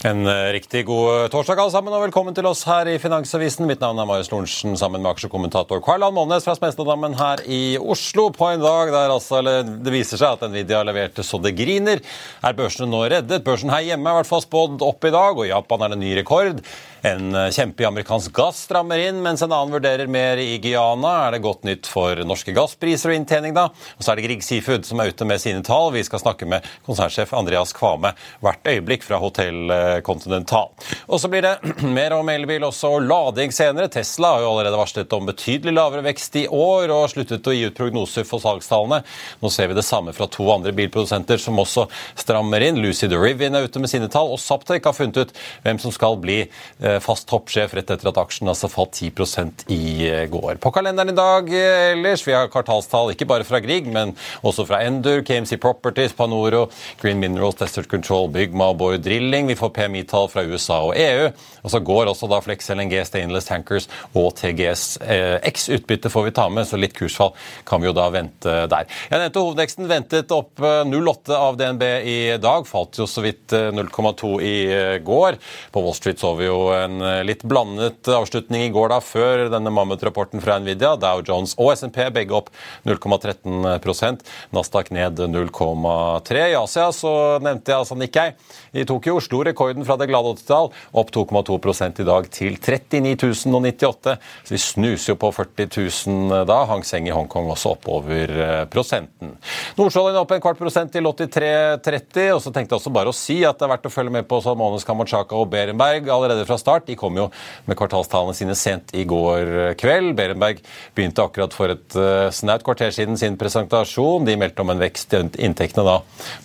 En 0.00 0.26
eh, 0.26 0.52
riktig 0.56 0.86
god 0.88 1.28
torsdag 1.28 1.58
alle 1.60 1.72
sammen, 1.74 1.92
og 1.92 2.06
velkommen 2.06 2.32
til 2.32 2.46
oss 2.48 2.62
her 2.64 2.88
i 2.88 2.94
Finansavisen. 2.96 3.66
Mitt 3.68 3.82
navn 3.84 3.98
er 4.00 4.06
Marius 4.08 4.30
Lorentzen 4.32 4.78
sammen 4.80 5.02
med 5.04 5.10
aksjekommentator 5.10 5.82
Karl-Ann 5.84 6.14
Månes 6.16 6.46
fra 6.46 6.54
Smestadammen 6.56 7.18
her 7.18 7.42
i 7.44 7.76
Oslo. 7.76 8.30
På 8.32 8.48
en 8.48 8.64
dag 8.64 8.94
der 8.94 9.12
altså, 9.12 9.42
det 9.44 9.92
viser 9.92 10.16
seg 10.16 10.38
at 10.38 10.46
Nvidia 10.48 10.80
leverte 10.88 11.20
så 11.26 11.36
det 11.44 11.52
griner, 11.58 12.00
er 12.40 12.56
børsene 12.56 12.88
nå 12.88 13.02
reddet. 13.12 13.44
Børsen 13.44 13.74
her 13.74 13.90
hjemme 13.90 14.08
er 14.08 14.16
i 14.16 14.22
hvert 14.22 14.30
fall 14.30 14.40
spådd 14.46 14.86
opp 14.88 15.04
i 15.04 15.12
dag, 15.12 15.36
og 15.36 15.50
Japan 15.50 15.84
er 15.84 15.92
det 15.92 16.00
ny 16.00 16.14
rekord. 16.22 16.64
En 17.02 17.34
eh, 17.34 17.50
kjempe 17.50 17.82
i 17.82 17.86
amerikansk 17.86 18.32
gass 18.36 18.64
strammer 18.66 19.00
inn, 19.00 19.22
mens 19.24 19.42
en 19.42 19.52
annen 19.52 19.72
vurderer 19.72 20.10
mer 20.10 20.36
i 20.36 20.58
Guyana. 20.60 21.12
Er 21.26 21.36
det 21.36 21.42
godt 21.44 21.64
nytt 21.64 21.88
for 21.88 22.18
norske 22.28 22.52
gasspriser 22.56 23.12
og 23.12 23.16
inntjening, 23.16 23.54
da? 23.56 23.70
Og 23.96 24.04
så 24.04 24.12
er 24.12 24.20
det 24.20 24.26
Grieg 24.26 24.44
Seafood 24.44 24.84
som 24.88 25.00
er 25.00 25.12
ute 25.14 25.24
med 25.28 25.40
sine 25.40 25.62
tall. 25.64 25.88
Vi 25.94 26.04
skal 26.04 26.20
snakke 26.20 26.48
med 26.50 26.66
konsernsjef 26.84 27.32
Andreas 27.36 27.72
Kvame 27.76 28.12
hvert 28.44 28.68
øyeblikk 28.68 29.06
fra 29.06 29.20
Hotell 29.22 29.72
Continental. 30.04 30.68
Og 31.08 31.22
så 31.22 31.30
blir 31.32 31.46
det 31.46 31.54
mer 31.98 32.14
om 32.18 32.28
elbil 32.32 32.68
også, 32.68 32.92
og 32.98 33.08
lading 33.08 33.54
senere. 33.54 33.88
Tesla 33.92 34.34
har 34.34 34.44
jo 34.44 34.52
allerede 34.52 34.82
varslet 34.82 35.16
om 35.16 35.28
betydelig 35.30 35.74
lavere 35.76 36.04
vekst 36.10 36.36
i 36.42 36.44
år 36.52 36.92
og 36.92 37.08
sluttet 37.14 37.48
å 37.48 37.56
gi 37.56 37.64
ut 37.70 37.76
prognoser 37.76 38.28
for 38.28 38.44
salgstallene. 38.44 39.00
Nå 39.40 39.52
ser 39.52 39.72
vi 39.72 39.78
det 39.78 39.86
samme 39.88 40.12
fra 40.16 40.28
to 40.28 40.50
andre 40.52 40.74
bilprodusenter 40.76 41.40
som 41.40 41.58
også 41.64 41.86
strammer 42.18 42.68
inn. 42.68 42.82
Lucid 42.84 43.12
Derivin 43.12 43.56
er 43.56 43.64
ute 43.64 43.80
med 43.80 43.92
sine 43.92 44.10
tall, 44.12 44.34
og 44.34 44.42
Saptek 44.42 44.84
har 44.84 44.96
funnet 44.96 45.24
ut 45.24 45.34
hvem 45.64 45.80
som 45.80 45.94
skal 45.94 46.20
bli 46.20 46.42
eh, 46.44 46.89
fast 46.98 47.28
toppsjef 47.30 47.74
rett 47.76 47.90
etter 47.92 48.10
at 48.10 48.18
aksjen 48.20 48.50
altså 48.50 48.68
falt 48.70 48.96
10% 48.96 49.66
i 49.70 50.08
eh, 50.08 50.24
går. 50.30 50.58
På 50.62 50.72
kalenderen 50.74 51.12
i 51.12 51.16
dag 51.16 51.50
eh, 51.54 51.92
ellers, 51.92 52.24
vi 52.26 52.34
har 52.34 52.50
kvartalstall 52.52 53.12
ikke 53.14 53.28
bare 53.30 53.46
fra 53.46 53.60
Grieg, 53.62 53.88
men 53.92 54.14
også 54.46 54.66
fra 54.68 54.82
Endur, 54.86 55.22
KMC 55.26 55.60
Properties, 55.62 56.14
Panoro, 56.16 56.66
Green 57.02 57.20
Minerals, 57.22 57.58
Desert 57.60 57.90
Control, 57.90 58.28
Bygma 58.32 58.72
og 58.72 58.80
Boy 58.80 58.98
Drilling. 59.02 59.48
Vi 59.50 59.58
får 59.58 59.72
PMI-tall 59.76 60.30
fra 60.32 60.44
USA 60.48 60.80
og 60.88 60.96
EU. 60.98 61.30
Og 61.60 61.74
så 61.74 61.82
går 61.84 62.08
også 62.10 62.28
da 62.30 62.40
Flex 62.44 62.70
LNG, 62.72 62.96
Stainless 63.04 63.50
Tankers 63.50 63.88
og 64.16 64.32
TGS 64.38 64.84
eh, 65.04 65.36
X-utbytte 65.50 66.12
får 66.12 66.28
vi 66.28 66.34
ta 66.36 66.48
med, 66.52 66.68
så 66.68 66.80
litt 66.80 66.96
kursfall 66.96 67.34
kan 67.68 67.82
vi 67.82 67.90
jo 67.90 67.94
da 67.96 68.08
vente 68.12 68.56
der. 68.70 68.88
Jeg 69.10 69.20
nevnte 69.20 69.44
hovedveksten 69.44 69.90
ventet 69.90 70.32
opp 70.34 70.60
0,8 70.60 71.36
av 71.36 71.58
DNB 71.60 71.84
i 72.08 72.18
dag. 72.40 72.66
Falt 72.68 72.98
jo 73.00 73.06
så 73.10 73.24
vidt 73.24 73.52
0,2 73.52 74.32
i 74.44 74.56
går. 75.04 75.38
På 75.72 75.84
Wall 75.84 75.96
Street 75.96 76.20
så 76.20 76.32
vi 76.38 76.48
jo 76.48 76.58
en 76.84 77.04
litt 77.26 77.44
blandet 77.48 78.08
avslutning 78.10 78.66
i 78.66 78.72
går 78.74 78.92
da, 78.92 79.00
før 79.04 79.46
denne 79.52 79.72
mammutrapporten 79.74 80.42
fra 80.44 80.58
Nvidia. 80.62 80.96
Dow 81.00 81.22
Jones 81.26 81.56
og 81.60 81.72
SMP 81.76 82.02
begge 82.14 82.36
opp 82.36 82.50
0,13% 82.88 84.24
Nasdaq 84.54 84.90
ned 84.94 85.20
0,3 85.30 86.46
I 86.50 86.56
Asia 86.58 86.88
så 86.94 87.12
nevnte 87.42 87.72
jeg 87.72 87.82
altså 87.82 87.98
Nikkei 87.98 88.28
i 88.72 88.84
Tokyo 88.88 89.18
slo 89.22 89.42
rekorden 89.46 89.84
fra 89.86 89.96
det 90.00 90.08
glade 90.10 90.34
80-tall, 90.36 90.70
opp 91.00 91.10
2,2 91.14 91.58
i 92.02 92.06
dag 92.06 92.28
til 92.32 92.56
39 92.56 93.30
098. 93.50 94.16
Så 94.44 94.54
vi 94.54 94.60
snuser 94.60 95.12
jo 95.12 95.18
på 95.20 95.30
40 95.34 95.68
000 96.06 96.46
da. 96.48 96.60
Hang 96.70 96.84
Seng 96.86 97.08
i 97.08 97.14
Hongkong 97.14 97.50
også 97.52 97.74
oppover 97.74 98.32
prosenten. 98.72 99.34
Nordsjøoljen 99.78 100.20
opp 100.20 100.34
en 100.34 100.42
kvart 100.42 100.60
prosent 100.60 100.92
til 100.94 101.06
83,30. 101.06 102.30
Og 102.36 102.42
så 102.44 102.52
tenkte 102.54 102.74
jeg 102.74 102.80
også 102.80 102.94
bare 102.94 103.12
å 103.12 103.16
si 103.16 103.40
at 103.46 103.58
det 103.58 103.66
er 103.66 103.74
verdt 103.74 103.88
å 103.90 103.94
følge 103.94 104.14
med 104.14 104.28
på 104.30 104.40
Salmones 104.44 104.86
Kamachaka 104.88 105.38
og 105.38 105.50
Berenberg 105.52 106.10
allerede 106.12 106.46
fra 106.48 106.58
start. 106.60 106.69
De 106.86 106.96
kom 106.98 107.18
jo 107.18 107.26
med 107.66 107.78
kvartalstallene 107.78 108.36
sine 108.36 108.56
sent 108.58 108.94
i 108.94 109.04
går 109.08 109.74
kveld. 109.80 110.14
Berenberg 110.18 110.62
begynte 110.96 111.24
akkurat 111.24 111.54
for 111.56 111.74
et 111.74 111.98
snaut 112.36 112.64
kvarter 112.66 112.94
siden 112.94 113.18
sin 113.20 113.38
presentasjon. 113.40 114.24
De 114.28 114.36
meldte 114.40 114.62
om 114.62 114.70
en 114.70 114.82
vekst 114.82 115.14
i 115.16 115.22
inntektene 115.46 115.86
da 115.86 115.96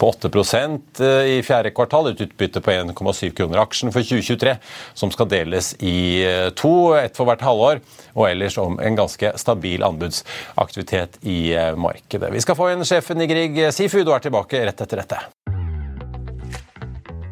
på 0.02 0.10
8% 0.12 1.04
i 1.30 1.38
fjerde 1.46 1.74
kvartal. 1.76 2.12
Et 2.12 2.26
utbytte 2.26 2.64
på 2.66 2.74
1,7 2.74 3.32
kroner 3.38 3.62
aksjen 3.62 3.94
for 3.94 4.06
2023, 4.06 4.58
som 4.98 5.14
skal 5.14 5.30
deles 5.32 5.74
i 5.86 6.26
to, 6.58 6.96
ett 6.98 7.18
for 7.18 7.30
hvert 7.30 7.46
halvår. 7.46 7.84
Og 8.16 8.30
ellers 8.30 8.58
om 8.62 8.80
en 8.80 8.98
ganske 8.98 9.34
stabil 9.42 9.84
anbudsaktivitet 9.86 11.20
i 11.28 11.40
markedet. 11.78 12.34
Vi 12.34 12.44
skal 12.44 12.58
få 12.58 12.74
inn 12.74 12.86
sjefen 12.88 13.22
i 13.22 13.30
Grieg 13.30 13.66
Seafood 13.76 14.08
og 14.08 14.20
er 14.20 14.30
tilbake 14.30 14.68
rett 14.68 14.86
etter 14.86 15.04
dette. 15.04 15.35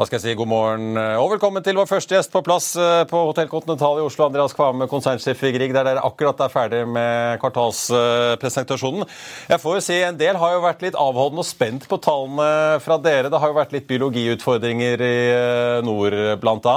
Da 0.00 0.06
skal 0.08 0.16
jeg 0.16 0.30
si 0.30 0.32
god 0.40 0.48
morgen 0.48 0.96
og 0.96 1.26
velkommen 1.34 1.60
til 1.60 1.76
vår 1.76 1.84
første 1.84 2.14
gjest 2.14 2.30
på 2.32 2.40
plass 2.40 2.70
på 3.10 3.18
Hotell 3.28 3.50
Continental 3.52 3.98
i 4.00 4.04
Oslo. 4.06 4.30
Andreas 4.30 4.54
Kvame, 4.56 4.86
konsernsjef 4.88 5.42
i 5.44 5.50
Grieg, 5.52 5.74
der 5.76 5.84
dere 5.84 6.00
akkurat 6.08 6.38
er 6.40 6.48
ferdig 6.48 6.78
med 6.88 7.36
kvartalspresentasjonen. 7.42 9.04
Jeg 9.50 9.60
får 9.60 9.74
jo 9.76 9.82
si 9.84 9.98
En 10.00 10.16
del 10.16 10.38
har 10.40 10.54
jo 10.54 10.62
vært 10.64 10.80
litt 10.86 10.96
avholdende 10.96 11.44
og 11.44 11.48
spent 11.50 11.84
på 11.90 11.98
tallene 12.00 12.78
fra 12.80 12.96
dere. 12.96 13.28
Det 13.28 13.40
har 13.42 13.52
jo 13.52 13.58
vært 13.58 13.74
litt 13.76 13.84
biologiutfordringer 13.90 15.04
i 15.04 15.18
nord, 15.84 16.16
bl.a. 16.40 16.76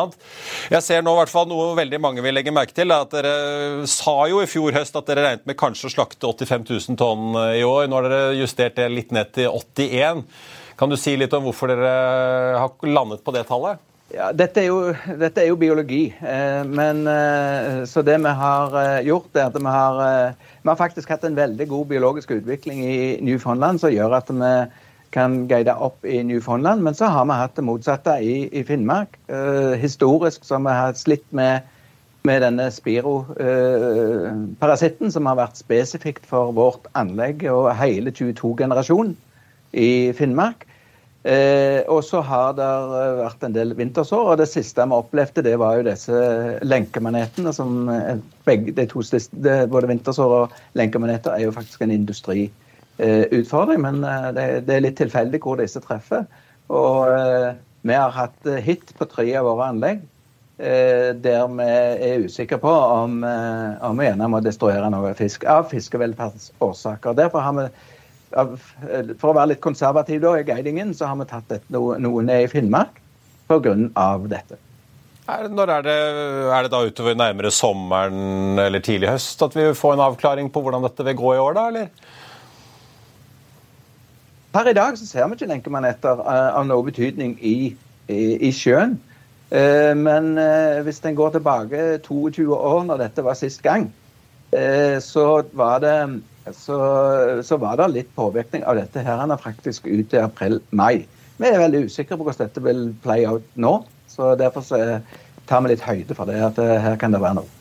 Jeg 0.74 0.84
ser 0.84 1.06
nå 1.08 1.14
i 1.16 1.20
hvert 1.22 1.32
fall 1.32 1.48
noe 1.48 1.70
veldig 1.80 2.02
mange 2.04 2.26
vil 2.26 2.36
legge 2.36 2.52
merke 2.52 2.76
til. 2.76 2.92
at 2.92 3.16
Dere 3.16 3.88
sa 3.88 4.18
jo 4.28 4.42
i 4.44 4.50
fjor 4.52 4.76
høst 4.76 5.00
at 5.00 5.08
dere 5.08 5.24
regnet 5.30 5.48
med 5.48 5.56
kanskje 5.64 5.88
å 5.88 5.96
slakte 5.96 6.28
85 6.28 6.68
000 6.74 7.00
tonn 7.00 7.40
i 7.56 7.64
år. 7.64 7.88
Nå 7.88 8.02
har 8.02 8.10
dere 8.10 8.36
justert 8.42 8.76
det 8.82 8.90
litt 8.92 9.16
ned 9.16 9.32
til 9.40 9.48
81 9.48 10.28
kan 10.78 10.90
du 10.90 10.98
si 11.00 11.16
litt 11.18 11.34
om 11.34 11.44
hvorfor 11.48 11.68
dere 11.72 11.92
har 12.60 12.70
landet 12.88 13.24
på 13.26 13.34
det 13.36 13.46
tallet? 13.50 13.82
Ja, 14.14 14.28
dette, 14.36 14.60
er 14.62 14.68
jo, 14.68 14.92
dette 15.18 15.42
er 15.42 15.48
jo 15.50 15.56
biologi. 15.58 16.14
Eh, 16.22 16.62
men, 16.70 17.08
eh, 17.10 17.82
så 17.90 18.04
det 18.06 18.20
vi 18.22 18.30
har 18.38 18.76
eh, 18.78 19.02
gjort, 19.08 19.32
er 19.34 19.48
at 19.48 19.56
vi 19.58 19.66
har, 19.66 20.36
vi 20.62 20.70
har 20.70 20.76
faktisk 20.78 21.10
hatt 21.10 21.24
en 21.26 21.36
veldig 21.38 21.68
god 21.72 21.88
biologisk 21.90 22.32
utvikling 22.36 22.84
i 22.86 23.18
Newfoundland 23.26 23.80
som 23.82 23.94
gjør 23.94 24.14
at 24.20 24.30
vi 24.30 24.52
kan 25.14 25.48
guide 25.50 25.74
opp 25.74 26.06
i 26.06 26.24
Newfoundland. 26.26 26.82
Men 26.86 26.94
så 26.98 27.06
har 27.10 27.26
vi 27.26 27.34
hatt 27.42 27.56
det 27.58 27.64
motsatte 27.66 28.20
i, 28.22 28.50
i 28.54 28.64
Finnmark. 28.64 29.18
historisk 29.82 30.44
så 30.46 30.56
har 30.58 30.64
vi 30.68 30.74
hatt 30.78 30.98
slitt 31.02 31.32
med, 31.32 31.62
med 32.22 32.42
denne 32.46 32.72
spiroparasitten, 32.74 35.12
som 35.12 35.26
har 35.26 35.36
vært 35.42 35.58
spesifikt 35.58 36.26
for 36.30 36.52
vårt 36.54 36.88
anlegg 36.94 37.44
og 37.50 37.78
hele 37.82 38.12
22-generasjonen 38.14 39.18
i 39.74 40.14
Finnmark. 40.14 40.68
Eh, 41.24 41.80
og 41.88 42.02
så 42.04 42.20
har 42.28 42.56
det 42.58 42.68
vært 43.22 43.46
en 43.48 43.54
del 43.56 43.72
vintersår, 43.80 44.34
og 44.34 44.40
det 44.42 44.50
siste 44.52 44.84
vi 44.84 44.98
opplevde, 44.98 45.46
det 45.46 45.56
var 45.62 45.78
jo 45.80 45.86
disse 45.88 46.24
lenkemanetene. 46.68 47.54
som 47.56 47.88
begge, 48.46 48.74
de 48.76 48.86
to 48.92 49.02
siste, 49.02 49.68
Både 49.72 49.88
vintersår 49.88 50.36
og 50.42 50.58
lenkemaneter 50.76 51.32
er 51.32 51.46
jo 51.46 51.56
faktisk 51.56 51.82
en 51.82 51.96
industriutfordring, 51.96 53.82
men 53.82 54.02
det, 54.36 54.66
det, 54.68 54.76
er 54.76 54.84
litt 54.84 55.00
tilfeldig 55.00 55.40
hvor 55.40 55.62
disse 55.62 55.80
treffer. 55.80 56.28
Og 56.68 57.08
vi 57.84 57.94
har 57.94 58.12
hatt 58.12 58.52
hit 58.64 58.92
på 58.98 59.08
tre 59.08 59.30
av 59.36 59.48
våre 59.48 59.72
anlegg. 59.72 60.04
Der 60.58 61.48
vi 61.50 61.66
er 61.66 62.24
usikre 62.24 62.60
på 62.62 62.70
om, 62.72 63.24
om 63.24 64.00
vi 64.00 64.06
gjerne 64.06 64.30
må 64.30 64.40
destruere 64.44 64.92
noe 64.92 65.16
fisk 65.18 65.48
av 65.50 65.66
fiskevelferdsårsaker. 65.72 67.16
Derfor 67.18 67.44
har 67.44 67.58
vi 67.58 67.66
for 68.34 69.30
å 69.32 69.38
være 69.38 69.54
litt 69.54 69.64
konservativ 69.64 70.22
da, 70.24 70.36
i 70.40 70.46
guidingen, 70.48 70.94
så 70.98 71.10
har 71.10 71.20
vi 71.20 71.30
tatt 71.30 71.58
et, 71.60 71.66
noe, 71.74 71.98
noe 72.02 72.24
ned 72.26 72.48
i 72.48 72.52
Finnmark 72.52 73.00
pga. 73.50 73.76
dette. 74.28 74.60
Når 75.24 75.70
er 75.72 75.86
det, 75.86 75.96
er 76.52 76.66
det, 76.66 76.72
da 76.74 76.82
utover 76.84 77.16
nærmere 77.16 77.52
sommeren 77.52 78.60
eller 78.60 78.84
tidlig 78.84 79.08
høst 79.14 79.42
at 79.46 79.56
vi 79.56 79.70
får 79.78 79.96
en 79.96 80.04
avklaring 80.10 80.50
på 80.52 80.64
hvordan 80.64 80.84
dette 80.84 81.06
vil 81.08 81.16
gå 81.16 81.36
i 81.36 81.40
år, 81.40 81.56
da, 81.56 81.68
eller? 81.72 81.88
Per 84.54 84.70
i 84.70 84.76
dag 84.76 84.98
så 85.00 85.08
ser 85.08 85.30
vi 85.30 85.38
ikke 85.38 85.50
lenkemaneter 85.50 86.20
uh, 86.20 86.52
av 86.60 86.68
noe 86.68 86.84
betydning 86.86 87.38
i, 87.40 87.72
i, 88.12 88.24
i 88.50 88.52
sjøen. 88.54 88.98
Uh, 89.54 89.94
men 89.96 90.34
hvis 90.84 91.00
en 91.08 91.16
går 91.16 91.38
tilbake 91.38 91.86
22 92.04 92.50
år, 92.52 92.84
når 92.90 93.06
dette 93.06 93.24
var 93.26 93.40
sist 93.40 93.64
gang, 93.64 93.92
så 95.02 95.24
var 95.58 95.80
det 95.82 95.96
så, 96.52 96.78
så, 97.46 97.58
var 97.62 97.80
det 97.80 97.90
litt 97.94 98.14
påvirkning 98.18 98.66
av 98.68 98.76
dette 98.76 99.04
her 99.06 99.22
han 99.22 99.32
er 99.32 99.40
faktisk 99.40 99.88
ut 99.88 100.10
til 100.12 100.24
april-mai. 100.26 101.06
Vi 101.40 101.50
er 101.50 101.62
veldig 101.62 101.86
usikre 101.88 102.18
på 102.20 102.28
hvordan 102.28 102.50
dette 102.50 102.64
vil 102.64 102.86
play 103.04 103.26
out 103.30 103.46
nå. 103.56 103.78
så 104.12 104.34
Derfor 104.40 104.66
så 104.66 104.80
tar 105.48 105.64
vi 105.64 105.74
litt 105.74 105.86
høyde 105.86 106.16
for 106.18 106.30
det, 106.30 106.40
at 106.44 106.60
eh, 106.62 106.80
her 106.84 107.00
kan 107.00 107.16
det 107.16 107.22
være 107.24 107.40
noe. 107.42 107.60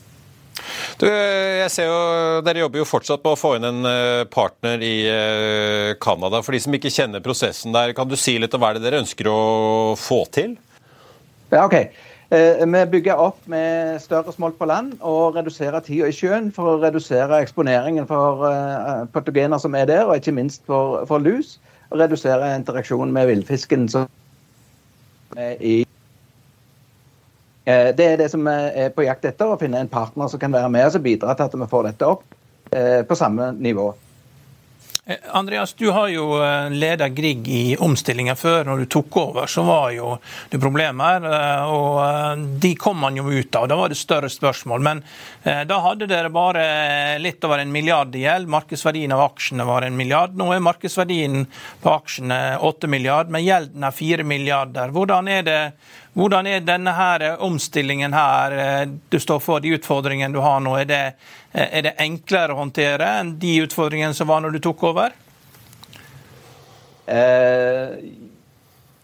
Du, 1.01 1.07
jeg 1.09 1.71
ser 1.73 1.89
jo, 1.89 2.01
Dere 2.45 2.63
jobber 2.63 2.83
jo 2.83 2.87
fortsatt 2.87 3.23
på 3.25 3.33
å 3.33 3.39
få 3.39 3.55
inn 3.57 3.67
en 3.67 3.89
eh, 3.89 4.25
partner 4.31 4.83
i 4.85 4.95
eh, 5.11 5.95
Canada. 6.03 6.43
For 6.45 6.55
de 6.55 6.63
som 6.63 6.77
ikke 6.77 6.93
kjenner 6.93 7.25
prosessen 7.25 7.75
der, 7.75 7.95
kan 7.97 8.11
du 8.11 8.19
si 8.19 8.37
litt 8.39 8.55
om 8.55 8.63
hva 8.63 8.75
det 8.77 8.85
dere 8.85 9.01
ønsker 9.03 9.31
å 9.31 9.41
få 9.99 10.25
til? 10.35 10.59
Ja, 11.53 11.65
ok. 11.65 11.77
Eh, 12.33 12.67
vi 12.67 12.87
bygger 12.87 13.19
opp 13.21 13.43
med 13.47 13.99
større 14.01 14.33
smolt 14.33 14.57
på 14.57 14.65
land 14.65 14.95
og 15.05 15.35
reduserer 15.37 15.83
tida 15.85 16.07
i 16.09 16.15
sjøen 16.17 16.47
for 16.57 16.71
å 16.71 16.79
redusere 16.81 17.43
eksponeringen 17.45 18.07
for 18.09 18.47
uh, 18.49 19.03
patogener 19.13 19.61
som 19.61 19.75
er 19.77 19.85
der, 19.91 20.07
og 20.07 20.17
ikke 20.17 20.33
minst 20.33 20.65
for, 20.65 21.03
for 21.11 21.21
lus. 21.21 21.59
Og 21.91 22.01
redusere 22.01 22.55
interaksjonen 22.57 23.13
med 23.13 23.29
villfisken 23.29 23.85
uh, 23.93 24.09
Det 27.69 28.07
er 28.07 28.17
det 28.17 28.31
som 28.33 28.49
vi 28.49 28.57
er 28.81 28.97
på 28.97 29.05
jakt 29.05 29.29
etter, 29.29 29.53
å 29.53 29.61
finne 29.61 29.85
en 29.85 29.93
partner 29.93 30.33
som 30.33 30.41
kan 30.41 30.57
være 30.57 30.73
med 30.73 30.89
og 30.89 31.05
bidra 31.05 31.37
til 31.37 31.51
at 31.51 31.59
vi 31.61 31.69
får 31.69 31.91
dette 31.91 32.09
opp 32.15 32.25
på 32.73 33.15
samme 33.19 33.53
nivå. 33.61 33.91
Eh, 35.07 35.17
Andreas, 35.31 35.73
du 35.75 35.91
har 35.91 36.09
jo 36.09 36.37
eh, 36.45 36.71
leda 36.71 37.09
Grieg 37.09 37.49
i 37.49 37.77
omstillinga 37.77 38.37
før. 38.39 38.69
Når 38.69 38.79
du 38.79 38.87
tok 38.87 39.17
over, 39.19 39.49
så 39.51 39.65
var 39.67 39.89
jo 39.91 40.13
det 40.51 40.61
problemer. 40.63 41.25
Eh, 41.27 41.73
og 41.75 42.45
de 42.63 42.71
kom 42.79 43.01
man 43.03 43.19
jo 43.19 43.25
ut 43.27 43.59
av. 43.59 43.67
Da 43.67 43.79
var 43.81 43.91
det 43.91 43.99
større 43.99 44.31
spørsmål. 44.31 44.85
Men 44.87 45.03
da 45.43 45.79
hadde 45.83 46.07
dere 46.07 46.31
bare 46.31 46.63
litt 47.19 47.43
over 47.43 47.59
en 47.59 47.73
milliard 47.75 48.15
i 48.15 48.23
gjeld. 48.23 48.47
Markedsverdien 48.55 49.11
av 49.11 49.25
aksjene 49.25 49.67
var 49.67 49.83
en 49.83 49.97
milliard. 49.99 50.37
Nå 50.39 50.53
er 50.55 50.63
markedsverdien 50.63 51.49
på 51.83 51.91
aksjene 51.91 52.39
åtte 52.63 52.87
milliard, 52.87 53.33
men 53.33 53.43
gjelden 53.43 53.83
er 53.83 53.97
fire 53.97 54.23
milliarder. 54.23 54.95
Hvordan 54.95 55.31
er 55.35 55.43
det 55.49 55.59
hvordan 56.13 56.47
er 56.47 56.65
denne 56.65 56.93
her 56.93 57.25
omstillingen 57.41 58.13
her 58.13 58.87
du 59.09 59.19
står 59.21 59.41
for, 59.41 59.63
de 59.65 59.73
utfordringene 59.79 60.35
du 60.35 60.43
har 60.45 60.61
nå? 60.61 60.75
Er 60.83 60.89
det, 60.91 61.03
er 61.53 61.87
det 61.87 61.95
enklere 62.05 62.53
å 62.53 62.61
håndtere 62.61 63.09
enn 63.23 63.37
de 63.41 63.55
utfordringene 63.65 64.17
som 64.17 64.29
var 64.29 64.45
når 64.45 64.59
du 64.59 64.63
tok 64.67 64.85
over? 64.93 65.17
Eh, 67.07 67.97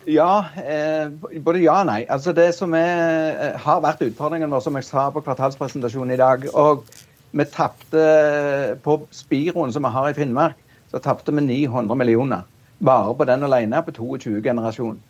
ja. 0.08 0.44
Eh, 0.56 1.08
både 1.40 1.62
ja 1.62 1.80
og 1.82 1.90
nei. 1.90 2.04
Altså 2.08 2.32
Det 2.32 2.54
som 2.54 2.74
er, 2.74 3.36
eh, 3.36 3.58
har 3.60 3.80
vært 3.80 4.04
utfordringen 4.06 4.50
vår, 4.50 4.60
som 4.60 4.76
jeg 4.76 4.84
sa 4.84 5.10
på 5.10 5.22
kvartalspresentasjonen 5.22 6.14
i 6.14 6.16
dag 6.16 6.48
og 6.54 6.84
Vi 7.30 7.44
tapte 7.44 8.78
på 8.80 8.94
Spiroen 9.12 9.70
som 9.70 9.82
vi 9.82 9.88
har 9.92 10.08
i 10.08 10.14
Finnmark, 10.14 10.54
så 10.90 10.98
tapte 10.98 11.30
vi 11.30 11.42
900 11.44 11.94
millioner. 11.94 12.42
Bare 12.80 13.14
på 13.14 13.26
den 13.26 13.42
alene 13.44 13.82
på 13.84 13.92
22 13.92 14.40
generasjon. 14.40 14.96
Eh, 14.96 15.07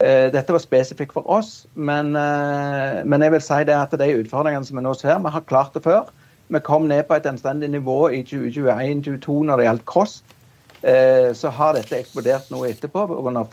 dette 0.00 0.54
var 0.54 0.62
spesifikt 0.62 1.12
for 1.12 1.26
oss, 1.28 1.66
men, 1.74 2.14
eh, 2.16 3.00
men, 3.04 3.22
jeg 3.22 3.32
vil 3.34 3.42
si 3.44 3.60
det 3.68 3.76
at 3.76 3.92
de 4.00 4.08
utfordringene 4.22 4.64
som 4.64 4.78
vi 4.78 4.84
nå 4.84 4.94
ser, 4.96 5.18
vi 5.20 5.32
har 5.34 5.46
klart 5.48 5.74
det 5.74 5.82
før. 5.84 6.08
Vi 6.48 6.60
kom 6.64 6.88
ned 6.88 7.04
på 7.06 7.14
et 7.14 7.26
anstendig 7.28 7.68
nivå 7.70 8.08
i 8.08 8.22
2021-2022 8.24 9.42
når 9.46 9.60
det 9.60 9.66
gjaldt 9.66 9.84
kost. 9.84 10.36
Eh, 10.82 11.34
så 11.36 11.52
har 11.52 11.76
dette 11.76 11.98
eksplodert 11.98 12.48
noe 12.50 12.70
etterpå 12.70 13.04
pga. 13.10 13.44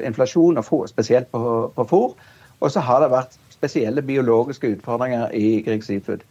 inflasjon, 0.00 0.58
og 0.58 0.88
spesielt 0.88 1.28
på, 1.30 1.72
på 1.76 1.84
fôr. 1.84 2.14
Og 2.60 2.70
så 2.70 2.80
har 2.80 3.00
det 3.00 3.10
vært 3.12 3.36
spesielle 3.52 4.02
biologiske 4.02 4.76
utfordringer 4.76 5.28
i 5.36 5.60
Grieg 5.66 5.84
Seafood. 5.84 6.24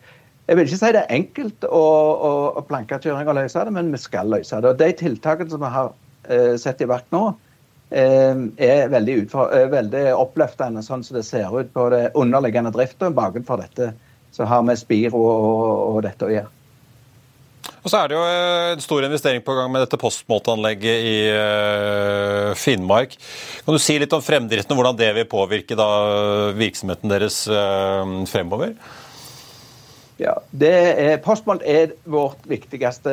Jeg 0.47 0.57
vil 0.57 0.65
ikke 0.65 0.81
si 0.81 0.91
det 0.95 1.03
er 1.03 1.13
enkelt 1.13 1.63
å, 1.69 1.83
å, 2.25 2.31
å 2.57 2.65
plankekjøring 2.65 3.29
og 3.29 3.37
løse 3.37 3.65
det, 3.65 3.73
men 3.73 3.91
vi 3.93 4.01
skal 4.01 4.33
løse 4.33 4.57
det. 4.57 4.73
Og 4.73 4.79
De 4.81 4.89
tiltakene 4.97 5.53
som 5.53 5.61
vi 5.61 5.69
har 5.69 5.93
eh, 6.25 6.57
sett 6.57 6.81
i 6.81 6.89
verk 6.89 7.05
nå, 7.13 7.27
Eh, 7.29 7.48
er 7.89 8.91
veldig, 8.91 9.17
eh, 9.33 9.65
veldig, 9.71 10.05
oppløftende, 10.13 10.83
sånn 10.85 11.03
som 11.03 11.17
det 11.17 11.25
ser 11.25 11.49
ut 11.49 11.73
på 11.73 11.89
det 11.89 12.11
underliggende 12.13 12.71
drifta. 12.75 13.09
Bakenfor 13.09 13.63
dette 13.63 13.93
så 14.31 14.45
har 14.45 14.63
vi 14.63 14.77
Spiro 14.77 15.17
og, 15.17 15.67
og 15.95 16.01
dette 16.05 16.27
å 16.27 16.31
gjøre. 16.33 16.51
Og 17.79 17.91
så 17.91 18.01
er 18.01 18.09
det 18.09 18.17
jo 18.17 18.23
eh, 18.27 18.69
en 18.75 18.83
stor 18.83 19.05
investering 19.07 19.41
på 19.41 19.55
gang 19.57 19.71
med 19.71 19.85
dette 19.85 19.99
postmåteanlegget 19.99 21.05
i 21.09 21.17
uh, 21.31 22.55
Finnmark. 22.59 23.15
Kan 23.65 23.75
du 23.75 23.81
si 23.81 23.97
litt 23.97 24.13
om 24.13 24.23
fremdriften 24.23 24.75
og 24.75 24.81
hvordan 24.81 24.99
det 24.99 25.13
vil 25.15 25.29
påvirke 25.31 25.77
da, 25.79 25.89
virksomheten 26.59 27.11
deres 27.11 27.45
fremover? 28.29 28.75
Ja, 30.19 30.33
er, 30.59 31.15
Postmålt 31.23 31.61
er 31.63 31.93
vårt 32.03 32.41
viktigste 32.49 33.11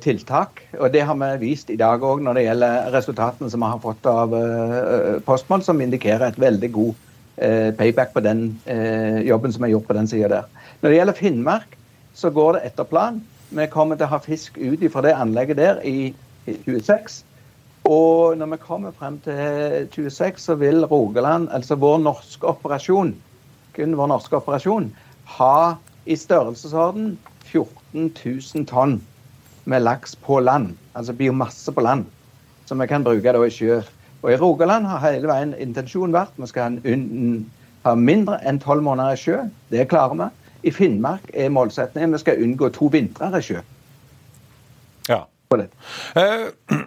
tiltak. 0.00 0.62
og 0.78 0.92
Det 0.92 1.02
har 1.04 1.16
vi 1.20 1.50
vist 1.50 1.68
i 1.70 1.76
dag 1.76 2.00
òg 2.00 2.22
når 2.24 2.38
det 2.38 2.44
gjelder 2.46 2.88
resultatene 2.94 3.50
som 3.52 3.60
vi 3.60 3.68
har 3.68 3.82
fått 3.82 4.06
av 4.08 4.32
uh, 4.32 5.20
Postmål, 5.26 5.60
som 5.62 5.80
indikerer 5.84 6.30
et 6.30 6.40
veldig 6.40 6.70
god 6.72 6.94
uh, 7.44 7.70
payback 7.76 8.14
på 8.14 8.22
den 8.24 8.46
uh, 8.64 9.20
jobben 9.20 9.52
som 9.52 9.66
er 9.68 9.74
gjort 9.74 9.88
på 9.90 9.96
den 9.98 10.08
sida 10.08 10.30
der. 10.32 10.48
Når 10.80 10.88
det 10.88 10.96
gjelder 10.96 11.18
Finnmark, 11.18 11.76
så 12.16 12.32
går 12.32 12.56
det 12.56 12.64
etter 12.70 12.88
plan. 12.88 13.20
Vi 13.50 13.68
kommer 13.68 14.00
til 14.00 14.08
å 14.08 14.14
ha 14.14 14.22
fisk 14.24 14.56
ut 14.56 14.86
fra 14.94 15.04
det 15.04 15.12
anlegget 15.12 15.60
der 15.60 15.84
i 15.84 16.14
26. 16.64 17.20
Og 17.84 18.38
når 18.40 18.54
vi 18.54 18.60
kommer 18.64 18.96
frem 18.96 19.20
til 19.26 19.92
26, 19.92 20.40
så 20.40 20.56
vil 20.56 20.88
Rogaland, 20.88 21.50
altså 21.52 21.76
vår 21.76 22.00
norske 22.00 22.48
operasjon, 22.48 23.12
kun 23.76 23.96
vår 23.98 24.12
norske 24.14 24.40
operasjon, 24.40 24.88
ha 25.36 25.76
i 26.06 26.16
størrelsesorden 26.16 27.18
14 27.44 28.12
000 28.24 28.66
tonn 28.66 29.00
med 29.64 29.80
laks 29.84 30.16
på 30.16 30.40
land, 30.40 30.74
altså 30.94 31.12
biomasse 31.12 31.72
på 31.72 31.80
land, 31.80 32.04
som 32.66 32.80
vi 32.80 32.86
kan 32.86 33.04
bruke 33.04 33.32
da 33.32 33.42
i 33.44 33.50
sjø. 33.50 33.80
Og 34.22 34.32
I 34.32 34.36
Rogaland 34.36 34.86
har 34.86 35.02
hele 35.04 35.28
veien 35.28 35.54
intensjonen 35.58 36.14
vært 36.14 36.36
vi 36.36 36.48
skal 36.50 36.80
ha 37.84 37.94
mindre 37.96 38.40
enn 38.44 38.60
tolv 38.60 38.84
måneder 38.84 39.16
i 39.16 39.20
sjø. 39.20 39.38
Det 39.72 39.88
klarer 39.88 40.16
vi. 40.18 40.28
I 40.68 40.72
Finnmark 40.76 41.30
er 41.32 41.52
målsettingen 41.52 42.12
vi 42.12 42.20
skal 42.20 42.42
unngå 42.44 42.68
to 42.76 42.90
vintre 42.92 43.30
i 43.38 43.44
sjø. 43.44 43.62
Ja. 45.08 45.24
Eh, 45.50 46.79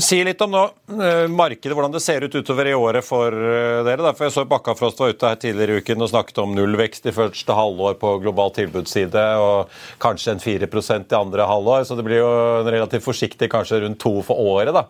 si 0.00 0.18
litt 0.24 0.40
om 0.44 0.50
nå, 0.52 0.62
eh, 1.02 1.26
markedet, 1.30 1.74
hvordan 1.76 1.92
det 1.94 2.02
ser 2.04 2.24
ut 2.24 2.34
utover 2.34 2.68
i 2.70 2.74
året 2.74 3.04
for 3.06 3.34
eh, 3.34 3.82
dere. 3.86 4.02
Derfor 4.04 4.26
jeg 4.26 4.34
så 4.34 4.44
Bakkafrost 4.48 5.00
var 5.00 5.14
ute 5.14 5.30
her 5.30 5.38
tidligere 5.40 5.78
i 5.78 5.84
uken 5.84 6.04
og 6.04 6.10
snakket 6.12 6.40
om 6.42 6.54
nullvekst 6.56 7.08
i 7.10 7.14
første 7.16 7.56
halvår 7.56 7.96
på 8.00 8.16
global 8.24 8.52
tilbudsside, 8.56 9.24
og 9.40 9.72
kanskje 10.02 10.34
en 10.34 10.44
4% 10.44 11.14
i 11.14 11.18
andre 11.18 11.48
halvår. 11.50 11.86
Så 11.88 11.98
det 11.98 12.06
blir 12.06 12.22
jo 12.22 12.32
relativt 12.68 13.06
forsiktig, 13.06 13.50
kanskje 13.52 13.82
rundt 13.84 14.00
to 14.02 14.20
for 14.26 14.40
året. 14.40 14.74
da. 14.76 14.86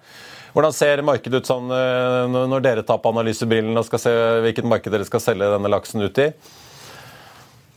Hvordan 0.55 0.75
ser 0.75 1.05
markedet 1.07 1.45
ut 1.45 1.47
sånn 1.47 1.69
når 1.71 2.63
dere 2.65 2.83
tar 2.83 2.99
på 2.99 3.13
analysebrillene 3.13 3.79
og 3.79 3.87
skal 3.87 4.03
se 4.03 4.15
hvilket 4.43 4.67
marked 4.67 4.91
dere 4.91 5.07
skal 5.07 5.23
selge 5.23 5.53
denne 5.53 5.71
laksen 5.71 6.03
ut 6.03 6.19
i? 6.19 6.33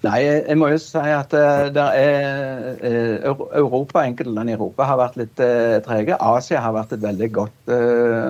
Nei, 0.04 0.18
jeg 0.28 0.58
må 0.60 0.68
jo 0.68 0.80
si 0.84 1.00
at 1.00 1.32
uh, 1.38 1.78
er, 1.96 2.66
uh, 2.84 3.44
Europa, 3.62 4.02
enkelte 4.04 4.34
land 4.36 4.52
i 4.52 4.56
Europa 4.58 4.88
har 4.90 5.00
vært 5.00 5.16
litt 5.22 5.40
uh, 5.40 5.80
trege. 5.86 6.18
Asia 6.20 6.60
har 6.60 6.76
vært 6.76 6.98
et 6.98 7.06
veldig 7.06 7.30
godt 7.38 7.74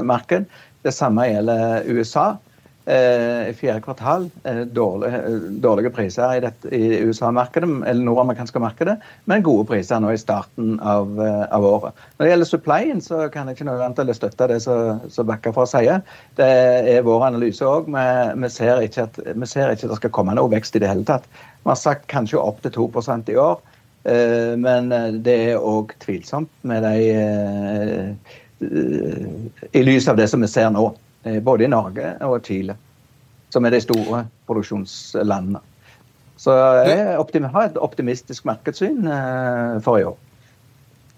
marked. 0.05 0.45
Det 0.85 0.93
samme 0.93 1.25
gjelder 1.31 1.87
USA. 1.89 2.27
Eh, 2.85 3.49
i 3.49 3.53
fjerde 3.57 3.81
kvartal 3.85 4.29
eh, 4.43 4.61
dårlige, 4.75 5.19
dårlige, 5.63 5.91
priser 5.95 6.35
i, 6.35 6.41
dette, 6.43 6.69
i 6.75 6.99
USA-markedet, 7.07 7.69
eller 7.87 8.03
nordamerikanske 8.05 8.61
markedet, 8.63 8.95
men 9.29 9.45
gode 9.45 9.67
priser 9.69 10.01
nå 10.03 10.11
i 10.13 10.19
starten 10.21 10.79
av, 10.79 11.13
av, 11.19 11.67
året. 11.67 12.03
Når 12.17 12.25
det 12.25 12.31
gjelder 12.31 12.49
supplyen, 12.49 13.03
så 13.03 13.27
kan 13.33 13.47
jeg 13.47 13.57
ikke 13.57 13.67
noe 13.69 13.81
annet 13.81 14.01
eller 14.03 14.17
støtte 14.17 14.49
det 14.51 14.59
som 14.63 15.29
Bakker 15.29 15.59
sier. 15.69 16.01
Det 16.39 16.49
er 16.95 17.05
vår 17.07 17.27
analyse 17.29 17.67
òg. 17.67 17.87
Vi, 17.93 18.07
vi 18.43 18.49
ser 18.55 18.83
ikke 18.83 19.07
at 19.07 19.21
det 19.23 19.99
skal 20.01 20.13
komme 20.13 20.35
noe 20.37 20.51
vekst 20.51 20.75
i 20.77 20.83
det 20.83 20.91
hele 20.91 21.07
tatt. 21.07 21.29
Vi 21.63 21.71
har 21.71 21.79
sagt 21.79 22.09
kanskje 22.11 22.41
opp 22.41 22.59
til 22.63 22.75
2 22.75 22.89
i 23.31 23.39
år. 23.39 23.61
Men 24.59 24.91
det 25.23 25.35
er 25.53 25.63
òg 25.63 25.93
tvilsomt 26.03 26.51
med 26.67 26.83
de 26.83 26.97
I 29.71 29.83
lys 29.83 30.09
av 30.11 30.19
det 30.19 30.27
som 30.27 30.43
vi 30.43 30.49
ser 30.51 30.67
nå. 30.75 30.89
Eh, 31.23 31.39
både 31.43 31.63
i 31.63 31.71
Norge 31.71 32.15
og 32.25 32.41
Chile, 32.45 32.75
som 33.53 33.65
er 33.65 33.75
de 33.75 33.81
store 33.83 34.25
produksjonslandene. 34.47 35.61
Så 36.43 36.55
jeg 36.83 37.43
har 37.53 37.69
et 37.69 37.77
optimistisk 37.79 38.45
markedssyn 38.49 39.07
eh, 39.07 39.77
for 39.85 40.01
i 40.01 40.07
år. 40.09 40.17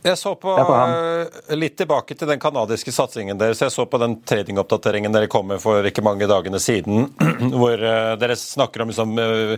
Jeg 0.06 0.20
så 0.22 0.36
på 0.38 0.52
eh, 0.54 1.56
litt 1.58 1.80
tilbake 1.80 2.14
til 2.14 2.30
den 2.30 2.42
kanadiske 2.42 2.92
satsingen 2.94 3.40
deres. 3.40 3.64
Jeg 3.64 3.74
så 3.74 3.88
på 3.90 3.98
den 3.98 4.20
tradingoppdateringen 4.22 5.14
dere 5.16 5.30
kom 5.32 5.48
med 5.50 5.64
for 5.64 5.86
ikke 5.90 6.04
mange 6.06 6.28
dagene 6.30 6.60
siden, 6.62 7.08
hvor 7.60 7.74
eh, 7.74 8.12
dere 8.22 8.36
snakker 8.38 8.84
om 8.84 8.92
liksom, 8.92 9.16
eh, 9.18 9.56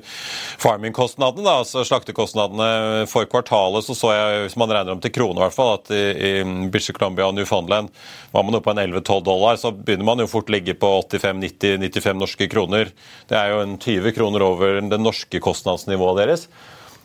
farming-kostnadene, 0.63 1.51
altså 1.63 1.83
slaktekostnadene 1.89 3.09
for 3.11 3.27
kvartalet. 3.27 3.83
Så 3.83 3.97
så 3.99 4.13
jeg, 4.15 4.45
hvis 4.45 4.55
man 4.61 4.71
regner 4.71 4.95
om 4.95 5.03
til 5.03 5.11
krone, 5.17 5.35
i 5.35 5.43
hvert 5.43 5.57
fall, 5.57 5.73
at 5.81 5.91
i, 5.91 6.05
i 6.15 6.31
British 6.71 6.95
Columbia 6.95 7.27
og 7.27 7.35
Newfoundland 7.35 7.91
var 8.31 8.47
man 8.47 8.55
oppe 8.55 8.69
på 8.69 8.77
en 8.77 8.83
11-12 8.85 9.27
dollar. 9.27 9.59
Så 9.59 9.73
begynner 9.75 10.07
man 10.07 10.23
jo 10.23 10.29
fort 10.31 10.53
ligge 10.53 10.77
på 10.79 10.93
85-90-95 11.09 12.23
norske 12.23 12.47
kroner. 12.55 12.95
Det 13.27 13.35
er 13.35 13.51
jo 13.51 13.61
en 13.65 13.75
20 13.83 14.15
kroner 14.15 14.47
over 14.47 14.79
det 14.79 15.03
norske 15.03 15.43
kostnadsnivået 15.43 16.23
deres. 16.23 16.47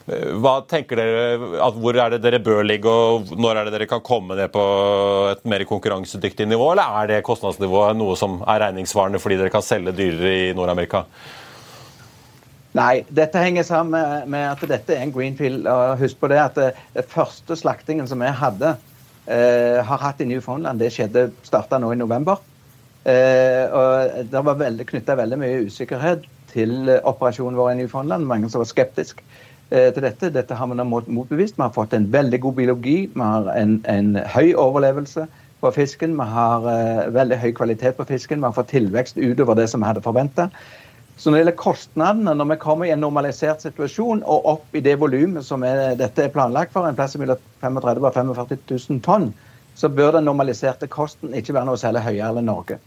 Hva 0.07 0.57
tenker 0.67 0.99
dere, 0.99 1.37
Hvor 1.77 1.95
er 1.95 2.11
det 2.11 2.23
dere 2.25 2.41
bør 2.43 2.65
ligge, 2.67 2.91
og 2.91 3.31
når 3.39 3.57
er 3.61 3.69
det 3.69 3.75
dere 3.77 3.91
kan 3.91 4.03
komme 4.03 4.35
ned 4.39 4.51
på 4.51 4.65
et 5.31 5.45
mer 5.47 5.63
konkurransedyktig 5.69 6.49
nivå? 6.49 6.73
Eller 6.73 6.99
er 7.03 7.13
det 7.13 7.23
kostnadsnivået 7.27 7.97
noe 7.97 8.17
som 8.19 8.41
er 8.43 8.65
regningssvarende 8.67 9.23
fordi 9.23 9.39
dere 9.39 9.53
kan 9.55 9.63
selge 9.63 9.95
dyrere 9.95 10.35
i 10.49 10.53
Nord-Amerika? 10.59 11.05
Nei, 12.75 13.05
dette 13.13 13.39
henger 13.39 13.67
sammen 13.69 14.31
med 14.33 14.47
at 14.49 14.63
dette 14.69 14.97
er 14.97 15.05
en 15.05 15.13
greenfield. 15.13 15.67
og 15.69 15.99
Husk 16.01 16.19
på 16.19 16.31
det 16.33 16.41
at 16.41 16.59
det 16.97 17.07
første 17.07 17.57
slaktingen 17.61 18.09
som 18.09 18.19
vi 18.25 18.33
hadde, 18.33 18.77
eh, 19.29 19.85
har 19.85 19.99
hatt 19.99 20.21
i 20.21 20.25
Newfoundland, 20.25 20.81
det 20.81 20.91
skjedde, 20.91 21.31
starta 21.45 21.79
nå 21.79 21.93
i 21.93 22.01
november. 22.01 22.41
Eh, 23.05 23.69
og 23.71 24.31
Det 24.31 24.45
var 24.45 24.85
knytta 24.89 25.15
veldig 25.15 25.39
mye 25.39 25.67
usikkerhet 25.67 26.25
til 26.53 26.89
operasjonen 27.05 27.57
vår 27.57 27.73
i 27.73 27.75
Newfoundland. 27.83 28.27
Mange 28.27 28.51
som 28.51 28.61
var 28.61 28.67
skeptiske. 28.67 29.23
Eh, 29.73 29.89
til 29.95 30.05
dette. 30.05 30.29
Dette 30.29 30.57
har 30.59 30.69
vi 30.69 30.77
nå 30.77 30.85
motbevist. 30.85 31.57
Vi 31.57 31.65
har 31.65 31.73
fått 31.73 31.95
en 31.97 32.11
veldig 32.13 32.43
god 32.45 32.59
biologi. 32.59 32.97
Vi 33.15 33.25
har 33.25 33.47
en, 33.57 33.79
en 33.89 34.19
høy 34.35 34.53
overlevelse 34.61 35.25
på 35.65 35.71
fisken. 35.73 36.13
Vi 36.19 36.27
har 36.29 36.67
uh, 36.67 37.07
veldig 37.15 37.39
høy 37.41 37.53
kvalitet 37.57 37.97
på 37.97 38.05
fisken. 38.05 38.43
Vi 38.43 38.51
har 38.51 38.57
fått 38.57 38.69
tilvekst 38.75 39.17
utover 39.17 39.57
det 39.57 39.71
som 39.73 39.81
vi 39.81 39.89
hadde 39.89 40.03
forventa. 40.05 40.51
Så 41.17 41.31
når 41.31 41.39
det 41.39 41.41
gjelder 41.43 41.57
kostnadene, 41.63 42.35
når 42.37 42.51
vi 42.51 42.59
kommer 42.61 42.91
i 42.91 42.93
en 42.93 43.01
normalisert 43.01 43.65
situasjon 43.65 44.21
og 44.29 44.51
opp 44.53 44.77
i 44.77 44.85
det 44.85 44.99
volumet 45.01 45.47
som 45.47 45.65
er, 45.65 45.95
dette 45.97 46.27
er 46.27 46.35
planlagt 46.35 46.75
for, 46.77 46.85
en 46.85 46.99
plass 46.99 47.17
mellom 47.21 47.41
35 47.65 48.05
og 48.05 48.13
45 48.19 48.61
000 48.75 49.03
tonn, 49.07 49.31
så 49.79 49.89
bør 49.89 50.19
den 50.19 50.29
normaliserte 50.29 50.91
kosten 50.93 51.33
ikke 51.39 51.57
være 51.57 51.71
noe 51.71 51.81
særlig 51.81 52.05
høyere 52.11 52.43
enn 52.43 52.51
Norge. 52.51 52.81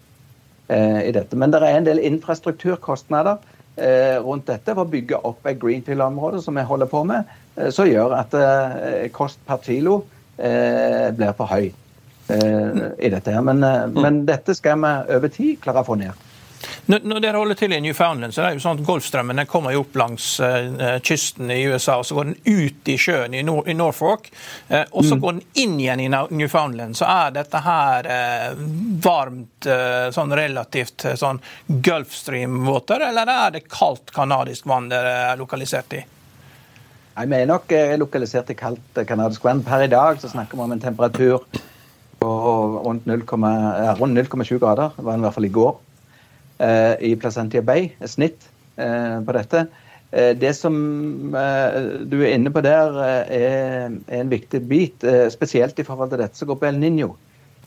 Eh, 0.69 1.01
i 1.07 1.13
dette. 1.13 1.37
Men 1.37 1.53
det 1.53 1.61
er 1.61 1.79
en 1.79 1.89
del 1.89 2.01
infrastrukturkostnader 2.11 3.37
Eh, 3.37 3.54
rundt 3.77 4.47
dette 4.47 4.73
for 4.73 4.85
å 4.85 4.91
bygge 4.91 5.19
opp 5.27 5.47
et 5.49 5.59
greenfield-område 5.59 6.41
som 6.43 6.55
vi 6.55 6.63
holder 6.63 6.89
på 6.91 7.03
med, 7.07 7.31
eh, 7.57 7.71
som 7.75 7.89
gjør 7.89 8.15
at 8.19 8.35
eh, 8.39 9.07
kost 9.15 9.41
per 9.47 9.63
kilo 9.65 10.03
blir 10.35 11.31
for 11.37 11.47
høy 11.47 11.69
i 11.69 13.09
dette. 13.13 13.31
her. 13.31 13.43
Men, 13.47 13.61
men 13.95 14.17
dette 14.27 14.51
skal 14.57 14.81
vi 14.83 14.89
over 15.15 15.31
tid 15.31 15.61
klare 15.63 15.79
å 15.79 15.87
få 15.87 15.95
ned. 16.01 16.24
Når 16.85 17.17
dere 17.17 17.39
holder 17.39 17.57
til 17.57 17.73
i 17.73 17.79
Newfoundland, 17.81 18.33
så 18.35 18.43
er 18.43 18.51
det 18.51 18.59
jo 18.59 18.63
sånn 18.67 18.77
at 18.77 18.85
Golfstrømmen 18.85 19.39
den 19.41 19.47
kommer 19.49 19.73
jo 19.73 19.81
opp 19.81 19.95
langs 19.97 20.27
uh, 20.37 20.99
kysten 21.01 21.49
i 21.49 21.63
USA, 21.65 21.95
og 21.97 22.05
så 22.05 22.17
går 22.17 22.27
den 22.29 22.35
ut 22.45 22.91
i 22.93 22.97
sjøen 23.01 23.33
i, 23.33 23.41
Nor 23.45 23.65
i 23.65 23.73
Norfolk. 23.73 24.29
Uh, 24.69 24.83
og 24.91 25.07
så 25.07 25.17
mm. 25.17 25.23
går 25.23 25.33
den 25.33 25.63
inn 25.63 25.79
igjen 25.81 26.03
i 26.03 26.09
Newfoundland. 26.11 26.97
Så 26.99 27.07
er 27.09 27.33
dette 27.39 27.61
her 27.65 28.09
uh, 28.11 28.61
varmt, 29.01 29.69
sånn 30.13 30.33
relativt 30.37 31.07
sånn 31.17 31.39
Gulfstream-våter, 31.65 33.07
eller 33.07 33.31
er 33.33 33.55
det 33.55 33.63
kaldt 33.65 34.13
canadisk 34.13 34.67
vann 34.69 34.91
dere 34.91 35.15
er 35.31 35.39
lokalisert 35.41 35.95
i? 35.97 36.03
Nei, 37.15 37.25
Vi 37.31 37.39
er 37.39 37.49
nok 37.49 37.73
lokalisert 37.97 38.51
i 38.53 38.57
kaldt 38.59 39.01
canadisk 39.09 39.47
vann. 39.47 39.63
Per 39.65 39.87
i 39.87 39.89
dag 39.89 40.21
så 40.21 40.29
snakker 40.29 40.59
vi 40.59 40.67
om 40.67 40.75
en 40.75 40.83
temperatur 40.83 41.41
på 42.21 42.31
rundt 42.85 43.09
0,7 43.09 44.59
grader. 44.59 44.93
Det 44.93 45.01
var 45.01 45.11
den 45.15 45.25
i 45.25 45.25
hvert 45.25 45.39
fall 45.39 45.49
i 45.49 45.55
går. 45.57 45.73
Eh, 46.57 46.95
i 47.03 47.15
Placentia 47.19 47.59
Bay, 47.61 47.89
et 47.99 48.07
snitt 48.11 48.45
eh, 48.79 49.17
på 49.27 49.33
dette. 49.35 49.65
Eh, 50.15 50.31
det 50.39 50.53
som 50.55 50.75
du 51.35 52.15
er 52.21 52.31
inne 52.31 52.51
på 52.53 52.63
der, 52.63 52.95
er 53.27 53.97
en 54.19 54.31
viktig 54.31 54.61
bit, 54.69 55.03
spesielt 55.33 55.79
i 55.79 55.85
forhold 55.87 56.13
til 56.13 56.23
dette 56.23 56.39
som 56.39 56.47
går 56.47 56.61
på 56.61 56.69
El 56.69 56.79
Niño. 56.79 57.11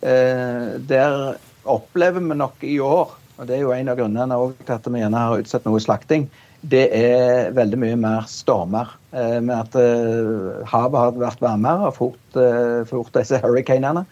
Der 0.00 1.34
opplever 1.68 2.22
vi 2.22 2.36
nok 2.38 2.62
i 2.64 2.78
år, 2.80 3.12
og 3.36 3.48
det 3.48 3.56
er 3.56 3.64
jo 3.64 3.74
en 3.74 3.90
av 3.92 3.98
grunnene 3.98 4.38
til 4.62 4.76
at 4.76 4.86
vi 4.86 5.02
gjerne 5.02 5.24
har 5.26 5.42
utsatt 5.42 5.66
noe 5.66 5.82
slakting, 5.82 6.28
det 6.62 6.86
er 6.94 7.50
veldig 7.54 7.80
mye 7.82 7.98
mer 7.98 8.24
stormer. 8.30 8.94
Med 9.12 9.52
at 9.52 9.76
havet 10.70 11.02
har 11.02 11.18
vært 11.18 11.42
varmere 11.42 11.90
og 11.90 11.96
fort, 11.98 12.40
fort 12.88 13.12
disse 13.18 13.42
hurricanene, 13.42 14.06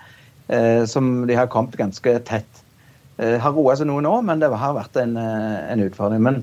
som 0.91 1.15
de 1.31 1.39
har 1.39 1.49
kommet 1.55 1.79
ganske 1.79 2.19
tett. 2.29 2.66
Eh, 3.17 3.39
har 3.41 3.55
roa 3.57 3.77
seg 3.79 3.89
noe 3.89 4.05
nå, 4.05 4.13
men 4.29 4.43
det 4.43 4.53
har 4.53 4.77
vært 4.77 4.99
en, 5.01 5.17
eh, 5.17 5.73
en 5.73 5.85
utfordring. 5.87 6.21
Men, 6.23 6.43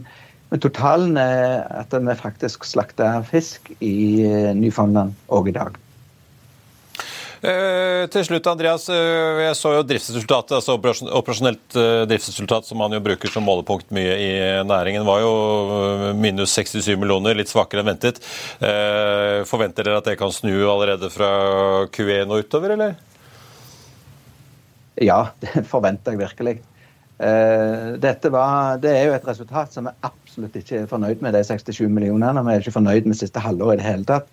men, 0.49 0.61
totalen 0.63 1.17
er 1.21 1.61
at 1.83 1.93
vi 1.93 2.17
faktisk 2.17 2.65
slakter 2.65 3.21
fisk 3.29 3.69
i 3.79 3.93
Nyfondland 4.25 4.61
Newfoundland 4.63 5.17
òg 5.29 5.51
i 5.51 5.57
dag. 5.59 5.77
Eh, 7.43 8.07
til 8.07 8.23
slutt, 8.23 8.47
Andreas. 8.47 8.87
Jeg 8.87 9.55
så 9.59 9.75
jo 9.75 9.85
driftsresultatet, 9.85 10.55
altså 10.55 10.77
operasjonelt 10.79 11.77
driftsresultat 12.07 12.65
som 12.65 12.79
man 12.79 12.95
jo 12.95 13.03
bruker 13.03 13.29
som 13.29 13.43
målepunkt 13.45 13.91
mye 13.93 14.15
i 14.15 14.31
næringen, 14.65 15.05
var 15.05 15.21
jo 15.21 16.13
minus 16.15 16.55
67 16.55 16.95
millioner, 16.97 17.35
litt 17.35 17.51
svakere 17.51 17.83
enn 17.83 17.91
ventet. 17.91 18.23
Eh, 18.63 19.43
forventer 19.45 19.83
dere 19.85 19.99
at 19.99 20.07
det 20.07 20.17
kan 20.17 20.31
snu 20.33 20.55
allerede 20.71 21.11
fra 21.13 21.33
Q1 21.91 22.31
og 22.31 22.47
utover, 22.47 22.77
eller? 22.79 22.95
Ja, 25.01 25.19
det 25.41 25.65
forventer 25.69 26.13
jeg 26.13 26.25
virkelig. 26.25 26.59
Dette 28.03 28.27
var, 28.33 28.79
det 28.81 28.89
er 28.89 29.03
jo 29.07 29.13
et 29.15 29.27
resultat 29.29 29.71
som 29.71 29.85
vi 29.87 29.91
absolutt 30.03 30.55
ikke 30.59 30.81
er 30.81 30.87
fornøyd 30.89 31.21
med, 31.23 31.35
de 31.37 31.43
67 31.45 31.85
millionene. 31.87 32.41
Vi 32.43 32.51
er 32.51 32.63
ikke 32.63 32.73
fornøyd 32.75 33.07
med 33.07 33.15
siste 33.15 33.39
halvår 33.39 33.75
i 33.75 33.79
det 33.79 33.85
hele 33.85 34.07
tatt 34.09 34.31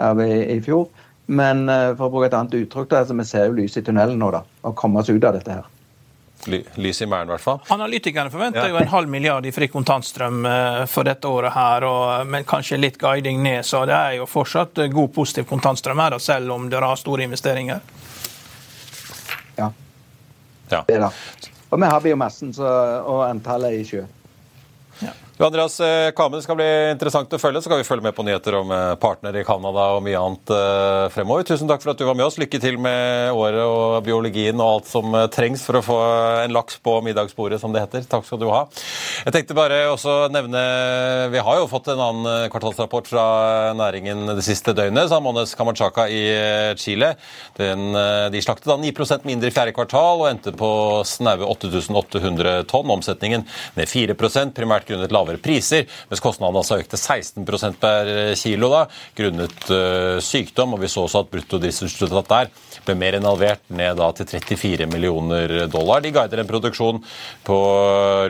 av 0.00 0.20
i, 0.24 0.56
i 0.56 0.58
fjor. 0.64 0.88
Men 1.26 1.68
uh, 1.68 1.92
for 1.96 2.08
å 2.08 2.12
bruke 2.12 2.30
et 2.30 2.36
annet 2.36 2.56
uttrykk, 2.64 2.88
da, 2.90 3.04
altså, 3.04 3.16
vi 3.18 3.28
ser 3.28 3.46
jo 3.48 3.54
lys 3.60 3.78
i 3.78 3.84
tunnelen 3.86 4.18
nå, 4.20 4.32
da. 4.34 4.42
Og 4.66 4.74
komme 4.78 5.02
oss 5.02 5.10
ut 5.12 5.22
av 5.22 5.36
dette 5.36 5.54
her. 5.54 5.68
Lys 6.42 6.98
i 7.04 7.06
mæren, 7.06 7.28
i 7.28 7.34
hvert 7.36 7.44
fall. 7.44 7.60
Analytikerne 7.70 8.32
forventer 8.32 8.64
ja. 8.64 8.72
jo 8.72 8.80
en 8.80 8.90
halv 8.90 9.10
milliard 9.10 9.46
i 9.46 9.52
fri 9.54 9.68
kontantstrøm 9.70 10.40
eh, 10.50 10.78
for 10.90 11.06
dette 11.06 11.30
året, 11.30 11.52
her, 11.54 11.86
og, 11.86 12.26
men 12.26 12.42
kanskje 12.48 12.80
litt 12.80 12.98
guiding 12.98 13.38
ned. 13.44 13.62
Så 13.62 13.84
det 13.86 13.94
er 13.94 14.16
jo 14.18 14.26
fortsatt 14.26 14.82
god, 14.90 15.12
positiv 15.14 15.46
kontantstrøm 15.52 16.02
her, 16.02 16.18
selv 16.18 16.56
om 16.56 16.66
dere 16.72 16.90
har 16.90 16.98
store 16.98 17.28
investeringer. 17.28 17.78
Ja. 19.60 19.70
Ja. 20.72 21.10
Og 21.72 21.80
vi 21.80 21.88
har 21.88 22.02
biomassen 22.04 22.52
så, 22.56 22.68
og 23.08 23.22
antallet 23.28 23.78
i 23.80 23.86
sjø. 23.88 24.02
Andreas 25.46 25.80
eh, 25.80 26.10
Kamen, 26.14 26.38
det 26.38 26.44
skal 26.44 26.58
bli 26.58 26.68
interessant 26.92 27.32
å 27.34 27.38
følge. 27.40 27.62
Så 27.62 27.66
skal 27.66 27.80
vi 27.80 27.86
følge 27.86 28.04
med 28.06 28.14
på 28.14 28.24
nyheter 28.26 28.60
om 28.60 28.70
partnere 28.70 29.12
partner 29.22 29.36
i 29.40 29.44
Canada 29.44 29.84
og 29.96 30.02
mye 30.06 30.18
annet 30.18 30.52
eh, 30.54 31.06
fremover. 31.14 31.44
Tusen 31.46 31.68
takk 31.70 31.82
for 31.82 31.92
at 31.92 32.00
du 32.00 32.04
var 32.06 32.16
med 32.18 32.26
oss. 32.26 32.38
Lykke 32.40 32.60
til 32.62 32.78
med 32.82 33.32
året 33.34 33.62
og 33.62 34.04
biologien 34.06 34.60
og 34.60 34.78
alt 34.78 34.90
som 34.90 35.16
trengs 35.34 35.64
for 35.66 35.78
å 35.78 35.82
få 35.84 35.98
en 36.44 36.54
laks 36.54 36.78
på 36.82 36.94
middagsbordet, 37.06 37.60
som 37.62 37.74
det 37.74 37.82
heter. 37.84 38.06
Takk 38.08 38.26
skal 38.28 38.40
du 38.40 38.48
ha. 38.52 38.64
Jeg 39.26 39.34
tenkte 39.36 39.56
bare 39.56 39.84
også 39.92 40.28
nevne 40.32 40.62
Vi 41.32 41.42
har 41.42 41.60
jo 41.60 41.68
fått 41.70 41.90
en 41.92 42.02
annen 42.02 42.48
kvartalsrapport 42.52 43.10
fra 43.10 43.26
næringen 43.78 44.32
det 44.32 44.44
siste 44.46 44.74
døgnet, 44.76 45.10
Samones 45.10 45.22
Mones 45.32 45.54
Kamachaka 45.58 46.08
i 46.10 46.22
Chile. 46.80 47.12
Den, 47.58 47.92
de 48.32 48.42
slaktet 48.44 48.70
da 48.70 48.78
9% 48.80 49.28
mindre 49.28 49.50
i 49.50 49.54
fjerde 49.54 49.74
kvartal 49.76 50.24
og 50.24 50.30
endte 50.30 50.54
på 50.56 50.72
snaue 51.08 51.46
8800 51.46 52.66
tonn. 52.70 52.90
Omsetningen 52.92 53.46
ned 53.78 53.90
4 53.90 54.18
primært 54.56 54.88
grunnet 54.88 55.14
lavere 55.14 55.31
lavere 55.32 55.42
priser, 55.42 55.86
mens 56.10 56.22
kostnadene 56.22 56.60
altså 56.60 56.78
økte 56.80 56.98
16% 56.98 57.78
per 57.80 58.34
kilo 58.38 58.70
da, 58.72 58.82
grunnet 59.16 59.70
uh, 59.70 60.20
sykdom. 60.22 60.74
og 60.74 60.82
Vi 60.82 60.90
så 60.90 61.06
også 61.06 61.24
at 61.24 61.32
bruttodriftsresultatet 61.32 62.30
der 62.32 62.50
ble 62.86 62.96
mer 62.98 63.16
enn 63.16 63.26
halvert, 63.26 63.62
ned 63.70 63.96
da 63.98 64.10
til 64.16 64.26
34 64.28 64.88
millioner 64.90 65.66
dollar. 65.70 66.02
De 66.02 66.12
guider 66.12 66.42
en 66.42 66.48
produksjon 66.48 67.02
på 67.46 67.58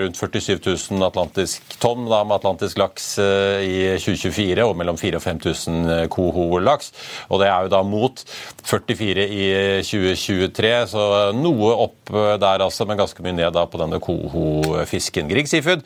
rundt 0.03 0.19
47 0.19 0.61
000 0.93 1.07
atlantisk 1.07 1.77
tonn 1.83 2.07
da, 2.11 2.23
med 2.25 2.39
atlantisk 2.39 2.81
laks 2.81 3.17
uh, 3.23 3.61
i 3.63 3.97
2024, 3.99 4.67
og 4.67 4.77
mellom 4.79 4.99
4000 5.01 5.13
og 5.13 5.23
5000 5.23 6.09
koho-laks. 6.13 6.93
Og 7.31 7.43
det 7.43 7.51
er 7.51 7.67
jo 7.67 7.73
da 7.73 7.83
mot 7.87 8.23
44 8.69 9.27
i 9.27 9.45
2023, 9.87 10.73
så 10.93 11.05
noe 11.37 11.75
opp 11.87 12.13
der 12.13 12.65
altså, 12.65 12.87
men 12.89 13.01
ganske 13.01 13.25
mye 13.25 13.37
ned 13.37 13.53
da 13.55 13.67
på 13.69 13.81
denne 13.81 14.01
koho-fisken. 14.03 15.31
Grieg 15.31 15.51
Seafood 15.51 15.85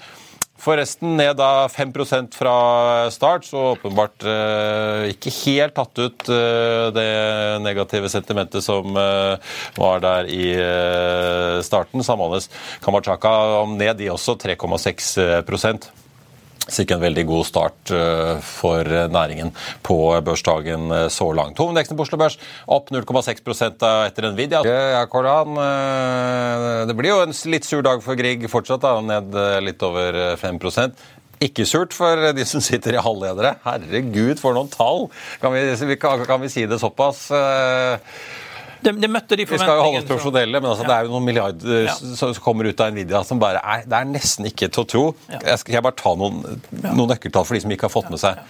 Forresten 0.63 1.17
ned 1.19 1.37
da 1.39 1.69
5% 1.69 2.35
fra 2.35 3.11
start, 3.13 3.45
så 3.45 3.73
åpenbart 3.75 4.25
eh, 4.25 5.11
ikke 5.13 5.33
helt 5.45 5.77
tatt 5.77 6.01
ut 6.01 6.31
eh, 6.33 6.87
det 6.97 7.11
negative 7.65 8.11
sentimentet 8.13 8.65
som 8.65 8.97
eh, 8.97 9.37
var 9.77 10.01
der 10.05 10.31
i 10.33 10.49
eh, 10.57 11.61
starten. 11.67 12.05
Samhandles 12.07 12.49
Kamachaka 12.85 13.37
om 13.61 13.77
ned, 13.77 13.99
de 14.01 14.11
også, 14.15 14.39
3,6 14.47 15.45
Sikkert 16.67 16.99
en 16.99 17.05
veldig 17.05 17.23
god 17.29 17.47
start 17.47 17.91
eh, 17.95 18.39
for 18.43 18.89
næringen 19.15 19.53
på 19.87 19.97
børsdagen 20.27 20.91
eh, 20.91 21.05
så 21.15 21.29
langt. 21.37 21.61
Hovedveksten 21.63 21.99
på 21.99 22.03
Oslo 22.03 22.19
Børs 22.19 22.39
opp 22.67 22.91
0,6 22.91 23.69
etter 23.69 24.27
Nvidia. 24.33 24.65
Ja, 24.67 25.05
Koran, 25.11 25.55
eh, 25.63 26.81
det 26.91 26.97
blir 26.99 27.15
jo 27.15 27.21
en 27.23 27.37
litt 27.53 27.69
sur 27.69 27.85
dag 27.87 28.03
for 28.03 28.19
Grieg 28.19 28.49
fortsatt, 28.51 28.83
da, 28.83 28.99
ned 28.99 29.39
litt 29.63 29.87
over 29.87 30.35
5% 30.41 31.07
ikke 31.37 31.67
surt 31.69 31.93
for 31.93 32.31
de 32.33 32.45
som 32.49 32.63
sitter 32.65 32.97
i 32.97 33.01
halvledere. 33.05 33.59
Herregud, 33.61 34.39
for 34.41 34.57
noen 34.57 34.71
tall! 34.73 35.11
Kan 35.43 35.53
vi, 35.53 35.99
kan 36.01 36.41
vi 36.41 36.49
si 36.49 36.65
det 36.65 36.79
såpass? 36.81 37.27
Det, 38.87 38.95
det 39.02 39.11
møtte 39.11 39.38
de 39.38 39.47
Vi 39.49 39.59
skal 39.59 39.81
jo 39.81 39.83
holde 39.83 40.00
oss 40.00 40.09
profesjonelle, 40.09 40.61
men 40.62 40.71
altså, 40.71 40.87
ja. 40.87 40.90
det 40.90 40.97
er 40.97 41.09
jo 41.09 41.14
noen 41.16 41.26
milliarder 41.26 41.88
ja. 41.88 41.97
som 42.21 42.33
kommer 42.45 42.71
ut 42.71 42.83
av 42.85 42.95
Nvidia 42.95 43.23
som 43.26 43.43
bare 43.43 43.61
er 43.61 43.85
Det 43.88 43.99
er 43.99 44.09
nesten 44.12 44.49
ikke 44.49 44.71
til 44.71 44.85
å 44.85 44.88
tro. 44.95 45.05
Jeg 45.35 45.61
skal 45.62 45.78
jeg 45.78 45.87
bare 45.87 45.99
ta 45.99 46.14
noen, 46.19 46.40
noen 46.87 47.12
nøkkeltall 47.12 47.47
for 47.49 47.59
de 47.59 47.64
som 47.66 47.75
ikke 47.75 47.88
har 47.88 47.95
fått 47.97 48.11
med 48.12 48.23
seg. 48.23 48.40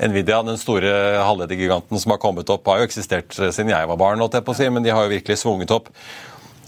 Nvidia, 0.00 0.40
den 0.46 0.60
store 0.60 0.92
halvledergiganten 1.20 2.00
som 2.00 2.14
har 2.14 2.20
kommet 2.22 2.50
opp, 2.52 2.68
har 2.72 2.80
jo 2.80 2.88
eksistert 2.88 3.36
siden 3.36 3.74
jeg 3.74 3.88
var 3.92 4.00
barn, 4.00 4.22
jeg 4.32 4.46
på 4.46 4.54
å 4.54 4.56
si, 4.56 4.68
men 4.72 4.84
de 4.84 4.94
har 4.94 5.04
jo 5.04 5.12
virkelig 5.12 5.42
svunget 5.44 5.74
opp. 5.74 5.92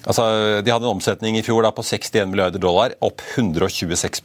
Altså, 0.04 0.24
De 0.64 0.72
hadde 0.72 0.84
en 0.84 0.96
omsetning 0.96 1.38
i 1.38 1.42
fjor 1.44 1.64
da, 1.64 1.70
på 1.72 1.84
61 1.84 2.28
milliarder 2.32 2.60
dollar, 2.60 2.92
opp 3.04 3.22
126 3.24 4.20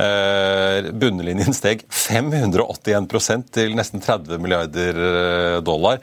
eh, 0.00 0.90
Bunnlinjen 0.90 1.54
steg 1.54 1.84
581% 1.86 3.52
til 3.54 3.76
nesten 3.78 4.02
30 4.02 4.42
milliarder 4.42 4.98
eh, 5.04 5.58
dollar. 5.66 6.02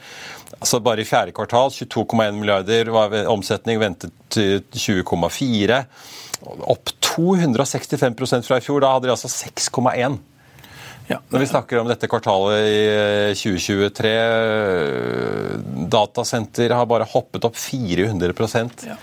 Altså 0.58 0.80
Bare 0.82 1.04
i 1.04 1.08
fjerde 1.08 1.34
kvartal 1.36 1.70
22,1 1.74 2.38
milliarder 2.38 2.90
var 2.94 3.14
omsetning, 3.30 3.78
ventet 3.82 4.14
til 4.32 4.64
20,4. 4.74 5.82
Opp 6.46 6.90
265% 7.04 8.46
fra 8.46 8.58
i 8.58 8.64
fjor. 8.64 8.82
Da 8.82 8.90
hadde 8.94 9.08
de 9.08 9.14
altså 9.14 9.30
6,1. 9.30 10.18
Ja. 11.08 11.22
Når 11.32 11.40
vi 11.40 11.46
snakker 11.48 11.80
om 11.80 11.88
dette 11.88 12.08
kvartalet 12.10 12.66
i 12.68 12.80
2023 13.38 14.10
eh, 14.12 15.54
Datasenter 15.88 16.74
har 16.76 16.88
bare 16.90 17.06
hoppet 17.08 17.46
opp 17.48 17.56
400 17.56 18.34
ja. 18.84 18.98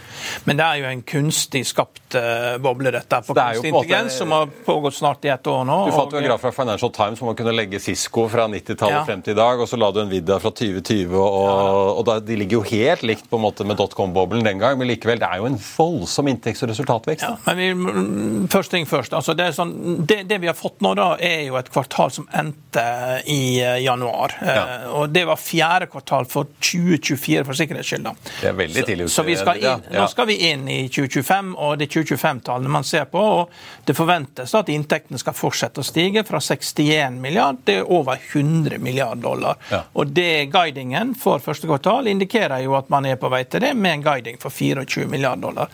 Men 0.46 0.60
det 0.60 0.66
er 0.66 0.82
jo 0.82 0.90
en 0.90 1.04
kunstig 1.08 1.64
skapt 1.68 2.18
uh, 2.18 2.56
boble, 2.64 2.92
dette 2.96 3.22
på 3.26 3.36
kunstig 3.36 3.72
intelligens, 3.72 4.20
som 4.22 4.34
har 4.36 4.50
pågått 4.66 4.98
snart 5.00 5.26
i 5.28 5.34
et 5.34 5.52
år 5.52 5.66
nå. 5.68 5.80
Du 5.90 5.96
fant 5.96 6.14
jo 6.14 6.22
en 6.22 6.28
graf 6.30 6.44
fra 6.44 6.54
Financial 6.56 6.92
Times 6.96 7.22
om 7.24 7.32
å 7.32 7.36
kunne 7.38 7.54
legge 7.56 7.82
Cisco 7.84 8.28
fra 8.32 8.48
90-tallet 8.52 8.98
ja. 9.00 9.04
frem 9.08 9.24
til 9.26 9.36
i 9.36 9.40
dag, 9.40 9.62
og 9.62 9.70
så 9.70 9.80
la 9.80 9.92
du 9.94 10.02
en 10.04 10.10
Nvidia 10.10 10.38
fra 10.42 10.52
2020, 10.56 11.16
og, 11.16 11.38
og, 11.40 11.92
og 12.00 12.04
da, 12.08 12.18
de 12.24 12.38
ligger 12.40 12.60
jo 12.60 12.64
helt 12.70 13.06
likt 13.08 13.30
på 13.30 13.40
en 13.40 13.46
måte 13.46 13.68
med 13.68 13.80
dotcom-boblen 13.80 14.46
den 14.46 14.62
gang, 14.62 14.78
men 14.80 14.90
likevel, 14.90 15.20
det 15.22 15.30
er 15.30 15.42
jo 15.42 15.50
en 15.50 15.60
voldsom 15.60 16.30
inntekts- 16.32 16.64
og 16.66 16.72
resultatvekst. 16.72 17.26
Ja, 17.26 17.36
men 17.48 17.62
vi, 17.62 18.48
først 18.54 18.74
ting 18.74 18.88
først. 18.90 19.16
altså 19.18 19.36
det, 19.38 19.52
sånn, 19.58 19.74
det, 20.08 20.24
det, 20.30 20.40
vi 20.44 20.50
har 20.52 20.58
fått 20.58 20.82
nå, 20.86 20.94
da, 20.98 21.12
er 21.22 21.48
jo 21.50 21.60
et 21.60 21.72
kvartal 21.74 22.14
som 22.14 22.28
endte 22.36 22.86
i 23.32 23.58
uh, 23.64 23.76
januar. 23.82 24.36
Ja. 24.42 24.66
Uh, 24.86 24.88
og 25.02 25.16
det 25.16 25.26
var 25.28 25.42
fjerde 25.42 25.90
kvartal 25.92 26.28
for 26.30 26.50
2024, 26.60 27.46
for 27.48 27.58
sikkerhets 27.58 27.92
skyld. 27.92 28.12
Det 28.42 28.50
er 28.52 28.58
veldig 28.58 28.86
tidlig. 28.86 29.10
Så, 29.10 29.22
så 29.22 29.28
vi 29.28 29.38
skal 29.40 29.62
inn, 29.62 29.86
nå 29.96 30.08
skal 30.16 30.28
vi 30.30 30.36
inn 30.48 30.70
i 30.72 30.86
2025, 30.88 31.50
og 31.60 31.74
det 31.76 31.90
er 31.90 31.94
2025-tallene 31.98 32.72
man 32.72 32.86
ser 32.88 33.04
på. 33.12 33.20
og 33.20 33.52
Det 33.84 33.98
forventes 33.98 34.54
at 34.56 34.70
inntektene 34.72 35.20
skal 35.20 35.36
fortsette 35.36 35.84
å 35.84 35.86
stige 35.86 36.24
fra 36.24 36.40
61 36.40 37.18
milliard 37.20 37.60
til 37.68 37.84
over 37.84 38.22
100 38.22 38.80
milliard 38.80 39.20
dollar. 39.20 39.60
Ja. 39.68 39.82
Og 40.00 40.14
det 40.16 40.48
Guidingen 40.54 41.12
for 41.20 41.44
første 41.44 41.68
kvartal 41.68 42.08
indikerer 42.08 42.64
jo 42.64 42.78
at 42.80 42.88
man 42.94 43.10
er 43.10 43.20
på 43.20 43.28
vei 43.34 43.44
til 43.44 43.66
det, 43.66 43.74
med 43.76 43.98
en 43.98 44.06
guiding 44.06 44.40
for 44.40 44.56
24 44.56 45.04
milliard 45.12 45.44
dollar. 45.44 45.68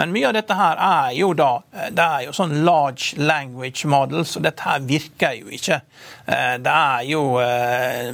Men 0.00 0.14
mye 0.16 0.30
av 0.30 0.38
dette 0.38 0.56
her 0.56 0.80
er 0.88 1.12
jo 1.18 1.34
da 1.36 1.50
det 1.92 2.06
er 2.06 2.24
jo 2.30 2.36
sånn 2.36 2.62
large 2.64 3.20
language 3.20 3.84
models, 3.92 4.38
og 4.38 4.46
dette 4.48 4.64
her 4.64 4.80
virker 4.88 5.36
jo 5.36 5.52
ikke. 5.52 5.82
Eh, 6.26 6.56
det 6.62 6.76
er 6.76 7.08
jo 7.10 7.24
eh, 7.40 8.12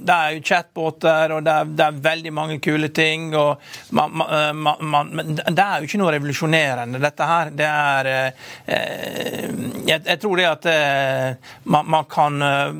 det 0.00 0.14
er 0.14 0.34
jo 0.34 0.42
chatbåter, 0.44 1.34
og 1.34 1.44
det 1.44 1.52
er, 1.52 1.72
det 1.76 1.84
er, 1.84 1.98
veldig 2.00 2.32
mange 2.32 2.58
kule 2.62 2.88
ting. 2.94 3.34
og 3.36 3.60
man, 3.90 4.22
man, 4.54 4.76
man, 4.80 5.10
Men 5.14 5.34
det 5.36 5.64
er 5.64 5.80
jo 5.80 5.88
ikke 5.88 6.00
noe 6.00 6.14
revolusjonerende, 6.14 7.00
dette 7.02 7.28
her. 7.28 7.50
Det 7.56 7.68
er 7.68 8.10
eh, 8.10 9.50
jeg, 9.86 10.00
jeg, 10.06 10.18
tror 10.22 10.40
det 10.40 10.46
at 10.48 10.68
eh, 10.70 11.50
man, 11.68 12.04
kan, 12.10 12.40
eh, 12.42 12.72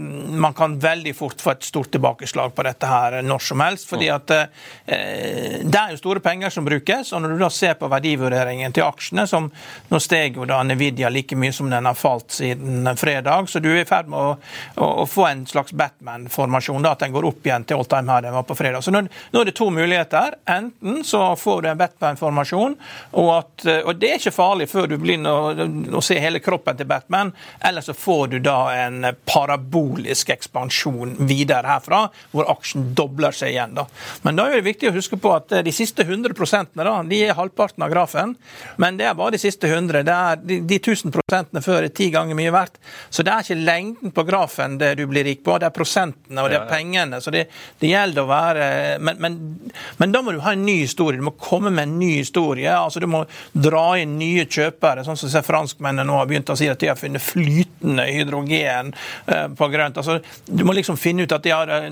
man 0.47 0.57
kan 0.57 0.79
veldig 0.81 1.15
fort 1.17 1.43
få 1.43 1.55
et 1.55 1.69
stort 1.69 1.93
tilbakeslag 1.93 2.55
på 2.57 2.67
dette 2.67 2.89
her 2.89 3.21
når 3.27 3.47
som 3.51 3.65
helst. 3.65 3.89
fordi 3.91 4.11
at 4.13 4.35
eh, 4.37 5.61
det 5.61 5.81
er 5.81 5.95
jo 5.95 6.01
store 6.01 6.25
penger 6.25 6.55
som 6.55 6.65
brukes. 6.65 7.13
og 7.13 7.23
Når 7.23 7.37
du 7.37 7.45
da 7.45 7.51
ser 7.53 7.77
på 7.81 7.91
verdivurderingen 7.91 8.73
til 8.73 8.87
aksjene, 8.87 9.27
som 9.29 9.51
nå 9.91 10.01
steg 10.01 10.41
jo 10.41 10.49
da 10.49 10.63
Nvidia 10.65 11.11
like 11.13 11.37
mye 11.37 11.53
som 11.53 11.71
den 11.71 11.89
har 11.89 11.99
falt 11.99 12.33
siden 12.41 12.89
fredag, 12.97 13.49
så 13.51 13.61
du 13.61 13.71
er 13.75 13.83
i 13.85 13.89
ferd 13.89 14.09
med 14.11 14.19
å, 14.21 14.37
å, 14.77 15.07
få 15.07 15.27
en 15.27 15.45
slags 15.47 15.73
Batman-formasjon. 15.73 16.87
at 16.87 17.05
den 17.05 17.13
går 17.13 17.27
opp 17.29 17.47
igjen 17.47 17.65
til 17.65 17.81
all 17.81 17.89
time 17.89 18.13
high 18.13 18.23
den 18.23 18.35
var 18.35 18.47
på 18.49 18.57
fredag. 18.59 18.83
Så 18.83 18.95
nå, 18.95 19.03
nå, 19.07 19.41
er 19.41 19.51
det 19.51 19.57
to 19.59 19.71
muligheter. 19.71 20.37
Enten 20.51 21.05
så 21.05 21.37
får 21.37 21.63
du 21.63 21.69
en 21.71 21.81
Batman-formasjon, 21.81 22.77
og, 23.13 23.31
og, 23.67 23.93
det 24.01 24.11
er 24.11 24.21
ikke 24.21 24.35
farlig 24.35 24.69
før 24.71 24.91
du 24.91 24.97
begynner 25.01 25.31
å, 25.31 25.69
å, 25.99 26.03
se 26.05 26.19
hele 26.21 26.43
kroppen 26.43 26.79
til 26.79 26.89
Batman, 26.91 27.33
eller 27.67 27.85
så 27.85 27.95
får 27.97 28.35
du 28.35 28.39
da 28.45 28.59
en 28.87 29.11
parabolisk 29.29 30.33
ekspansjon 30.35 31.17
videre 31.29 31.69
herfra, 31.71 32.07
hvor 32.33 32.51
aksjen 32.53 32.91
dobler 32.97 33.35
seg 33.37 33.55
igjen. 33.55 33.77
da. 33.79 33.87
Men 34.27 34.39
da 34.39 34.49
er 34.49 34.61
det 34.61 34.69
viktig 34.71 34.91
å 34.91 34.97
huske 34.97 35.19
på 35.21 35.35
at 35.37 35.61
de 35.65 35.75
siste 35.75 36.07
100 36.07 36.35
da, 36.81 36.97
de 37.07 37.21
er 37.25 37.37
halvparten 37.37 37.85
av 37.85 37.93
grafen, 37.93 38.35
men 38.81 38.99
det 38.99 39.07
er 39.09 39.17
bare 39.19 39.35
de 39.35 39.43
siste 39.43 39.69
100. 39.69 40.03
Det 40.07 40.17
er 40.17 40.41
de, 40.43 40.61
de 40.67 40.79
1000 40.81 41.15
prosentene 41.15 41.63
før 41.65 41.87
er 41.87 41.95
ti 41.95 42.11
ganger 42.13 42.39
mye 42.39 42.53
verdt. 42.55 42.79
Så 43.11 43.25
det 43.27 43.33
er 43.33 43.45
ikke 43.45 43.61
lengden 43.61 44.15
på 44.15 44.25
grafen 44.31 44.79
det 44.81 44.95
du 45.01 45.05
blir 45.11 45.27
rik 45.27 45.45
på, 45.45 45.59
det 45.61 45.69
er 45.69 45.75
prosentene 45.75 46.45
og 46.45 46.51
det 46.53 46.61
er 46.61 46.69
pengene. 46.71 47.21
Så 47.21 47.33
det, 47.35 47.47
det 47.81 47.91
gjelder 47.91 48.25
å 48.25 48.31
være 48.31 48.69
men, 49.03 49.19
men, 49.21 49.39
men, 49.99 50.13
da 50.15 50.23
må 50.25 50.35
du 50.35 50.41
ha 50.45 50.55
en 50.55 50.65
ny 50.67 50.81
historie. 50.83 51.19
Du 51.21 51.27
må 51.27 51.35
komme 51.41 51.73
med 51.75 51.89
en 51.89 51.99
ny 52.01 52.13
historie. 52.19 52.71
altså 52.73 53.03
Du 53.03 53.09
må 53.11 53.25
dra 53.53 53.85
inn 54.01 54.17
nye 54.21 54.47
kjøpere. 54.47 55.05
sånn 55.07 55.19
som 55.21 55.45
Franskmennene 55.45 56.07
nå 56.07 56.19
har 56.19 56.29
begynt 56.31 56.53
å 56.53 56.59
si 56.59 56.69
at 56.71 56.81
de 56.81 56.91
har 56.91 56.99
funnet 56.99 57.23
flytende 57.23 58.07
hydrogen 58.09 58.93
eh, 59.27 59.47
på 59.57 59.69
grønt. 59.73 60.01
altså 60.01 60.21
Du 60.47 60.65
må 60.67 60.75
liksom 60.77 60.99
finne 61.01 61.27
ut 61.27 61.35
at 61.37 61.47
de 61.47 61.55
har 61.55 61.75
eh, 61.75 61.89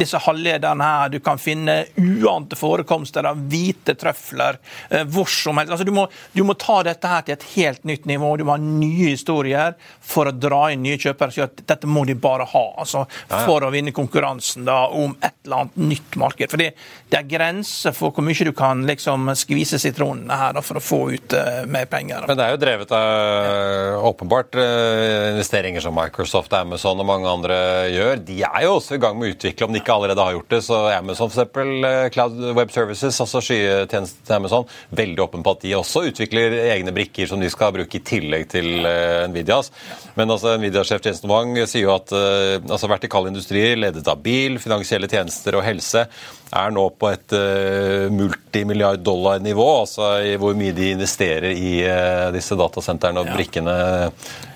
disse 0.00 0.20
halvlederne 0.26 0.90
her. 0.92 1.14
Du 1.14 1.20
kan 1.24 1.40
finne 1.40 1.82
uante 1.96 2.58
forekomster 2.58 3.26
av 3.30 3.40
hvite 3.50 3.96
trøfler 4.00 4.60
eh, 4.90 5.04
hvor 5.04 5.30
som 5.30 5.58
helst. 5.60 5.72
altså 5.72 5.86
du 5.88 5.94
må, 5.96 6.06
du 6.32 6.42
må 6.46 6.56
ta 6.58 6.80
dette 6.86 7.10
her 7.10 7.26
til 7.26 7.36
et 7.38 7.48
helt 7.54 7.84
nytt 7.88 8.08
nivå. 8.10 8.34
Du 8.36 8.46
må 8.46 8.56
ha 8.56 8.62
nye 8.62 9.12
historier 9.12 9.76
for 10.00 10.30
å 10.30 10.34
dra 10.36 10.66
inn 10.72 10.84
nye 10.84 11.00
kjøpere. 11.00 11.34
Så 11.34 11.48
at 11.48 11.79
dette 11.80 11.90
må 11.90 12.04
de 12.04 12.14
bare 12.14 12.44
ha 12.52 12.64
altså 12.82 13.06
for 13.30 13.64
å 13.64 13.70
vinne 13.72 13.94
konkurransen 13.96 14.66
da 14.68 14.82
om 14.92 15.14
et 15.16 15.46
eller 15.46 15.64
annet 15.64 15.78
nytt 15.90 16.18
marked. 16.20 16.52
Fordi 16.52 16.68
det 17.10 17.18
er 17.18 17.28
grenser 17.28 17.94
for 17.96 18.14
hvor 18.14 18.24
mye 18.26 18.46
du 18.46 18.52
kan 18.56 18.84
liksom 18.86 19.30
skvise 19.38 19.80
sitronene 19.80 20.36
her 20.36 20.54
da, 20.56 20.62
for 20.64 20.78
å 20.78 20.84
få 20.84 21.00
ut 21.14 21.36
uh, 21.36 21.62
mer 21.70 21.88
penger. 21.90 22.26
Men 22.28 22.38
det 22.38 22.46
er 22.46 22.54
jo 22.54 22.60
drevet 22.60 22.92
av 22.96 24.06
åpenbart 24.10 24.58
uh, 24.58 25.30
investeringer 25.32 25.84
som 25.84 25.96
Microsoft, 25.96 26.52
Amazon 26.56 27.00
og 27.00 27.08
mange 27.08 27.30
andre 27.30 27.58
gjør. 27.90 28.22
De 28.28 28.40
er 28.46 28.66
jo 28.66 28.76
også 28.76 28.98
i 28.98 29.02
gang 29.02 29.18
med 29.18 29.30
å 29.30 29.34
utvikle, 29.34 29.66
om 29.66 29.74
de 29.74 29.82
ikke 29.82 29.96
allerede 29.96 30.26
har 30.26 30.36
gjort 30.36 30.54
det. 30.54 30.62
Så 30.66 30.82
Amazon 30.94 31.32
f.eks. 31.32 31.56
Eh, 31.60 32.08
Cloud 32.14 32.38
Web 32.56 32.74
Services, 32.74 33.20
altså 33.22 33.42
skytjenesten 33.44 34.26
til 34.26 34.36
Amazon, 34.36 34.68
veldig 34.96 35.24
åpen 35.24 35.44
på 35.46 35.56
at 35.56 35.64
de 35.64 35.74
også 35.78 36.04
utvikler 36.10 36.58
egne 36.74 36.94
brikker 36.94 37.30
som 37.30 37.40
de 37.40 37.50
skal 37.52 37.72
bruke 37.74 37.98
i 37.98 38.04
tillegg 38.04 38.48
til 38.52 38.84
uh, 38.84 39.26
Nvidias. 39.30 39.72
Men 40.18 40.30
altså, 40.30 40.54
Nvidia-sjef 40.60 41.04
Jensen 41.06 41.30
Wang 41.30 41.54
sier 41.70 41.86
jo 41.86 41.94
at 41.94 42.10
altså, 42.12 42.90
vertikale 42.90 43.30
industrier 43.30 43.78
ledet 43.78 44.08
av 44.10 44.18
bil 44.22 44.40
bil, 44.40 44.58
finansielle 44.62 45.08
tjenester 45.10 45.58
og 45.58 45.64
helse 45.66 46.06
er 46.50 46.74
nå 46.74 46.86
på 46.98 47.10
et 47.12 47.34
uh, 47.36 48.10
multimilliard 48.14 49.02
dollar-nivå. 49.06 49.68
Altså 49.84 50.12
i 50.26 50.36
hvor 50.40 50.56
mye 50.58 50.74
de 50.76 50.92
investerer 50.96 51.52
i 51.54 51.74
uh, 51.86 52.30
disse 52.34 52.58
datasentrene 52.58 53.22
og 53.22 53.30
ja. 53.30 53.36
brikkene 53.38 53.76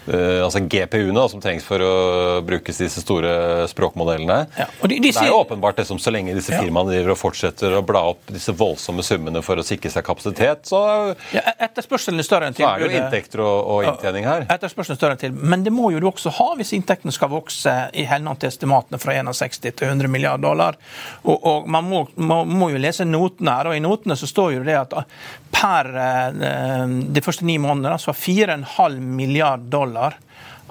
uh, 0.08 0.44
altså 0.44 0.62
GPU-ene 0.64 1.26
som 1.32 1.42
trengs 1.42 1.66
for 1.66 1.82
å 1.84 1.94
brukes 2.46 2.80
disse 2.80 3.02
store 3.04 3.66
språkmodellene. 3.70 4.38
Ja, 4.58 4.68
de, 4.82 4.98
de 4.98 5.10
det 5.10 5.22
er 5.22 5.30
jo 5.30 5.40
åpenbart 5.42 5.78
det 5.80 5.86
som 5.88 6.00
så 6.02 6.12
lenge 6.14 6.34
disse 6.36 6.54
firmaene 6.54 6.92
driver 6.92 7.14
og 7.14 7.20
fortsetter 7.20 7.78
å 7.78 7.82
bla 7.86 8.04
opp 8.12 8.32
disse 8.32 8.54
voldsomme 8.56 9.04
summene 9.06 9.42
for 9.44 9.60
å 9.60 9.66
sikre 9.66 9.92
seg 9.92 10.06
kapasitet, 10.06 10.66
så, 10.70 10.80
ja, 11.34 11.44
etterspørselen 11.66 12.20
er 12.20 12.26
større 12.26 12.50
enn 12.50 12.56
så 12.56 12.66
er 12.68 12.82
det 12.82 12.88
jo 12.88 13.02
inntekter 13.02 13.44
og, 13.44 13.70
og 13.74 13.88
inntjening 13.90 14.28
her. 14.28 14.46
Etterspørselen 14.54 14.96
er 14.96 15.00
større 15.00 15.18
enn 15.18 15.22
til, 15.22 15.38
Men 15.54 15.64
det 15.66 15.74
må 15.74 15.90
jo 15.94 16.02
du 16.02 16.08
også 16.10 16.32
ha 16.38 16.50
hvis 16.58 16.74
inntektene 16.76 17.14
skal 17.14 17.32
vokse 17.32 17.74
i 17.94 18.06
henhold 18.08 18.42
til 18.42 18.52
estimatene 18.52 19.00
fra 19.02 19.16
61 19.20 19.60
til 19.64 19.88
100 19.88 20.10
milliarder 20.10 20.44
dollar. 20.44 20.78
Og, 21.22 21.38
og 21.38 21.70
man, 21.70 21.88
må, 21.88 22.04
man, 22.16 22.50
må, 22.50 22.70
jo 22.74 22.82
lese 22.82 23.06
notene 23.08 23.58
her, 23.58 23.70
og 23.70 23.78
i 23.78 23.82
notene 23.84 24.16
så 24.18 24.28
står 24.28 24.58
jo 24.58 24.66
det 24.66 24.76
at 24.80 24.94
per 25.54 25.90
eh, 26.02 26.86
de 27.14 27.22
første 27.24 27.46
ni 27.46 27.56
månedene 27.62 27.98
så 28.02 28.10
har 28.10 28.18
4,5 28.18 28.98
milliard 29.00 29.68
dollar 29.70 29.93
dollar. 29.94 30.18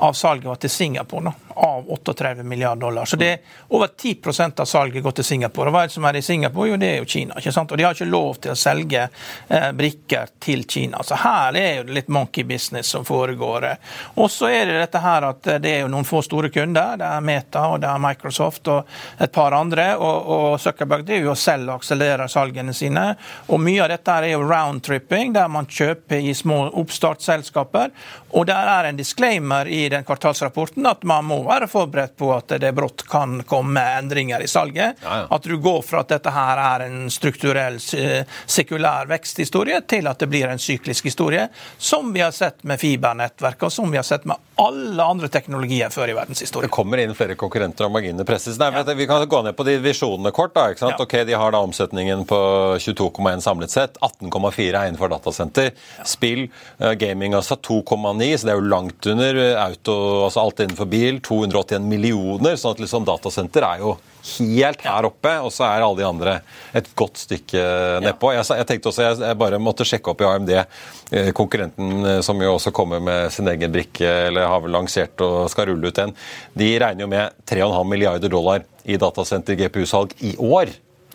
Av 0.04 0.14
salget 0.18 0.52
var 0.52 0.62
til 0.62 0.72
Singapore. 0.74 1.32
Da 1.32 1.54
av 1.56 1.92
38 1.92 2.44
milliarder 2.44 2.82
dollar. 2.82 3.06
Så 3.06 3.16
det 3.16 3.32
er 3.32 3.40
over 3.68 3.88
10% 3.88 4.60
av 4.60 4.66
salget 4.66 5.04
går 5.04 5.12
til 5.12 5.24
Singapore. 5.26 5.70
Og 5.70 5.76
hva 5.76 5.84
er 5.84 5.90
det 5.90 5.96
som 5.96 6.06
er 6.06 6.18
i 6.18 6.22
Singapore? 6.22 6.70
Jo, 6.70 6.78
det 6.82 6.90
er 6.90 6.98
jo 7.02 7.10
Kina. 7.10 7.38
ikke 7.38 7.54
sant? 7.54 7.72
Og 7.72 7.78
de 7.78 7.86
har 7.86 7.96
ikke 7.96 8.10
lov 8.10 8.40
til 8.44 8.54
å 8.54 8.58
selge 8.58 9.04
eh, 9.48 9.70
brikker 9.78 10.34
til 10.44 10.66
Kina. 10.70 11.04
Så 11.04 11.20
her 11.22 11.58
er 11.60 11.70
jo 11.78 11.86
det 11.88 11.98
litt 12.00 12.12
monkey 12.14 12.44
business 12.48 12.94
som 12.96 13.06
foregår. 13.06 13.70
Og 14.16 14.32
så 14.32 14.50
er 14.50 14.66
det 14.70 14.80
dette 14.80 15.04
her 15.04 15.28
at 15.30 15.52
det 15.64 15.72
er 15.72 15.84
jo 15.84 15.92
noen 15.94 16.08
få 16.08 16.24
store 16.26 16.50
kunder. 16.54 16.98
Det 17.00 17.10
er 17.10 17.26
Meta 17.26 17.68
og 17.74 17.82
det 17.84 17.92
er 17.92 18.04
Microsoft 18.08 18.72
og 18.74 19.22
et 19.22 19.34
par 19.34 19.56
andre. 19.58 19.88
Og, 19.98 20.32
og 20.38 20.60
Zuckerberg 20.62 21.06
driver 21.08 21.32
jo 21.32 21.38
selv 21.40 21.70
og 21.70 21.82
akselererer 21.82 22.32
salgene 22.32 22.74
sine. 22.76 23.06
Og 23.48 23.62
mye 23.62 23.84
av 23.86 23.94
dette 23.94 24.18
er 24.18 24.34
jo 24.34 24.44
roundtripping, 24.48 25.34
der 25.38 25.52
man 25.52 25.70
kjøper 25.70 26.24
i 26.24 26.34
små 26.38 26.66
oppstartsselskaper. 26.82 27.94
Og 28.34 28.48
der 28.50 28.70
er 28.74 28.90
en 28.90 28.98
disclaimer 28.98 29.70
i 29.70 29.86
den 29.94 30.06
kvartalsrapporten 30.08 30.86
at 30.90 31.04
man 31.08 31.26
må 31.30 31.40
være 31.46 31.70
forberedt 31.72 32.16
på 32.20 32.32
at 32.36 32.56
det 32.62 32.74
brått 32.76 33.06
kan 33.10 33.42
komme 33.48 33.82
endringer 33.98 34.44
i 34.44 34.50
salget. 34.50 35.00
Ja, 35.04 35.18
ja. 35.24 35.28
At 35.34 35.48
du 35.48 35.58
går 35.62 35.82
fra 35.86 36.04
at 36.04 36.14
dette 36.14 36.34
her 36.34 36.62
er 36.62 36.86
en 36.88 37.10
strukturell, 37.14 37.80
sekulær 37.80 39.10
veksthistorie, 39.12 39.82
til 39.88 40.10
at 40.10 40.20
det 40.20 40.30
blir 40.32 40.52
en 40.52 40.62
syklisk 40.62 41.10
historie, 41.10 41.48
som 41.78 42.14
vi 42.14 42.24
har 42.24 42.34
sett 42.36 42.64
med 42.68 42.82
fibernettverk, 42.82 43.68
og 43.68 43.74
som 43.74 43.92
vi 43.92 44.00
har 44.00 44.08
sett 44.08 44.26
med 44.30 44.40
alle 44.62 45.04
andre 45.04 45.30
teknologier 45.34 45.90
før 45.94 46.12
i 46.12 46.16
verdenshistorien. 46.18 46.70
Det 46.70 46.74
kommer 46.74 47.02
inn 47.02 47.16
flere 47.18 47.38
konkurrenter, 47.40 47.88
og 47.88 47.96
marginene 47.96 48.26
presses. 48.28 48.60
Nei, 48.62 48.70
ja. 48.76 48.84
Vi 48.94 49.08
kan 49.10 49.24
gå 49.30 49.42
ned 49.46 49.58
på 49.58 49.66
de 49.68 49.78
visjonene 49.82 50.34
kort. 50.36 50.54
da, 50.54 50.68
ikke 50.72 50.84
sant? 50.86 51.02
Ok, 51.02 51.16
De 51.28 51.38
har 51.40 51.56
da 51.56 51.62
omsetningen 51.66 52.26
på 52.30 52.40
22,1 52.78 53.42
samlet 53.46 53.74
sett. 53.74 53.98
18,4 54.02 54.68
er 54.70 54.92
innenfor 54.92 55.12
datasenter. 55.14 55.72
Spill, 56.06 56.46
uh, 56.82 56.94
gaming 57.00 57.34
altså 57.38 57.58
2,9, 57.58 58.38
så 58.38 58.48
det 58.48 58.54
er 58.54 58.62
jo 58.62 58.68
langt 58.76 59.10
under 59.10 59.42
auto, 59.74 59.96
altså 60.28 60.44
alt 60.44 60.64
innenfor 60.64 60.88
bil. 60.90 61.20
281 61.24 61.86
millioner, 61.90 62.56
sånn 62.60 62.76
at 62.76 62.82
liksom 62.84 63.06
datasenter 63.08 63.66
er 63.68 63.84
jo 63.84 63.96
helt 64.40 64.84
her 64.86 65.08
oppe, 65.08 65.34
og 65.44 65.52
så 65.52 65.66
er 65.68 65.84
alle 65.84 66.00
de 66.00 66.08
andre 66.08 66.36
et 66.78 66.88
godt 66.96 67.20
stykke 67.26 67.64
nedpå. 68.06 68.32
Jeg, 68.38 68.48
jeg 68.62 68.70
tenkte 68.70 68.92
også 68.92 69.08
jeg, 69.10 69.38
bare 69.40 69.60
måtte 69.62 69.88
sjekke 69.88 70.14
opp 70.14 70.24
i 70.24 70.28
AMD, 70.30 70.54
eh, 70.56 71.32
konkurrenten 71.36 72.08
eh, 72.08 72.20
som 72.26 72.40
jo 72.42 72.54
også 72.56 72.74
kommer 72.76 73.04
med 73.04 73.34
sin 73.36 73.50
egen 73.52 73.74
brikke, 73.74 74.08
eller 74.30 74.48
har 74.48 74.64
vel 74.64 74.76
lansert 74.78 75.20
og 75.26 75.50
skal 75.52 75.72
rulle 75.72 75.92
ut 75.92 76.00
den. 76.00 76.16
De 76.56 76.70
regner 76.80 77.06
jo 77.06 77.12
med 77.12 77.44
3,5 77.50 77.90
milliarder 77.90 78.32
dollar 78.32 78.64
i 78.84 79.00
datasenter 79.00 79.60
GPU-salg 79.60 80.16
i 80.24 80.38
år. 80.40 80.72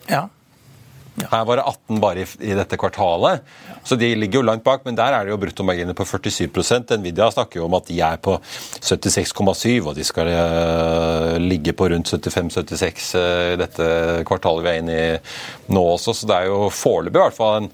Ja. 0.08 0.26
Her 1.26 1.44
var 1.48 1.58
det 1.58 1.66
18 1.66 2.00
bare 2.02 2.22
i, 2.22 2.26
i 2.50 2.54
dette 2.56 2.78
kvartalet. 2.80 3.44
Så 3.88 3.96
de 3.98 4.10
ligger 4.14 4.40
jo 4.40 4.46
langt 4.46 4.64
bak, 4.66 4.84
men 4.84 4.96
der 4.98 5.14
er 5.14 5.24
det 5.24 5.32
jo 5.32 5.40
bruttomarginer 5.40 5.96
på 5.96 6.06
47% 6.06 6.94
Nvidia 7.00 7.30
snakker 7.32 7.60
jo 7.60 7.68
om 7.68 7.76
at 7.78 7.88
de 7.88 8.00
er 8.04 8.18
på 8.22 8.36
76,7, 8.44 9.88
og 9.88 9.94
de 9.96 10.06
skal 10.06 10.30
uh, 10.32 11.36
ligge 11.40 11.74
på 11.76 11.88
rundt 11.92 12.12
75-76 12.12 13.14
uh, 13.14 13.22
eh, 13.22 13.54
dette 13.60 13.88
kvartalet 14.28 14.66
vi 14.66 14.72
er 14.72 14.82
inne 14.82 14.98
i 14.98 15.72
nå 15.74 15.86
også. 15.94 16.14
Så 16.14 16.28
det 16.28 16.36
er 16.36 16.52
jo 16.52 16.68
foreløpig 16.74 17.18
i 17.18 17.24
hvert 17.24 17.38
fall 17.38 17.62
en 17.62 17.70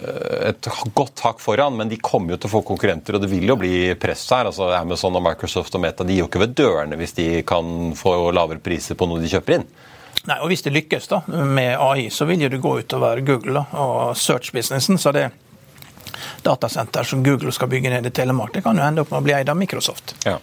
eh, 0.00 0.48
et 0.52 0.70
godt 0.96 1.22
hakk 1.26 1.40
foran, 1.44 1.76
men 1.78 1.92
de 1.92 2.00
kommer 2.00 2.34
jo 2.34 2.42
til 2.42 2.50
å 2.50 2.54
få 2.56 2.64
konkurrenter, 2.72 3.16
og 3.16 3.24
det 3.24 3.30
vil 3.32 3.52
jo 3.52 3.58
bli 3.60 3.92
press 4.00 4.24
her. 4.32 4.48
altså 4.50 4.72
Amazon 4.76 5.20
og 5.20 5.24
Microsoft 5.28 5.76
og 5.76 5.84
Meta 5.84 6.08
de 6.08 6.16
gir 6.16 6.24
jo 6.24 6.30
ikke 6.30 6.46
ved 6.46 6.56
dørene 6.58 6.98
hvis 7.00 7.16
de 7.20 7.28
kan 7.46 7.92
få 7.98 8.32
lavere 8.34 8.62
priser 8.64 8.98
på 8.98 9.08
noe 9.08 9.22
de 9.22 9.30
kjøper 9.30 9.60
inn. 9.60 9.68
Nei, 10.24 10.38
og 10.38 10.52
Hvis 10.52 10.62
det 10.62 10.70
lykkes 10.70 11.08
da, 11.10 11.22
med 11.26 11.74
AI, 11.80 12.10
så 12.10 12.24
vil 12.28 12.44
jo 12.44 12.50
det 12.52 12.60
gå 12.62 12.76
utover 12.78 13.20
Google 13.26 13.64
og 13.72 14.16
search-businessen. 14.16 14.98
så 14.98 15.12
det 15.12 15.30
datasenter 16.42 17.02
som 17.02 17.24
Google 17.24 17.52
skal 17.52 17.68
bygge 17.68 17.90
ned 17.90 18.06
i 18.06 18.10
Telemark, 18.10 18.54
det 18.54 18.62
kan 18.62 18.78
jo 18.78 18.84
ende 18.86 19.02
opp 19.02 19.10
med 19.10 19.18
å 19.18 19.26
bli 19.26 19.34
eid 19.34 19.50
av 19.50 19.58
Microsoft. 19.58 20.14
Ja. 20.26 20.38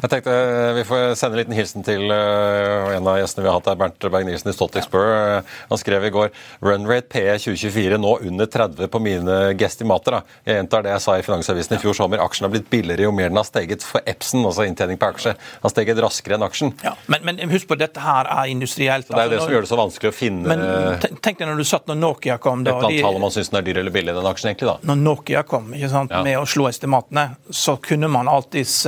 Jeg 0.00 0.10
tenkte 0.12 0.32
eh, 0.32 0.72
Vi 0.78 0.84
får 0.88 1.14
sende 1.18 1.36
en 1.36 1.42
liten 1.42 1.56
hilsen 1.56 1.84
til 1.84 2.06
uh, 2.08 2.90
en 2.94 3.08
av 3.08 3.18
gjestene 3.20 3.44
vi 3.44 3.50
har 3.50 3.58
hatt 3.58 3.68
her, 3.70 3.78
Bernt 3.80 4.06
Berg-Nielsen 4.06 4.50
i 4.52 4.54
Stolt 4.56 4.76
Explorer. 4.80 5.40
Uh, 5.40 5.56
han 5.70 5.80
skrev 5.80 6.06
i 6.08 6.12
går 6.14 6.30
Runrate 6.64 7.08
PE 7.12 7.36
2024 7.42 7.98
nå 8.00 8.14
under 8.30 8.48
30 8.48 8.90
på 8.92 9.02
mine 9.02 9.38
gestimater. 9.60 10.16
Da. 10.16 10.38
Jeg 10.48 10.60
gjentar 10.60 10.86
det 10.86 10.94
jeg 10.94 11.04
sa 11.04 11.16
i 11.18 11.24
Finansavisen 11.26 11.76
i 11.76 11.80
fjor 11.82 11.96
sommer. 11.96 12.22
Aksjen 12.24 12.48
har 12.48 12.54
blitt 12.54 12.70
billigere 12.72 13.08
jo 13.08 13.14
mer 13.14 13.28
den 13.32 13.40
har 13.40 13.48
steget 13.48 13.84
for 13.86 14.04
Epson, 14.08 14.44
altså 14.48 14.64
inntjening 14.68 15.00
på 15.00 15.10
aksje. 15.12 15.34
har 15.36 15.74
steget 15.74 16.00
raskere 16.02 16.38
enn 16.38 16.46
aksjen. 16.46 16.72
Ja, 16.84 16.94
men, 17.12 17.26
men, 17.28 17.42
husk 17.52 17.68
på, 17.70 17.78
dette 17.80 18.00
her 18.04 18.28
er 18.30 18.52
industrielt. 18.52 19.08
Så 19.08 19.16
det 19.16 19.24
er 19.24 19.30
jo 19.30 19.34
det 19.36 19.42
som 19.44 19.54
gjør 19.56 19.66
det 19.66 19.72
så 19.72 19.80
vanskelig 19.80 20.12
å 20.12 20.16
finne 20.16 20.50
men 20.50 21.18
Tenk 21.20 21.40
deg 21.40 21.48
når 21.48 21.60
du 21.60 21.66
satt 21.68 21.88
når 21.90 21.98
Nokia 22.00 22.36
kom. 22.42 22.64
da. 22.64 22.72
Et 22.72 22.76
eller 22.76 22.88
annet 22.88 23.04
tall 23.04 23.20
man 23.22 23.34
syns 23.34 23.50
den 23.52 23.60
er 23.60 23.66
dyr 23.66 23.82
eller 23.82 23.94
billig, 23.94 24.14
den 24.16 24.28
aksjen 24.30 24.52
egentlig, 24.52 24.70
da. 24.70 24.90
Når 24.90 25.00
Nokia 25.02 25.44
kom 25.48 25.74
ikke 25.76 25.90
sant, 25.92 26.14
ja. 26.14 26.22
med 26.26 26.38
å 26.40 26.46
slå 26.48 26.68
estimatene, 26.70 27.26
så 27.52 27.76
kunne 27.82 28.08
man 28.12 28.30
alltids 28.30 28.82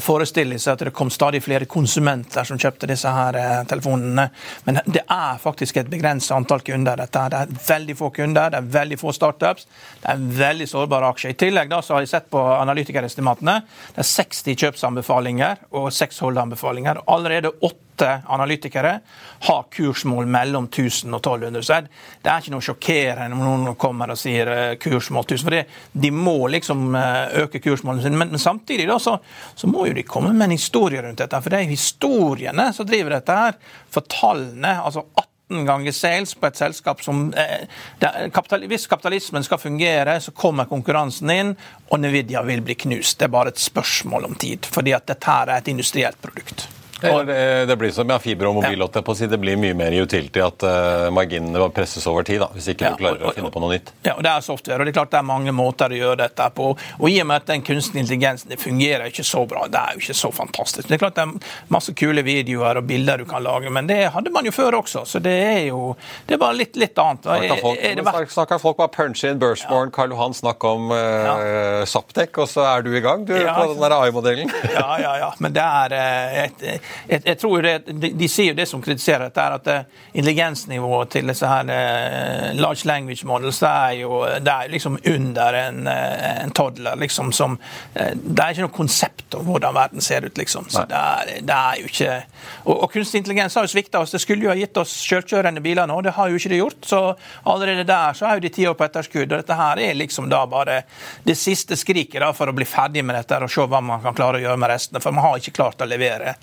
forestille 0.00 0.58
seg 0.58 0.74
at 0.74 0.84
det 0.86 0.94
kom 0.96 1.10
stadig 1.12 1.42
flere 1.44 1.68
konsumenter 1.70 2.46
som 2.48 2.58
kjøpte 2.60 2.88
disse 2.88 3.10
her 3.10 3.38
eh, 3.38 3.60
telefonene. 3.68 4.28
Men 4.64 4.80
det 4.86 5.04
er 5.04 5.40
faktisk 5.42 5.80
et 5.80 5.90
begrenset 5.92 6.34
antall 6.36 6.64
kunder. 6.64 6.98
Dette. 7.04 7.24
Det 7.30 7.40
er 7.40 7.54
veldig 7.68 7.96
få 7.98 8.10
kunder, 8.14 8.52
det 8.52 8.60
er 8.60 8.70
veldig 8.78 8.98
få 9.00 9.12
startups. 9.14 9.66
Det 10.00 10.10
er 10.10 10.20
en 10.20 10.28
veldig 10.38 10.68
sårbare 10.70 11.10
aksje. 11.12 11.34
I 11.34 11.38
tillegg 11.44 11.72
da, 11.72 11.80
så 11.82 11.96
har 11.96 12.04
jeg 12.04 12.12
sett 12.14 12.30
på 12.32 12.40
analytikerestimatene. 12.40 13.60
Det 13.94 14.04
er 14.04 14.10
60 14.10 14.60
kjøpsanbefalinger 14.64 15.66
og 15.74 15.90
6 15.94 16.22
holdeanbefalinger. 16.26 17.04
Allerede 17.10 17.54
8 17.60 17.74
åtte 17.94 18.20
analytikere 18.26 19.00
har 19.40 19.64
kursmål 19.70 20.26
mellom 20.26 20.64
1000 20.64 21.14
og 21.14 21.20
1200. 21.20 21.62
Så 21.62 21.80
det 22.22 22.30
er 22.30 22.40
ikke 22.40 22.54
noe 22.54 22.64
sjokkerende 22.64 23.36
om 23.36 23.42
noen 23.44 23.76
kommer 23.78 24.10
og 24.10 24.18
sier 24.18 24.50
eh, 24.50 24.76
kursmål 24.80 25.24
1000. 25.24 25.44
For 25.44 26.00
de 26.04 26.10
må 26.10 26.48
liksom 26.48 26.94
eh, 26.98 27.36
øke 27.44 27.60
kursmålene 27.62 28.02
sine. 28.02 28.18
Men, 28.18 28.32
men, 28.34 28.42
samtidig 28.42 28.88
da, 28.88 28.98
så, 28.98 29.18
så, 29.54 29.70
må 29.70 29.86
jo 29.88 29.94
de 29.94 30.06
komme 30.06 30.32
med 30.32 30.48
en 30.48 30.56
historie 30.56 31.02
rundt 31.02 31.22
dette. 31.22 31.42
For 31.42 31.54
det 31.54 31.62
er 31.62 31.70
historiene 31.70 32.72
som 32.74 32.88
driver 32.88 33.18
dette 33.18 33.38
her. 33.38 33.58
For 33.94 34.06
tallene, 34.10 34.78
altså 34.82 35.06
18 35.14 35.66
ganger 35.68 35.92
sales 35.92 36.34
på 36.34 36.48
et 36.48 36.58
selskap 36.58 37.02
som 37.04 37.26
eh, 37.36 37.66
kapital, 38.32 38.64
Hvis 38.66 38.88
kapitalismen 38.90 39.44
skal 39.44 39.60
fungere, 39.60 40.18
så 40.20 40.32
kommer 40.32 40.66
konkurransen 40.70 41.30
inn, 41.30 41.52
og 41.90 42.00
Nvidia 42.00 42.42
vil 42.42 42.64
bli 42.64 42.74
knust. 42.86 43.20
Det 43.20 43.28
er 43.28 43.36
bare 43.36 43.54
et 43.54 43.60
spørsmål 43.62 44.32
om 44.32 44.34
tid. 44.34 44.66
fordi 44.66 44.96
at 44.96 45.06
dette 45.06 45.30
her 45.30 45.52
er 45.52 45.60
et 45.60 45.68
industrielt 45.68 46.18
produkt. 46.22 46.66
Det, 47.00 47.66
det, 47.66 47.76
blir 47.76 47.90
som 47.90 48.08
ja, 48.10 48.18
fiber 48.18 48.48
og 48.48 48.54
mobil. 48.60 48.80
Ja. 48.80 49.02
på 49.02 49.14
si. 49.14 49.26
Det 49.26 49.38
blir 49.40 49.58
mye 49.60 49.74
mer 49.76 49.92
utility 49.92 50.40
at 50.42 50.62
uh, 50.62 51.10
marginene 51.14 51.68
presses 51.74 52.06
over 52.10 52.22
tid, 52.26 52.40
da, 52.42 52.48
hvis 52.54 52.68
ikke 52.70 52.92
du 52.94 53.00
klarer 53.02 53.22
og, 53.22 53.32
å 53.32 53.34
finne 53.36 53.50
på 53.52 53.62
noe 53.62 53.74
nytt. 53.74 53.92
Ja, 54.06 54.14
og 54.16 54.22
Det 54.24 54.30
er 54.30 54.44
software, 54.46 54.78
og 54.78 54.86
det 54.86 54.94
er 54.94 54.98
klart 55.00 55.12
det 55.12 55.20
er 55.20 55.26
mange 55.28 55.54
måter 55.56 55.92
å 55.92 55.98
gjøre 55.98 56.20
dette 56.22 56.48
på. 56.56 56.70
Og 57.00 57.06
I 57.10 57.18
og 57.22 57.28
med 57.30 57.42
at 57.42 57.50
den 57.50 57.64
kunstige 57.66 58.04
intelligensen 58.04 58.52
det 58.52 58.60
fungerer 58.62 59.10
ikke 59.10 59.26
så 59.26 59.44
bra, 59.50 59.66
det 59.70 59.80
er 59.80 59.96
jo 59.96 60.04
ikke 60.04 60.18
så 60.18 60.30
fantastisk. 60.34 60.88
Det 60.88 60.98
er 60.98 61.02
klart 61.02 61.18
det 61.18 61.26
er 61.26 61.52
masse 61.74 61.94
kule 61.98 62.24
videoer 62.26 62.80
og 62.80 62.88
bilder 62.88 63.24
du 63.24 63.28
kan 63.28 63.44
lage, 63.44 63.72
men 63.74 63.90
det 63.90 64.00
hadde 64.14 64.32
man 64.34 64.46
jo 64.46 64.54
før 64.54 64.78
også. 64.80 65.04
Så 65.08 65.22
det 65.24 65.34
er 65.34 65.62
jo 65.68 65.94
det 66.28 66.38
er 66.38 66.42
bare 66.42 66.58
litt, 66.58 66.78
litt 66.80 66.98
annet. 67.00 67.26
Snakker 67.26 67.62
folk, 67.64 67.82
er, 67.82 68.00
er 68.00 68.30
Snakker 68.34 68.62
folk 68.62 68.78
bare 68.80 68.92
punch 68.94 69.24
in, 69.26 69.38
Burstborn, 69.42 69.90
ja. 69.90 69.94
Karl 69.94 70.14
Johan 70.14 70.34
Snakker 70.34 70.78
om 70.78 70.94
uh, 70.94 70.98
ja. 70.98 71.34
Saptek, 71.88 72.38
og 72.42 72.48
så 72.50 72.64
er 72.68 72.86
du 72.86 72.92
i 72.94 73.02
gang 73.04 73.26
du, 73.26 73.34
ja, 73.36 73.54
på 73.58 73.74
den 73.74 73.96
AI-modellen? 73.98 74.52
ja, 74.70 74.88
ja, 75.02 75.14
ja. 75.20 75.30
Men 75.42 75.54
det 75.56 75.64
er 75.64 75.96
uh, 75.98 76.40
et, 76.44 76.64
jeg, 77.08 77.22
jeg, 77.24 77.38
tror 77.38 77.62
det, 77.62 77.74
de, 77.86 78.10
de, 78.16 78.28
sier 78.28 78.52
jo 78.52 78.56
det 78.58 78.66
som 78.68 78.82
kritiserer 78.84 79.28
dette, 79.28 79.44
er 79.44 79.56
at 79.58 79.70
uh, 79.70 80.02
intelligensnivået 80.12 81.12
til 81.14 81.30
disse 81.30 81.48
her 81.48 81.68
uh, 81.68 82.50
large 82.58 82.88
language 82.88 83.26
models 83.28 83.60
det 83.62 83.70
er 83.70 83.96
jo 84.00 84.20
det 84.44 84.54
er 84.54 84.72
liksom 84.72 84.98
under 85.14 85.58
en, 85.60 85.80
uh, 85.88 86.44
en 86.44 86.54
toddler. 86.54 86.96
liksom 87.00 87.32
som 87.32 87.58
Det 87.94 88.40
er 88.40 88.52
ikke 88.52 88.64
noe 88.64 88.74
konsept 88.74 89.34
om 89.38 89.46
hvordan 89.48 89.74
verden 89.74 90.04
ser 90.04 90.24
ut, 90.26 90.36
liksom. 90.38 90.68
Så 90.70 90.84
det 90.88 90.98
er, 90.98 91.32
det 91.42 91.54
er, 91.54 91.80
jo 91.80 91.90
ikke 91.90 92.14
Og, 92.64 92.82
og 92.84 92.92
kunstig 92.92 93.20
intelligens 93.20 93.54
har 93.54 93.66
jo 93.66 93.72
svikta 93.72 94.00
oss. 94.00 94.14
Det 94.14 94.20
skulle 94.22 94.46
jo 94.46 94.52
ha 94.52 94.56
gitt 94.58 94.76
oss 94.80 94.92
selvkjørende 95.04 95.62
biler 95.64 95.88
nå, 95.90 96.00
det 96.04 96.14
har 96.16 96.30
jo 96.30 96.40
ikke 96.40 96.52
det 96.52 96.60
gjort. 96.60 96.80
Så 96.86 97.00
allerede 97.50 97.86
der 97.88 98.16
så 98.16 98.28
er 98.28 98.38
jo 98.38 98.44
de 98.46 98.52
ti 98.54 98.66
år 98.68 98.76
på 98.78 98.86
etterskudd. 98.86 99.30
Og 99.30 99.38
dette 99.38 99.58
her 99.58 99.82
er 99.82 99.98
liksom 99.98 100.28
da 100.32 100.44
bare 100.50 100.82
det 101.24 101.36
siste 101.38 101.76
skriket 101.78 102.20
da 102.22 102.32
for 102.36 102.50
å 102.50 102.56
bli 102.56 102.68
ferdig 102.68 103.04
med 103.04 103.18
dette 103.18 103.42
og 103.44 103.52
se 103.52 103.66
hva 103.68 103.82
man 103.84 104.02
kan 104.04 104.16
klare 104.16 104.40
å 104.40 104.44
gjøre 104.44 104.60
med 104.60 104.72
restene. 104.72 105.02
For 105.04 105.14
man 105.14 105.28
har 105.28 105.40
ikke 105.40 105.58
klart 105.60 105.82
å 105.84 105.88
levere 105.88 106.36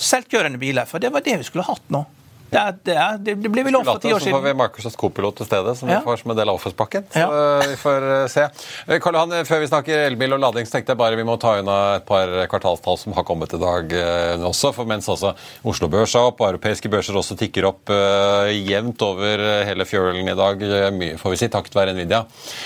selvkjørende 0.00 0.60
biler. 0.62 0.88
For 0.90 1.02
det 1.02 1.12
var 1.14 1.24
det 1.26 1.38
vi 1.42 1.50
skulle 1.52 1.66
hatt 1.68 1.86
nå. 1.92 2.06
Det, 2.50 2.58
er, 2.58 2.72
det, 2.82 2.94
er, 2.98 3.18
det 3.22 3.34
ble 3.46 3.62
vel 3.62 3.76
lovt 3.76 3.86
for 3.86 4.00
ti 4.02 4.08
år 4.10 4.18
siden. 4.18 4.32
Så 4.34 4.38
får 4.40 4.42
vi. 4.48 4.52
Microsoft 4.58 4.96
Copilot 4.98 5.36
til 5.38 5.46
stede, 5.46 5.70
som 5.78 5.86
Ja. 5.88 6.00
vi 6.00 6.08
får 6.08 6.16
som 6.24 6.32
en 6.32 6.36
del 6.40 6.50
av 6.50 6.56
Office-pakken. 6.58 7.04
Så 7.14 7.20
Ja. 7.20 7.28
eh, 7.60 7.66
vi 7.70 7.76
får 7.78 8.06
eh, 8.14 8.26
se. 8.32 8.46
Eh, 8.88 8.98
Karl 8.98 9.14
Johan, 9.14 9.34
før 9.46 9.60
vi 9.62 9.68
snakker 9.70 10.00
elbil 10.08 10.34
og 10.34 10.40
lading, 10.42 10.66
så 10.66 10.72
tenkte 10.74 10.90
jeg 10.90 10.98
bare 10.98 11.14
vi 11.20 11.22
må 11.28 11.36
ta 11.38 11.52
unna 11.60 11.76
et 12.00 12.06
par 12.08 12.26
kvartalstall 12.50 12.98
som 12.98 13.14
har 13.14 13.22
kommet 13.28 13.54
i 13.54 13.60
dag 13.62 13.94
eh, 13.94 14.42
også. 14.50 14.72
For 14.74 14.84
mens 14.90 15.06
altså 15.06 15.30
Oslo 15.62 15.86
Børs 15.86 16.16
er 16.18 16.26
opp, 16.26 16.42
og 16.42 16.50
europeiske 16.56 16.90
børser 16.90 17.14
også 17.22 17.38
tikker 17.38 17.68
opp 17.70 17.86
eh, 17.94 18.50
jevnt 18.66 18.98
over 19.06 19.46
hele 19.70 19.86
fjølen 19.86 20.26
i 20.26 20.34
dag, 20.34 20.66
mye 20.98 21.22
får 21.22 21.30
vi 21.36 21.40
si, 21.44 21.52
takket 21.54 21.78
være 21.78 21.94
Nvidia, 21.94 22.24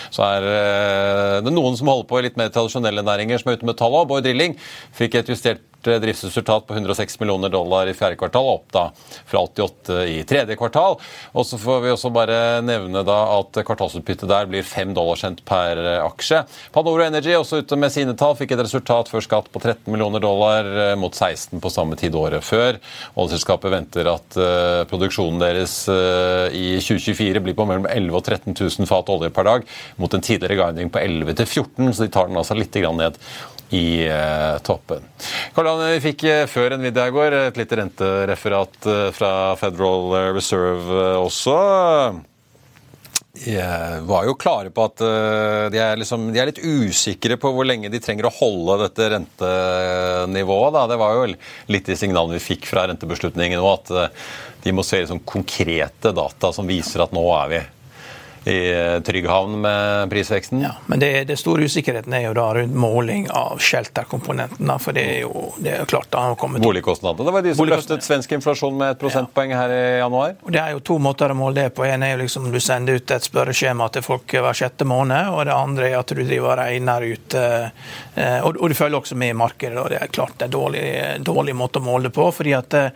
så 0.09 0.25
er 0.31 0.49
eh, 0.49 1.37
det 1.45 1.53
noen 1.53 1.77
som 1.77 1.93
holder 1.93 2.09
på 2.09 2.23
i 2.23 2.25
litt 2.31 2.41
mer 2.41 2.49
tradisjonelle 2.57 3.05
næringer 3.05 3.37
som 3.45 3.53
er 3.53 3.61
ute 3.61 3.69
med 3.69 3.77
tallet. 3.77 4.09
Bård 4.09 4.25
Drilling 4.25 4.57
fikk 4.97 5.21
et 5.21 5.29
justert 5.29 5.61
driftsresultat 5.87 6.67
på 6.69 6.77
106 6.77 7.21
millioner 7.21 7.53
dollar 7.53 7.91
i 7.91 7.97
fjerde 7.97 8.19
kvartal, 8.21 8.51
opp 8.57 8.73
da 8.75 8.87
fra 9.29 9.45
88 9.45 10.01
i 10.11 10.19
tredje 10.29 10.57
kvartal. 10.61 10.99
Og 11.33 11.47
så 11.47 11.59
får 11.61 11.85
vi 11.85 11.93
også 11.95 12.13
bare 12.15 12.39
nevne 12.65 13.05
da 13.07 13.19
at 13.39 13.63
kvartalsutbyttet 13.67 14.31
der 14.31 14.49
blir 14.51 14.67
5 14.67 14.95
dollar 14.97 15.21
cent 15.21 15.45
per 15.47 15.81
aksje. 16.05 16.45
Panoro 16.75 17.05
Energy 17.05 17.35
også 17.37 17.63
ute 17.63 17.79
med 17.79 17.93
sine 17.95 18.17
tall 18.19 18.37
fikk 18.39 18.55
et 18.55 18.65
resultat 18.65 19.11
før 19.13 19.25
skatt 19.25 19.51
på 19.53 19.63
13 19.63 19.91
millioner 19.93 20.23
dollar 20.23 20.67
eh, 20.67 20.95
mot 20.99 21.15
16 21.15 21.61
på 21.63 21.73
samme 21.73 21.99
tid 22.01 22.15
året 22.19 22.45
før. 22.45 22.79
Oljeselskapet 23.21 23.73
venter 23.73 24.11
at 24.11 24.39
eh, 24.41 24.83
produksjonen 24.91 25.43
deres 25.43 25.77
eh, 25.93 26.55
i 26.55 26.67
2024 26.83 27.45
blir 27.45 27.57
på 27.59 27.67
mellom 27.69 27.89
11 27.91 28.19
og 28.19 28.25
13 28.25 28.55
000 28.57 28.91
fat 28.91 29.11
olje 29.13 29.33
per 29.35 29.49
dag, 29.49 29.67
mot 30.01 30.15
en 30.15 30.25
tidligere 30.25 30.61
guiding 30.61 30.93
på 30.93 31.03
11 31.03 31.41
til 31.41 31.51
14, 31.51 31.93
så 31.93 32.05
de 32.05 32.13
tar 32.15 32.31
den 32.31 32.41
altså 32.41 32.59
litt 32.59 32.75
ned 32.75 33.17
i 33.75 34.05
eh, 34.07 34.59
toppen. 34.67 35.03
Karl 35.57 35.73
vi 35.83 36.03
fikk 36.05 36.27
før 36.51 36.77
en 36.77 36.85
video 36.85 37.09
i 37.09 37.15
går 37.15 37.39
et 37.41 37.59
lite 37.59 37.81
rentereferat 37.81 38.87
eh, 38.91 39.09
fra 39.17 39.33
Federal 39.61 40.35
Reserve 40.37 41.01
eh, 41.01 41.19
også. 41.25 41.59
De 43.35 43.57
eh, 43.59 44.01
var 44.07 44.29
jo 44.29 44.37
klare 44.39 44.71
på 44.71 44.85
at 44.87 45.03
eh, 45.03 45.65
de 45.75 45.81
er, 45.83 45.99
liksom, 45.99 46.29
de 46.31 46.39
er 46.39 46.53
litt 46.53 46.63
usikre 46.63 47.35
på 47.41 47.51
hvor 47.51 47.67
lenge 47.67 47.91
de 47.91 47.99
trenger 48.03 48.29
å 48.29 48.35
holde 48.37 48.77
dette 48.85 49.09
rentenivået. 49.11 50.75
Da. 50.77 50.85
Det 50.93 50.99
var 51.01 51.19
jo 51.19 51.25
litt 51.75 51.91
de 51.91 51.97
signalene 51.99 52.39
vi 52.39 52.45
fikk 52.45 52.69
fra 52.71 52.87
rentebeslutningen 52.87 53.59
nå, 53.59 53.73
at 53.73 53.91
eh, 53.91 54.29
de 54.63 54.75
må 54.77 54.87
se 54.87 55.03
liksom 55.03 55.25
konkrete 55.27 56.15
data 56.15 56.53
som 56.55 56.71
viser 56.71 57.03
at 57.03 57.15
nå 57.17 57.25
er 57.41 57.51
vi 57.51 57.65
i 58.45 58.73
eh, 58.73 59.01
trygg 59.01 59.27
havn 59.29 59.61
med 59.61 60.11
prisveksten. 60.11 60.61
Ja, 60.61 60.75
men 60.87 61.01
det, 61.01 61.25
det 61.25 61.37
store 61.41 61.65
usikkerheten 61.65 62.13
er 62.13 62.27
jo 62.27 62.35
da 62.37 62.51
rundt 62.55 62.75
måling 62.77 63.29
av 63.33 63.59
shelter-komponenten. 63.63 64.73
For 64.81 64.97
det 64.97 65.05
er 65.15 65.21
jo 65.25 65.47
det 65.65 65.73
er 65.79 65.89
klart 65.89 66.11
da 66.13 66.27
har 66.29 66.37
kommet 66.41 66.63
Boligkostnadene. 66.63 67.27
Det 67.27 67.35
var 67.37 67.47
de 67.47 67.55
som 67.57 67.69
løftet 67.69 68.05
svensk 68.05 68.35
inflasjon 68.37 68.77
med 68.77 68.95
et 68.95 69.01
prosentpoeng 69.01 69.55
her 69.57 69.73
i 69.73 69.83
januar. 69.99 70.37
Og 70.43 70.53
Det 70.53 70.61
er 70.61 70.75
jo 70.75 70.83
to 70.85 70.99
måter 71.03 71.33
å 71.33 71.39
måle 71.39 71.65
det 71.65 71.75
på. 71.77 71.87
En 71.89 72.05
er 72.05 72.15
jo 72.15 72.21
liksom 72.25 72.51
du 72.53 72.61
sender 72.61 73.01
ut 73.01 73.15
et 73.17 73.29
spørreskjema 73.29 73.89
til 73.95 74.05
folk 74.05 74.37
hver 74.37 74.57
sjette 74.57 74.87
måned, 74.89 75.31
og 75.33 75.45
det 75.49 75.57
andre 75.57 75.89
er 75.91 75.99
at 76.01 76.13
du 76.13 76.21
driver 76.21 76.53
og 76.53 76.61
regner 76.61 77.09
ut 77.15 77.39
eh, 77.39 77.69
eh, 78.15 78.39
Og, 78.45 78.61
og 78.61 78.69
du 78.69 78.77
følger 78.77 79.01
også 79.01 79.17
med 79.21 79.33
i 79.33 79.39
markedet, 79.39 79.79
og 79.81 79.89
det 79.93 80.03
er 80.03 80.13
klart 80.13 80.37
det 80.39 80.49
er 80.49 80.55
dårlig, 80.55 80.85
dårlig 81.25 81.57
måte 81.57 81.81
å 81.81 81.87
måle 81.87 82.11
det 82.11 82.15
på. 82.15 82.29
fordi 82.35 82.53
at 82.57 82.77
eh, 82.77 82.91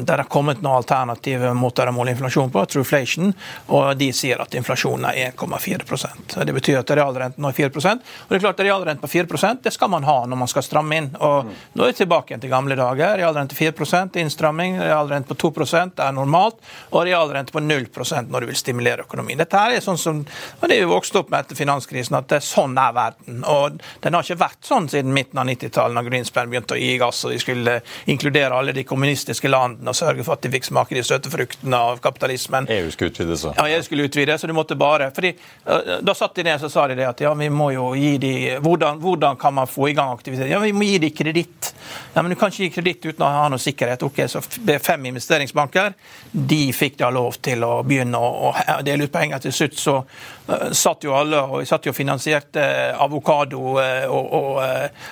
det 0.00 0.14
har 0.14 0.24
kommet 0.30 0.62
noen 0.62 0.78
alternative 0.80 1.52
måter 1.58 1.90
å 1.90 1.94
måle 1.96 2.14
inflasjon 2.14 2.52
på, 2.54 2.64
Trueflation, 2.70 3.34
og 3.74 3.96
de 3.98 4.12
sier 4.20 4.42
at 4.42 4.54
inflasjonen 4.58 5.08
er 5.10 5.32
1,4% 5.32 6.38
Det 6.46 6.54
betyr 6.56 6.80
at 6.80 6.92
realrenten 6.98 7.46
er 7.46 7.56
4% 7.56 8.04
Og 8.04 8.32
det 8.32 8.38
er 8.38 8.44
klart 8.44 8.60
at 8.60 8.66
realrente 8.66 9.04
på 9.04 9.12
4% 9.12 9.64
det 9.64 9.72
skal 9.74 9.90
man 9.92 10.06
ha 10.08 10.18
når 10.26 10.40
man 10.42 10.50
skal 10.50 10.64
stramme 10.66 10.96
inn. 10.96 11.10
og 11.18 11.50
Nå 11.74 11.84
er 11.84 11.92
vi 11.92 12.00
tilbake 12.02 12.32
igjen 12.32 12.42
til 12.42 12.52
gamle 12.52 12.76
dager. 12.78 13.16
Realrente 13.20 13.56
4% 13.56 14.18
innstramming, 14.20 14.78
realrente 14.80 15.30
på 15.30 15.50
2% 15.50 16.02
er 16.04 16.14
normalt, 16.14 16.58
og 16.90 17.04
realrente 17.08 17.54
på 17.54 17.62
0% 17.62 18.30
når 18.30 18.44
du 18.44 18.50
vil 18.50 18.58
stimulere 18.58 19.06
økonomien. 19.06 19.38
Dette 19.40 19.58
her 19.58 19.76
er 19.76 19.84
sånn 19.84 19.98
som, 20.00 20.22
og 20.60 20.68
Det 20.68 20.78
vi 20.80 20.88
vokste 20.90 21.22
opp 21.22 21.30
med 21.32 21.44
etter 21.44 21.58
finanskrisen 21.58 22.16
at 22.18 22.32
er 22.32 22.44
sånn 22.44 22.76
er 22.78 22.94
verden. 22.96 23.44
og 23.44 23.80
Den 24.02 24.14
har 24.14 24.26
ikke 24.26 24.40
vært 24.44 24.66
sånn 24.66 24.88
siden 24.90 25.14
midten 25.14 25.40
av 25.40 25.48
90-tallet, 25.48 25.96
da 25.96 26.06
Greenspan 26.06 26.50
begynte 26.50 26.76
å 26.76 26.80
gi 26.80 26.96
gass 27.00 27.24
og 27.24 27.34
de 27.34 27.40
skulle 27.42 27.80
inkludere 28.10 28.56
alle 28.56 28.74
de 28.76 28.84
kommunistiske 28.86 29.50
landene 29.50 29.90
og 29.90 29.98
sørge 29.98 30.24
for 30.26 30.36
at 30.36 30.44
de 30.44 30.52
fikk 30.52 30.68
smake 30.70 30.96
de 30.96 31.04
søte 31.06 31.32
fruktene 31.32 31.80
av 31.90 32.00
kapitalismen. 32.04 32.68
EU 32.70 32.90
skulle 32.94 33.14
utvide 33.14 33.38
seg. 33.40 33.58
Ja, 33.58 33.68
EU 33.68 33.82
skulle 33.86 34.08
utvide, 34.10 34.38
så 34.38 34.46
du 34.46 34.54
måtte 34.56 34.76
bare 34.78 35.10
fordi 35.14 35.32
øh, 35.32 35.90
Da 36.02 36.14
satt 36.14 36.34
de 36.36 36.44
ned 36.46 36.60
så 36.60 36.70
sa 36.70 36.86
de 36.90 36.98
det 36.98 37.06
at 37.08 37.22
ja, 37.24 37.32
vi 37.34 37.48
må 37.50 37.70
jo 37.74 37.90
gi 37.98 38.16
de 38.18 38.34
Hvordan, 38.60 38.98
hvordan 39.00 39.38
kan 39.40 39.54
man 39.54 39.70
få 39.70 39.88
i 39.90 39.94
gang 39.96 40.12
aktivitet? 40.12 40.50
Ja, 40.50 40.58
vi 40.60 40.72
må 40.72 40.84
gi 40.84 40.98
de 40.98 41.10
kreditt. 41.14 41.72
Ja, 42.14 42.22
men 42.22 42.30
du 42.30 42.36
kan 42.38 42.52
ikke 42.52 42.66
gi 42.66 42.74
kreditt 42.74 43.06
uten 43.06 43.24
å 43.24 43.30
ha 43.30 43.46
noe 43.50 43.62
sikkerhet. 43.62 44.02
Ok, 44.06 44.22
Så 44.28 44.42
det 44.66 44.80
fem 44.84 45.06
investeringsbanker. 45.10 45.94
De 46.32 46.60
fikk 46.76 46.98
da 47.00 47.10
lov 47.14 47.38
til 47.42 47.64
å 47.64 47.80
begynne 47.86 48.18
å, 48.18 48.52
dele 48.86 49.06
ut 49.06 49.12
penger. 49.12 49.42
Til 49.46 49.54
slutt 49.54 49.78
så 49.80 49.96
øh, 50.00 50.66
satt 50.76 51.06
jo 51.06 51.14
alle 51.16 51.40
og 51.40 51.66
satt 51.68 51.86
jo 51.88 51.96
finansierte 51.96 52.64
avokado 53.00 53.78
øh, 53.80 54.06
og, 54.10 54.32
og, 54.40 54.60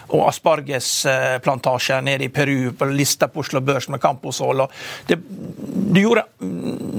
og 0.09 0.27
aspargesplantasjer 0.29 2.05
nede 2.05 2.29
i 2.29 2.33
Peru 2.35 2.73
på 2.79 2.91
lista 2.93 3.29
på 3.33 3.45
Oslo 3.45 3.63
Børs 3.65 3.89
med 3.89 4.03
Camposol. 4.03 4.67
og 4.67 4.73
det, 5.09 5.19
gjorde, 6.01 6.25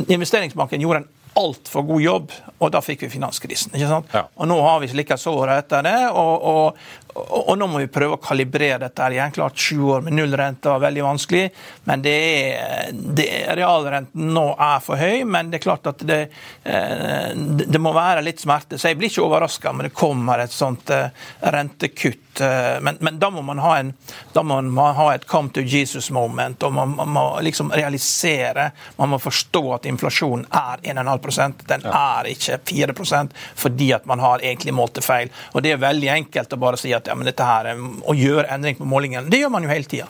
Investeringsbanken 0.07 0.81
gjorde 0.81 1.03
en 1.03 1.09
altfor 1.37 1.85
god 1.87 2.01
jobb, 2.01 2.33
og 2.59 2.71
da 2.73 2.81
fikk 2.83 3.05
vi 3.05 3.11
finanskrisen. 3.13 3.73
ikke 3.75 3.89
sant? 3.89 4.13
Ja. 4.15 4.25
Og 4.35 4.49
Nå 4.49 4.57
har 4.63 4.79
vi 4.83 4.89
slikka 4.91 5.17
såret 5.19 5.65
etter 5.65 5.85
det, 5.85 5.97
og, 6.09 6.47
og, 6.51 6.81
og, 7.15 7.57
nå 7.57 7.67
må 7.67 7.81
vi 7.81 7.87
prøve 7.91 8.15
å 8.17 8.21
kalibrere 8.21 8.77
dette. 8.83 9.01
her 9.01 9.15
igjen. 9.15 9.31
Klart 9.33 9.57
Sju 9.57 9.81
år 9.95 10.01
med 10.05 10.13
nullrente 10.13 10.69
var 10.69 10.79
veldig 10.83 11.03
vanskelig, 11.03 11.49
men 11.89 12.01
det 12.05 12.13
er, 12.13 12.91
det, 12.93 13.27
realrenten 13.57 14.29
nå 14.33 14.45
er 14.55 14.79
for 14.85 15.01
høy. 15.01 15.23
Men 15.25 15.49
det 15.49 15.59
er 15.59 15.65
klart 15.65 15.89
at 15.89 16.03
det, 16.07 16.19
eh, 16.63 17.31
det 17.35 17.81
må 17.81 17.93
være 17.95 18.23
litt 18.25 18.41
smerte. 18.43 18.77
Så 18.77 18.91
jeg 18.91 18.99
blir 18.99 19.09
ikke 19.09 19.25
overraska 19.25 19.73
om 19.73 19.83
det 19.83 19.93
kommer 19.95 20.43
et 20.43 20.53
sånt 20.53 20.89
eh, 20.93 21.09
rentekutt. 21.41 22.41
eh, 22.41 22.77
Men, 22.81 22.97
men 23.01 23.19
da 23.19 23.29
må 23.33 23.41
man 23.41 23.59
ha 23.59 23.77
en, 23.79 23.93
da 24.33 24.43
må 24.43 24.61
man 24.61 24.95
ha 24.95 25.09
et 25.13 25.25
come 25.27 25.49
to 25.49 25.61
Jesus 25.61 26.11
moment, 26.11 26.63
og 26.63 26.73
man, 26.73 26.95
man 26.95 27.09
må 27.09 27.25
liksom 27.41 27.71
realisere 27.71 28.71
Man 28.97 29.09
må 29.09 29.19
forstå 29.19 29.61
at 29.73 29.85
inflasjonen 29.89 30.45
er 30.55 30.81
1,5% 30.93 31.65
Den 31.67 31.85
er 31.85 32.27
ikke 32.31 32.59
4% 32.65 33.33
fordi 33.55 33.91
at 33.93 34.05
man 34.05 34.19
har 34.19 34.39
egentlig 34.43 34.73
målt 34.73 34.95
det 34.95 35.03
feil. 35.03 35.29
Og 35.53 35.63
det 35.63 35.73
er 35.73 35.81
veldig 35.81 36.09
enkelt 36.13 36.53
å 36.53 36.59
bare 36.61 36.77
si 36.79 36.93
at 36.95 36.98
ja, 37.07 37.15
men 37.15 37.25
dette 37.25 37.43
her, 37.45 37.65
er- 37.65 37.75
å 37.77 38.13
gjøre 38.15 38.47
endring 38.49 38.75
på 38.77 38.85
målingen, 38.85 39.29
det 39.29 39.39
gjør 39.39 39.51
man 39.51 39.63
jo 39.63 39.69
hele 39.69 39.83
tida. 39.83 40.07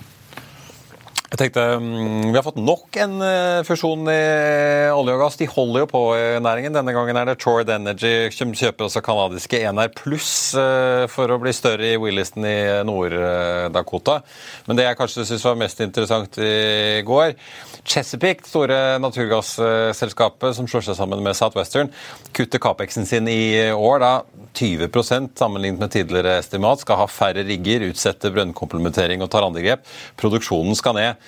Jeg 1.30 1.38
tenkte, 1.38 1.64
mm, 1.78 2.32
Vi 2.32 2.34
har 2.34 2.42
fått 2.42 2.58
nok 2.58 2.98
en 2.98 3.20
eh, 3.22 3.62
fusjon 3.62 4.08
i 4.10 4.90
olje 4.90 5.14
og 5.14 5.22
gass. 5.22 5.38
De 5.38 5.46
holder 5.46 5.84
jo 5.84 5.90
på 5.92 6.02
i 6.18 6.24
næringen. 6.42 6.74
Denne 6.74 6.96
gangen 6.96 7.20
er 7.22 7.30
det 7.30 7.36
Troyd 7.44 7.70
Energy 7.70 8.32
som 8.34 8.50
kjøper 8.50 8.88
også 8.88 9.04
kanadiske 9.06 9.62
NR 9.70 9.92
Pluss 9.94 10.56
eh, 10.58 11.06
for 11.14 11.30
å 11.30 11.38
bli 11.42 11.54
større 11.54 11.92
i 11.92 12.00
Williston 12.02 12.48
i 12.50 12.58
Nord-Dakota. 12.90 14.24
Men 14.66 14.80
det 14.80 14.88
jeg 14.88 14.98
kanskje 14.98 15.28
syns 15.30 15.46
var 15.46 15.62
mest 15.62 15.86
interessant 15.86 16.42
i 16.42 17.04
går 17.06 17.36
Chesapeake, 17.86 18.44
det 18.44 18.50
store 18.50 18.80
naturgasselskapet 19.02 20.58
som 20.58 20.68
slår 20.70 20.88
seg 20.90 20.98
sammen 20.98 21.22
med 21.26 21.38
Southwestern, 21.38 21.94
kutter 22.34 22.62
Capexen 22.62 23.06
sin 23.10 23.30
i 23.30 23.70
år 23.70 24.02
da 24.02 24.12
20% 24.54 25.38
sammenlignet 25.40 25.80
med 25.80 25.94
tidligere 25.94 26.40
estimat. 26.42 26.82
Skal 26.82 27.00
ha 27.00 27.08
færre 27.10 27.46
rigger, 27.48 27.86
utsette 27.90 28.34
brønnkomplementering 28.34 29.24
og 29.24 29.32
tar 29.32 29.46
andre 29.46 29.64
grep. 29.64 29.86
Produksjonen 30.20 30.78
skal 30.78 30.98
ned. 30.98 31.19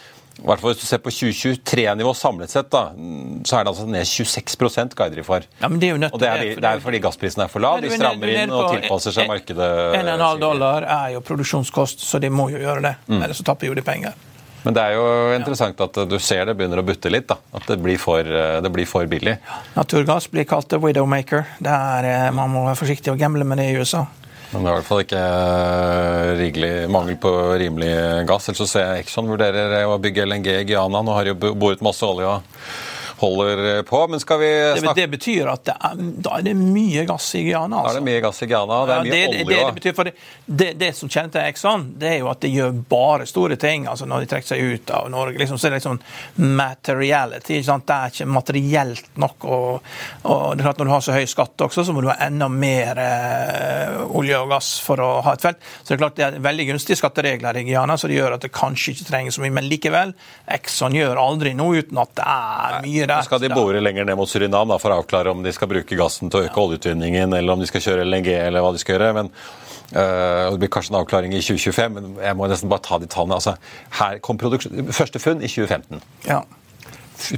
I 0.41 0.47
hvert 0.49 0.61
fall 0.61 0.73
Hvis 0.73 0.81
du 0.81 0.87
ser 0.89 1.01
på 1.03 1.13
2023-nivå 1.13 2.13
samlet 2.17 2.53
sett, 2.53 2.71
da, 2.73 2.87
så 3.45 3.59
er 3.59 3.65
det 3.65 3.73
altså 3.73 3.85
ned 3.85 4.07
26 4.09 4.95
guider 4.97 5.21
de 5.21 5.25
for. 5.25 5.45
Ja, 5.61 5.69
men 5.69 5.81
det 5.81 5.91
er 5.91 5.93
jo 5.93 6.01
nødt 6.01 6.17
Og 6.17 6.23
det 6.23 6.31
er, 6.31 6.41
til 6.41 6.63
det 6.63 6.71
er 6.71 6.81
fordi 6.81 7.01
gassprisen 7.03 7.45
er 7.45 7.51
for 7.51 7.63
lav. 7.63 7.81
De 7.83 7.91
er 7.91 7.99
strammer 7.99 8.33
inn 8.33 8.55
og 8.55 8.71
tilpasser 8.73 9.15
seg 9.15 9.29
markedet. 9.29 9.69
1,5 10.01 10.41
dollar 10.41 10.87
er 10.87 11.15
jo 11.17 11.23
produksjonskost, 11.25 12.01
så 12.07 12.21
de 12.21 12.33
må 12.33 12.49
jo 12.53 12.61
gjøre 12.61 12.85
det. 12.89 12.97
Mm. 13.07 13.21
Ellers 13.21 13.41
så 13.41 13.47
tapper 13.51 13.69
jo 13.69 13.77
de 13.77 13.85
penger. 13.85 14.17
Men 14.61 14.75
det 14.77 14.81
er 14.81 14.97
jo 14.97 15.05
interessant 15.33 15.79
at 15.81 15.99
du 16.05 16.17
ser 16.21 16.45
det 16.45 16.53
begynner 16.57 16.81
å 16.81 16.85
butte 16.85 17.09
litt. 17.09 17.27
da. 17.29 17.39
At 17.57 17.65
det 17.69 17.79
blir 17.81 17.97
for, 18.01 18.25
det 18.25 18.73
blir 18.73 18.89
for 18.89 19.09
billig. 19.09 19.37
Naturgass 19.77 20.29
blir 20.31 20.45
kalt 20.49 20.69
the 20.69 20.77
widowmaker. 20.81 21.47
Det 21.59 21.73
er, 21.73 22.09
eh, 22.09 22.31
man 22.35 22.53
må 22.53 22.65
være 22.67 22.77
forsiktig 22.77 23.13
og 23.13 23.21
gamble 23.21 23.47
med 23.47 23.61
det 23.61 23.71
i 23.71 23.77
USA. 23.81 24.05
Men 24.51 24.65
det 24.65 24.67
er 24.67 24.73
i 24.73 24.77
hvert 24.81 24.87
fall 24.87 25.03
ikke 25.05 25.19
eh, 25.23 26.29
rigelig, 26.41 26.71
mangel 26.91 27.15
på 27.23 27.31
rimelig 27.61 27.91
gass. 28.27 28.49
Ellers 28.49 28.63
så 28.65 28.67
ser 28.67 28.87
jeg 28.87 29.05
Exxon 29.05 29.29
vurderer 29.31 29.85
å 29.87 29.99
bygge 30.01 30.25
LNG 30.27 30.49
i 30.57 30.65
Guyana. 30.67 31.03
Nå 31.05 31.15
har 31.15 31.27
de 31.27 31.33
jo 31.33 31.53
boret 31.55 31.83
masse 31.85 32.03
olje 32.03 32.27
og 32.27 32.57
holder 33.21 33.83
på. 33.87 34.01
Men 34.11 34.19
skal 34.23 34.39
vi 34.41 34.51
snakke 34.79 34.95
Det, 34.95 35.01
det 35.01 35.11
betyr 35.15 35.51
at 35.51 35.65
det 35.67 35.75
er, 35.77 36.01
da 36.25 36.37
er 36.39 36.45
det 36.45 36.55
mye 36.57 37.05
gass 37.09 37.29
i 37.37 37.43
Guyana. 37.45 37.81
Altså. 37.81 37.93
Da 37.93 37.93
er 37.93 37.99
det 37.99 38.07
mye 38.09 38.23
gass 38.25 38.41
i 38.41 38.49
Guyana, 38.49 38.79
det 38.87 38.95
er 38.95 39.05
mye 39.05 39.11
ja, 39.11 39.29
det, 39.31 39.41
olje 39.41 39.45
det, 39.45 39.59
det, 39.61 39.75
betyr, 39.79 39.95
for 39.97 40.09
det, 40.11 40.69
det, 40.81 40.91
som 40.97 41.11
kjennetegner 41.11 41.51
Exxon, 41.51 41.85
det 42.01 42.09
er 42.11 42.17
jo 42.21 42.31
at 42.31 42.41
de 42.43 42.51
gjør 42.51 42.73
bare 42.91 43.27
store 43.29 43.57
ting. 43.61 43.87
altså 43.91 44.07
Når 44.09 44.25
de 44.25 44.31
trekker 44.33 44.53
seg 44.53 44.75
ut 44.75 44.93
av 44.97 45.09
Norge, 45.13 45.37
liksom, 45.41 45.59
så 45.61 45.69
er 45.69 45.75
det 45.75 45.81
liksom 45.81 46.01
materiality. 46.61 47.59
ikke 47.59 47.69
sant? 47.69 47.87
Det 47.87 47.97
er 47.97 48.15
ikke 48.15 48.29
materielt 48.37 49.11
nok. 49.21 49.45
Og, 49.45 49.93
og 50.23 50.43
det 50.55 50.63
er 50.63 50.69
klart 50.69 50.81
Når 50.81 50.91
du 50.91 50.95
har 50.95 51.05
så 51.05 51.17
høy 51.17 51.27
skatt 51.29 51.65
også, 51.67 51.85
så 51.87 51.95
må 51.95 52.03
du 52.03 52.09
ha 52.11 52.17
enda 52.25 52.49
mer 52.51 52.99
eh, 53.01 54.01
olje 54.17 54.39
og 54.41 54.51
gass 54.51 54.73
for 54.83 55.01
å 55.03 55.11
ha 55.25 55.35
et 55.37 55.45
felt. 55.45 55.61
Så 55.81 55.91
det 55.91 55.97
er 55.97 56.03
klart 56.05 56.17
det 56.19 56.27
er 56.27 56.41
veldig 56.43 56.67
gunstige 56.73 56.99
skatteregler 56.99 57.61
i 57.61 57.65
Guyana, 57.69 57.97
så 57.97 58.09
det 58.09 58.17
gjør 58.19 58.37
at 58.37 58.45
det 58.45 58.53
kanskje 58.55 58.95
ikke 58.95 59.09
trenger 59.11 59.35
så 59.35 59.43
mye. 59.43 59.55
Men 59.59 59.69
likevel, 59.71 60.15
Exxon 60.57 60.97
gjør 60.97 61.21
aldri 61.21 61.53
noe 61.57 61.81
uten 61.81 62.01
at 62.01 62.15
det 62.17 62.27
er 62.27 62.79
mye 62.85 63.10
Så 63.19 63.29
skal 63.29 63.43
de 63.43 63.51
bore 63.53 63.81
lenger 63.83 64.07
ned 64.07 64.17
mot 64.19 64.29
Surinam 64.29 64.71
da, 64.71 64.77
for 64.81 64.93
å 64.93 65.01
avklare 65.01 65.33
om 65.33 65.43
de 65.43 65.51
skal 65.55 65.69
bruke 65.71 65.97
gassen 65.99 66.31
til 66.31 66.41
å 66.41 66.47
øke 66.47 66.63
oljeutvinningen, 66.63 67.35
eller 67.37 67.55
om 67.55 67.61
de 67.61 67.67
skal 67.69 67.83
kjøre 67.83 68.07
LNG, 68.07 68.31
eller 68.37 68.63
hva 68.63 68.71
de 68.75 68.81
skal 68.83 68.97
gjøre. 68.97 69.11
men 69.19 69.35
Uh, 69.91 70.47
det 70.53 70.61
blir 70.61 70.69
kanskje 70.71 70.93
en 70.93 71.01
avklaring 71.01 71.33
i 71.35 71.41
2025, 71.43 71.91
men 71.91 72.13
jeg 72.23 72.35
må 72.39 72.47
nesten 72.47 72.69
bare 72.71 72.83
ta 72.85 72.95
de 73.01 73.09
tallene. 73.11 73.35
Altså, 73.41 73.57
her 73.97 74.21
kom 74.23 74.39
Første 74.39 75.19
funn 75.19 75.43
i 75.43 75.49
2015. 75.51 75.99
Ja. 76.29 76.37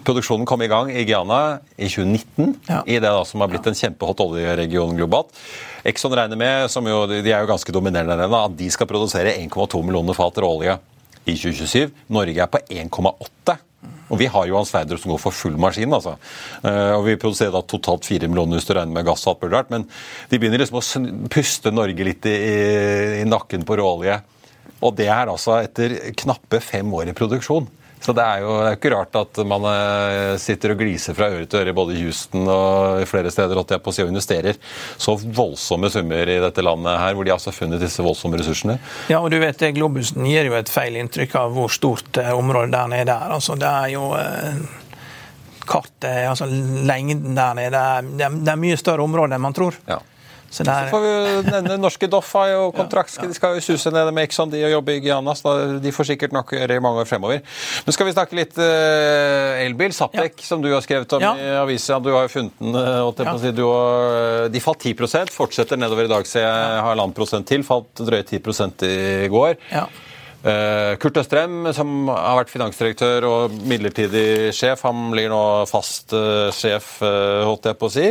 Produksjonen 0.06 0.46
kom 0.46 0.62
i 0.62 0.70
gang 0.72 0.92
i 0.94 1.02
Guyana 1.02 1.40
i 1.76 1.90
2019, 1.90 2.54
ja. 2.70 2.84
i 2.86 3.00
det 3.00 3.10
da, 3.10 3.24
som 3.26 3.42
har 3.42 3.50
blitt 3.52 3.66
en 3.68 3.78
kjempehot 3.78 4.22
oljeregion 4.24 4.94
globalt. 5.00 5.34
Exxon 5.90 6.14
regner 6.16 6.40
med, 6.40 6.70
som 6.72 6.86
jo, 6.88 7.04
de 7.10 7.24
er 7.26 7.42
jo 7.42 7.50
ganske 7.50 7.76
dominerende 7.76 8.22
der, 8.22 8.38
at 8.38 8.56
de 8.60 8.70
skal 8.72 8.88
produsere 8.88 9.34
1,2 9.42 9.82
millioner 9.84 10.18
fat 10.18 10.38
råolje 10.46 10.78
i 11.26 11.34
2027. 11.34 11.90
Norge 12.14 12.46
er 12.46 12.54
på 12.54 12.62
1,8. 12.70 13.58
Og 14.12 14.20
vi 14.20 14.28
har 14.30 14.46
Johan 14.46 14.68
Sverdrup 14.68 15.02
som 15.02 15.14
går 15.14 15.22
for 15.24 15.36
full 15.36 15.56
maskin. 15.58 15.94
altså. 15.94 16.18
Uh, 16.62 17.00
og 17.00 17.08
Vi 17.08 17.18
produserer 17.22 17.54
da 17.56 17.64
totalt 17.66 18.06
fire 18.06 18.30
millioner 18.30 18.60
hvis 18.60 18.68
du 18.70 18.76
regner 18.76 18.94
med 18.94 19.08
gass 19.08 19.26
og 19.26 19.34
alt 19.34 19.46
mulig 19.46 19.56
rart. 19.56 19.72
Men 19.74 19.88
de 20.30 20.40
begynner 20.40 20.62
liksom 20.62 20.82
å 20.82 21.30
puste 21.34 21.74
Norge 21.74 22.06
litt 22.08 22.28
i, 22.30 22.38
i 23.22 23.26
nakken 23.30 23.66
på 23.66 23.80
råolje. 23.80 24.20
Og 24.84 24.94
det 24.98 25.08
er 25.08 25.32
altså 25.32 25.58
etter 25.64 25.96
knappe 26.20 26.60
fem 26.64 26.92
år 26.94 27.10
i 27.10 27.18
produksjon. 27.18 27.70
Så 28.04 28.12
det 28.16 28.24
er 28.24 28.44
jo 28.44 28.56
det 28.60 28.68
er 28.68 28.78
ikke 28.78 28.92
rart 28.92 29.16
at 29.16 29.40
man 29.48 29.66
eh, 29.70 30.34
sitter 30.42 30.74
og 30.74 30.82
gliser 30.84 31.16
fra 31.16 31.30
øre 31.32 31.48
til 31.48 31.62
øre 31.62 31.76
både 31.76 31.96
i 31.96 32.04
Houston 32.04 32.44
og 32.52 33.04
flere 33.08 33.32
steder 33.32 33.62
jeg 33.64 33.84
på 33.84 33.94
å 33.94 33.96
si, 33.96 34.04
og 34.04 34.12
investerer 34.12 34.60
så 35.00 35.16
voldsomme 35.24 35.90
summer 35.94 36.30
i 36.30 36.40
dette 36.44 36.66
landet 36.66 37.00
her, 37.00 37.16
hvor 37.16 37.28
de 37.28 37.34
altså 37.36 37.52
har 37.52 37.58
funnet 37.58 37.84
disse 37.84 38.04
voldsomme 38.04 38.40
ressursene. 38.40 38.78
Ja, 39.12 39.22
og 39.24 39.32
du 39.32 39.40
vet 39.40 39.60
det, 39.62 39.74
Globusen 39.78 40.28
gir 40.28 40.50
jo 40.50 40.58
et 40.60 40.72
feil 40.72 41.00
inntrykk 41.00 41.38
av 41.40 41.56
hvor 41.56 41.72
stort 41.72 42.20
eh, 42.20 42.34
området 42.36 42.74
der 42.76 42.92
nede 42.92 43.16
er. 43.16 43.36
Altså, 43.40 43.56
det 43.60 43.72
er 43.72 43.94
jo 43.96 44.14
eh 44.20 44.80
kartet, 45.64 46.28
altså 46.28 46.46
lengden 46.84 47.38
der 47.38 47.54
nede, 47.56 47.82
det 48.18 48.26
er, 48.26 48.34
det 48.36 48.52
er 48.52 48.60
mye 48.60 48.80
større 48.80 49.06
område 49.06 49.38
enn 49.38 49.46
man 49.46 49.56
tror. 49.56 49.78
Ja. 49.88 50.02
Så, 50.54 50.64
der... 50.68 50.86
så 50.86 50.94
får 50.94 51.02
vi 51.02 51.14
nevne 51.50 51.78
Norske 51.82 52.08
Doff 52.12 52.30
har 52.38 52.52
jo 52.52 52.68
kontrakt. 52.76 53.16
De 53.18 53.34
skal 53.34 53.58
jo 53.58 53.64
suse 53.66 53.90
ned 53.94 54.12
med 54.14 54.28
Exxon 54.28 54.52
de 54.52 54.62
og 54.68 54.76
jobbe 54.76 54.98
i 54.98 55.02
Guyana. 55.02 55.34
så 55.38 55.56
De 55.82 55.94
får 55.96 56.12
sikkert 56.12 56.36
nok 56.36 56.54
gjøre 56.54 56.78
i 56.78 56.84
mange 56.84 57.02
år 57.02 57.10
fremover. 57.10 57.42
Men 57.86 57.96
skal 57.96 58.10
vi 58.10 58.14
snakke 58.14 58.38
litt 58.38 58.60
uh, 58.62 59.64
elbil? 59.64 59.96
Saptek, 59.98 60.38
som 60.46 60.62
du 60.62 60.70
har 60.74 60.84
skrevet 60.86 61.18
om 61.18 61.26
i 61.26 61.50
avisen. 61.58 62.06
Du 62.06 62.12
har 62.14 62.28
jo 62.28 62.34
funnet 62.36 62.62
den. 62.62 62.78
Uh, 62.78 63.40
si. 63.42 63.52
har, 63.58 64.14
eh, 64.14 64.48
de 64.54 64.62
falt 64.62 64.86
10% 64.86 65.34
fortsetter 65.34 65.80
nedover 65.80 66.06
i 66.06 66.12
dag, 66.12 66.28
så 66.30 66.44
jeg 66.44 66.50
har 66.54 66.86
halvannen 66.92 67.16
prosent 67.18 67.50
til. 67.50 67.66
Falt 67.66 68.04
drøye 68.06 68.26
10% 68.28 68.86
i 68.88 69.30
går. 69.34 69.58
Ja. 69.74 69.88
Uh, 70.44 71.00
Kurt 71.00 71.18
Østrem, 71.22 71.62
som 71.72 72.10
har 72.12 72.36
vært 72.42 72.52
finansdirektør 72.52 73.26
og 73.30 73.54
midlertidig 73.64 74.52
sjef, 74.52 74.84
han 74.84 75.08
blir 75.14 75.32
nå 75.32 75.42
fast 75.70 76.12
uh, 76.12 76.52
sjef, 76.52 76.98
uh, 77.00 77.46
holdt 77.48 77.70
jeg 77.72 77.80
på 77.80 77.88
å 77.88 77.94
si. 77.94 78.08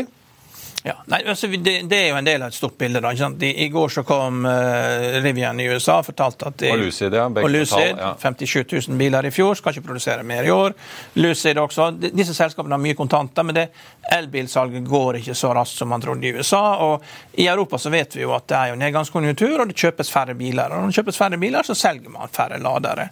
Ja, 0.83 0.97
nei, 1.07 1.21
altså, 1.31 1.47
det, 1.47 1.83
det, 1.87 1.99
er 1.99 2.09
jo 2.11 2.17
en 2.19 2.27
del 2.27 2.43
av 2.43 2.51
et 2.51 2.57
stort 2.57 2.75
bilde. 2.79 2.99
da, 2.99 3.13
ikke 3.15 3.23
sant? 3.23 3.43
I, 3.47 3.53
i 3.65 3.69
går 3.71 3.93
så 3.95 4.03
kom 4.07 4.41
uh, 4.49 5.21
Rivian 5.23 5.61
i 5.63 5.69
USA 5.71 6.01
og 6.01 6.09
fortalte 6.09 6.49
at 6.51 6.57
de, 6.59 6.73
Og 6.75 6.81
Lucid, 6.81 7.15
ja. 7.15 7.27
Og 7.31 7.51
Lucid, 7.53 8.01
ja. 8.01 8.09
57 8.19 8.89
000 8.89 8.99
biler 8.99 9.29
i 9.29 9.31
fjor, 9.35 9.55
skal 9.59 9.77
ikke 9.77 9.87
produsere 9.93 10.27
mer 10.27 10.49
i 10.49 10.51
år. 10.51 10.75
Lucid 11.23 11.61
også. 11.63 11.93
Disse 12.03 12.35
selskapene 12.35 12.75
har 12.75 12.83
mye 12.83 12.99
kontanter, 12.99 13.47
men 13.47 13.61
det 13.61 13.69
elbilsalget 14.17 14.83
går 14.89 15.21
ikke 15.21 15.37
så 15.39 15.53
raskt 15.55 15.79
som 15.79 15.93
man 15.95 16.03
trodde 16.03 16.27
i 16.27 16.35
USA. 16.35 16.65
Og 16.89 17.39
i 17.39 17.47
Europa 17.47 17.79
så 17.79 17.93
vet 17.95 18.19
vi 18.19 18.25
jo 18.25 18.35
at 18.35 18.49
det 18.51 18.59
er 18.59 18.73
jo 18.73 18.81
nedgangskonjunktur, 18.83 19.55
og 19.63 19.71
det 19.71 19.79
kjøpes 19.79 20.11
færre 20.11 20.35
biler. 20.39 20.75
Og 20.75 20.83
når 20.83 20.91
det 20.91 20.99
kjøpes 20.99 21.23
færre 21.23 21.39
biler, 21.39 21.69
så 21.69 21.79
selger 21.79 22.11
man 22.11 22.35
færre 22.35 22.59
ladere. 22.63 23.07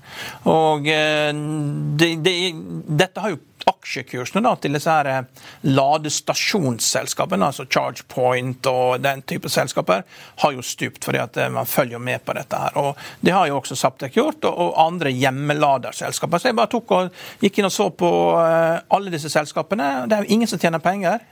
Og 0.50 0.90
uh, 0.90 1.30
det, 2.02 2.16
det, 2.26 2.36
dette 3.04 3.22
har 3.22 3.36
jo 3.36 3.44
aksjekursene 3.68 4.42
da, 4.44 4.54
til 4.60 4.76
disse 4.76 4.92
her 4.92 5.08
eh, 5.10 5.46
ladestasjonsselskapene, 5.68 7.48
altså 7.50 7.66
ChargePoint 7.66 8.66
og 8.70 9.00
den 9.04 9.22
type 9.28 9.50
selskaper, 9.52 10.04
har 10.42 10.54
jo 10.54 10.64
stupt, 10.64 11.04
fordi 11.04 11.20
at 11.22 11.36
eh, 11.40 11.50
man 11.52 11.68
følger 11.68 11.98
med 11.98 12.24
på 12.24 12.36
dette. 12.36 12.56
her. 12.56 12.76
Og 12.78 12.96
Det 13.20 13.34
har 13.34 13.48
jo 13.48 13.58
også 13.58 13.76
Saptek 13.76 14.16
gjort, 14.16 14.44
og 14.44 14.74
andre 14.80 15.10
hjemmeladerselskaper. 15.10 16.38
Så 16.38 16.50
jeg 16.50 16.58
bare 16.58 16.72
tok 16.72 16.94
og 16.96 17.20
gikk 17.40 17.60
inn 17.60 17.68
og 17.70 17.74
så 17.74 17.88
på 17.90 18.10
eh, 18.40 18.80
alle 18.96 19.14
disse 19.14 19.30
selskapene. 19.32 19.90
Det 20.08 20.16
er 20.16 20.26
jo 20.26 20.34
ingen 20.36 20.50
som 20.50 20.60
tjener 20.60 20.82
penger. 20.82 21.22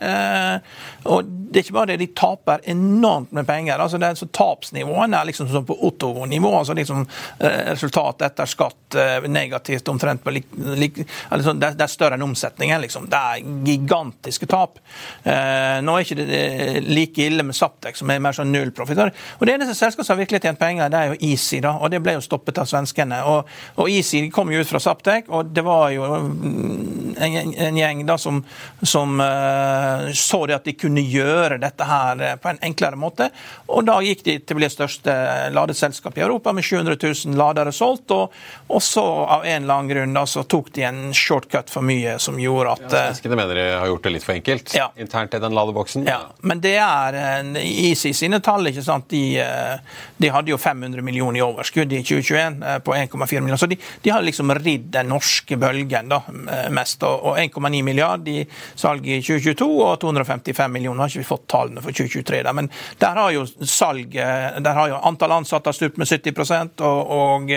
Og 1.09 1.25
det 1.27 1.61
er 1.61 1.65
ikke 1.65 1.77
bare 1.77 1.93
det, 1.93 1.99
de 2.03 2.11
taper 2.17 2.63
enormt 2.71 3.33
med 3.33 3.47
penger. 3.47 3.79
altså 3.79 3.99
det 3.99 4.09
er 4.09 4.19
så 4.19 4.29
Tapsnivåene 4.39 5.17
er 5.17 5.29
liksom 5.29 5.49
sånn 5.51 5.67
på 5.69 5.77
Otto-nivå. 5.89 6.53
altså 6.59 6.75
liksom 6.77 7.07
Resultat 7.39 8.23
etter 8.27 8.49
skatt 8.49 8.97
negativt 9.29 9.89
omtrent 9.89 10.25
på 10.25 10.31
lik, 10.31 10.47
lik, 10.77 11.01
altså 11.29 11.53
det, 11.53 11.75
er 11.81 11.91
større 11.91 12.18
enn 12.19 12.27
omsetningen. 12.27 12.83
Liksom. 12.85 13.09
Det 13.11 13.19
er 13.19 13.47
gigantiske 13.67 14.49
tap. 14.51 14.79
Eh, 15.23 15.79
nå 15.85 15.95
er 15.95 16.05
ikke 16.05 16.19
det 16.19 16.43
like 16.89 17.29
ille 17.29 17.47
med 17.47 17.57
Saptek, 17.57 17.97
som 17.99 18.11
er 18.11 18.23
mer 18.23 18.37
sånn 18.37 18.53
nullprofitt. 18.53 19.01
Og 19.39 19.47
Det 19.47 19.55
eneste 19.55 19.77
selskapet 19.79 20.07
som 20.07 20.17
har 20.17 20.25
virkelig 20.25 20.43
tjent 20.43 20.61
penger, 20.61 20.91
det 20.93 20.99
er 20.99 21.13
jo 21.13 21.19
Easy, 21.31 21.61
da, 21.65 21.77
og 21.79 21.93
det 21.93 22.03
ble 22.03 22.17
jo 22.19 22.25
stoppet 22.25 22.59
av 22.61 22.69
svenskene. 22.69 23.23
Og, 23.31 23.49
og 23.79 23.91
Easy 23.91 24.27
kom 24.35 24.53
jo 24.53 24.63
ut 24.63 24.71
fra 24.71 24.83
Saptek, 24.83 25.31
og 25.31 25.53
det 25.55 25.65
var 25.67 25.91
jo 25.95 26.07
en, 26.09 27.55
en 27.55 27.79
gjeng 27.79 28.05
da 28.09 28.19
som, 28.21 28.43
som 28.83 29.19
uh, 29.23 30.11
så 30.15 30.45
det 30.47 30.59
at 30.59 30.69
de 30.69 30.75
kunne 30.79 31.03
gjøre 31.05 31.61
dette 31.63 31.87
her 31.87 32.23
eh, 32.25 32.37
på 32.41 32.51
en 32.51 32.61
enklere 32.69 32.99
måte. 32.99 33.31
Og 33.69 33.87
da 33.87 33.99
gikk 34.05 34.25
de 34.27 34.39
til 34.41 34.57
å 34.57 34.59
bli 34.59 34.67
det 34.69 34.75
største 34.75 35.15
ladeselskapet 35.55 36.23
i 36.23 36.27
Europa 36.27 36.55
med 36.57 36.67
700 36.67 36.99
000 37.03 37.39
ladere 37.39 37.73
solgt. 37.75 38.13
Og, 38.15 38.35
og 38.69 38.83
så 38.85 39.05
av 39.05 39.47
en 39.47 39.63
eller 39.63 39.75
annen 39.75 39.93
grunn 39.93 40.17
da, 40.17 40.25
så 40.29 40.45
tok 40.49 40.73
de 40.77 40.87
en 40.89 41.03
shortcut 41.17 41.73
for 41.73 41.87
mye 41.87 42.08
som 42.23 42.39
gjorde 42.41 42.75
at 42.77 42.85
ja, 42.87 43.05
Svenskene 43.09 43.39
mener 43.39 43.59
de 43.59 43.67
har 43.79 43.87
gjort 43.91 44.07
det 44.07 44.15
litt 44.15 44.27
for 44.27 44.37
enkelt 44.37 44.75
ja. 44.77 44.89
internt 44.97 45.35
i 45.37 45.43
den 45.43 45.57
ladeboksen? 45.57 46.07
Ja, 46.09 46.21
men 46.41 46.63
det 46.65 46.77
er 46.81 47.19
Easy 47.63 48.13
sine 48.17 48.41
tall. 48.45 48.67
ikke 48.71 48.83
sant? 48.85 49.09
De, 49.11 49.39
eh, 49.41 50.01
de 50.17 50.31
hadde 50.33 50.53
jo 50.53 50.59
500 50.59 51.03
millioner 51.05 51.41
i 51.41 51.45
overskudd 51.45 51.93
i 51.93 52.03
2021 52.03 52.63
eh, 52.63 52.79
på 52.85 52.95
1,4 52.95 53.41
millioner. 53.41 53.61
Så 53.61 53.67
de, 53.71 53.79
de, 54.03 54.11
har 54.11 54.25
liksom 54.25 54.53
ridd 54.59 54.91
den 54.95 55.11
norske 55.13 55.59
bølgen 55.61 56.11
da, 56.13 56.23
eh, 56.29 56.69
mest. 56.75 57.03
Og 57.07 57.39
1,9 57.39 57.83
milliard 57.87 58.29
i 58.29 58.41
salg 58.75 59.07
i 59.07 59.21
2022 59.23 59.69
og 59.85 59.99
255 60.03 60.73
millioner. 60.73 61.05
Har 61.05 61.13
ikke 61.13 61.25
vi 61.25 61.29
fått 61.29 61.47
tallene 61.51 61.85
for 61.85 61.95
2023, 61.95 62.43
da. 62.47 62.55
men 62.57 62.71
der 62.99 63.23
har 63.23 63.35
jo 63.35 63.45
salget 63.63 64.63
der 64.65 64.75
har 64.75 64.89
jo 64.91 64.99
Antall 65.09 65.33
ansatte 65.39 65.73
stupt 65.73 65.99
med 66.01 66.09
70% 66.09 66.83
og, 66.85 67.13
og, 67.15 67.53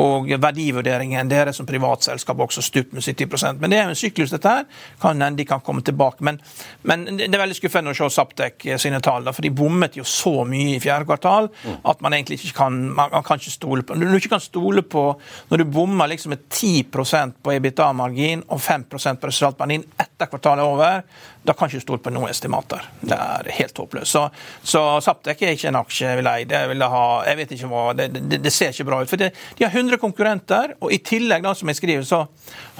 og 0.00 0.30
verdivurderingen 0.42 1.30
deres 1.30 1.58
som 1.58 1.68
privatselskap 1.68 2.40
også 2.46 2.62
stupt 2.64 2.94
med 2.96 3.04
70% 3.04 3.60
Men 3.60 3.72
det 3.72 3.80
er 3.86 3.94
en 3.94 3.98
syklus, 3.98 4.32
dette 4.34 4.52
her. 4.52 4.66
Kan 5.02 5.22
hende 5.22 5.40
de 5.40 5.48
kan 5.48 5.62
komme 5.64 5.84
tilbake. 5.86 6.24
Men, 6.26 6.40
men, 6.82 7.06
det 7.18 7.30
er 7.30 7.42
veldig 7.42 7.58
skuffende 7.58 7.92
å 7.92 7.98
se 7.98 8.10
Saptek 8.16 8.64
sine 8.80 9.00
tall, 9.04 9.26
for 9.34 9.44
de 9.44 9.52
bommet 9.52 9.98
jo 9.98 10.04
så 10.06 10.40
mye 10.48 10.76
i 10.76 10.82
fjerde 10.82 11.08
kvartal 11.08 11.50
at 11.86 12.02
man 12.04 12.14
egentlig 12.16 12.38
ikke 12.40 12.56
kan 12.56 12.76
man, 12.96 13.12
kan 13.26 13.40
ikke 13.40 13.52
stole 13.52 13.84
på 13.86 13.96
Når 13.96 14.12
du 14.12 14.18
ikke 14.18 14.34
kan 14.36 14.42
stole 14.42 14.82
på 14.86 15.02
Når 15.50 15.62
du 15.62 15.64
bommer 15.70 16.08
liksom 16.10 16.32
med 16.34 16.46
10% 16.48 17.40
på 17.42 17.54
EBITA-margin 17.56 18.44
og 18.48 18.60
5% 18.62 19.20
på 19.20 19.30
resultatmargin 19.30 19.84
etter 20.00 20.30
kvartalet 20.30 20.64
er 20.64 20.70
over, 20.70 21.02
da 21.46 21.54
kan 21.54 21.70
ikke 21.70 21.82
stole 21.84 22.02
på 22.02 22.10
noen 22.14 22.30
estimater. 22.32 22.82
Det 23.00 23.16
er 23.16 23.50
helt 23.58 23.78
håpløst. 23.78 24.10
Så, 24.10 24.22
så 24.66 24.82
Saptek 25.04 25.42
er 25.44 25.54
ikke 25.54 25.70
en 25.70 25.78
aksje 25.78 26.08
jeg 26.08 26.20
vil 26.20 26.30
eie. 26.30 26.48
Det 26.48 26.62
vil 26.70 26.82
jeg 26.82 26.94
ha, 26.94 27.04
jeg 27.28 27.40
vet 27.40 27.54
ikke 27.56 27.70
hva, 27.70 27.82
det, 27.98 28.08
det, 28.16 28.40
det 28.42 28.52
ser 28.54 28.72
ikke 28.72 28.88
bra 28.88 29.00
ut. 29.02 29.10
For 29.10 29.20
det, 29.20 29.30
De 29.58 29.66
har 29.66 29.74
100 29.74 30.00
konkurrenter, 30.02 30.74
og 30.80 30.94
i 30.94 31.00
tillegg, 31.04 31.44
da, 31.46 31.54
som 31.56 31.70
jeg 31.70 31.78
skriver, 31.78 32.06
så 32.08 32.24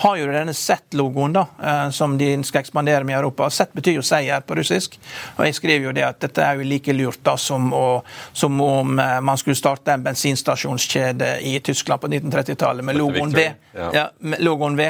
har 0.03 0.19
jo 0.19 0.31
denne 0.33 0.57
Z-logoen 0.97 1.33
da, 1.33 1.47
eh, 1.63 1.91
som 1.91 2.19
de 2.19 2.45
skal 2.45 2.61
ekspandere 2.61 3.05
med 3.05 3.13
i 3.13 3.17
Europa. 3.17 3.51
Z 3.51 3.65
betyr 3.73 3.93
jo 3.93 4.03
seier 4.03 4.41
på 4.41 4.55
russisk. 4.55 4.99
Og 5.37 5.47
jeg 5.47 5.55
skriver 5.55 5.89
jo 5.89 5.93
det 5.93 6.05
at 6.07 6.21
dette 6.21 6.43
er 6.43 6.57
jo 6.57 6.67
like 6.67 6.93
lurt 6.93 7.21
da 7.25 7.37
som, 7.37 7.73
å, 7.73 8.03
som 8.33 8.61
om 8.61 8.99
eh, 8.99 9.21
man 9.21 9.39
skulle 9.39 9.57
starte 9.57 9.93
en 9.93 10.05
bensinstasjonskjede 10.05 11.41
i 11.47 11.59
Tyskland 11.61 12.01
på 12.01 12.09
1930-tallet 12.09 12.85
med 12.85 12.97
logoen 12.97 13.35
V. 13.37 13.49
Ja, 13.77 14.09
med 14.19 14.41
logoen 14.41 14.77
v. 14.77 14.87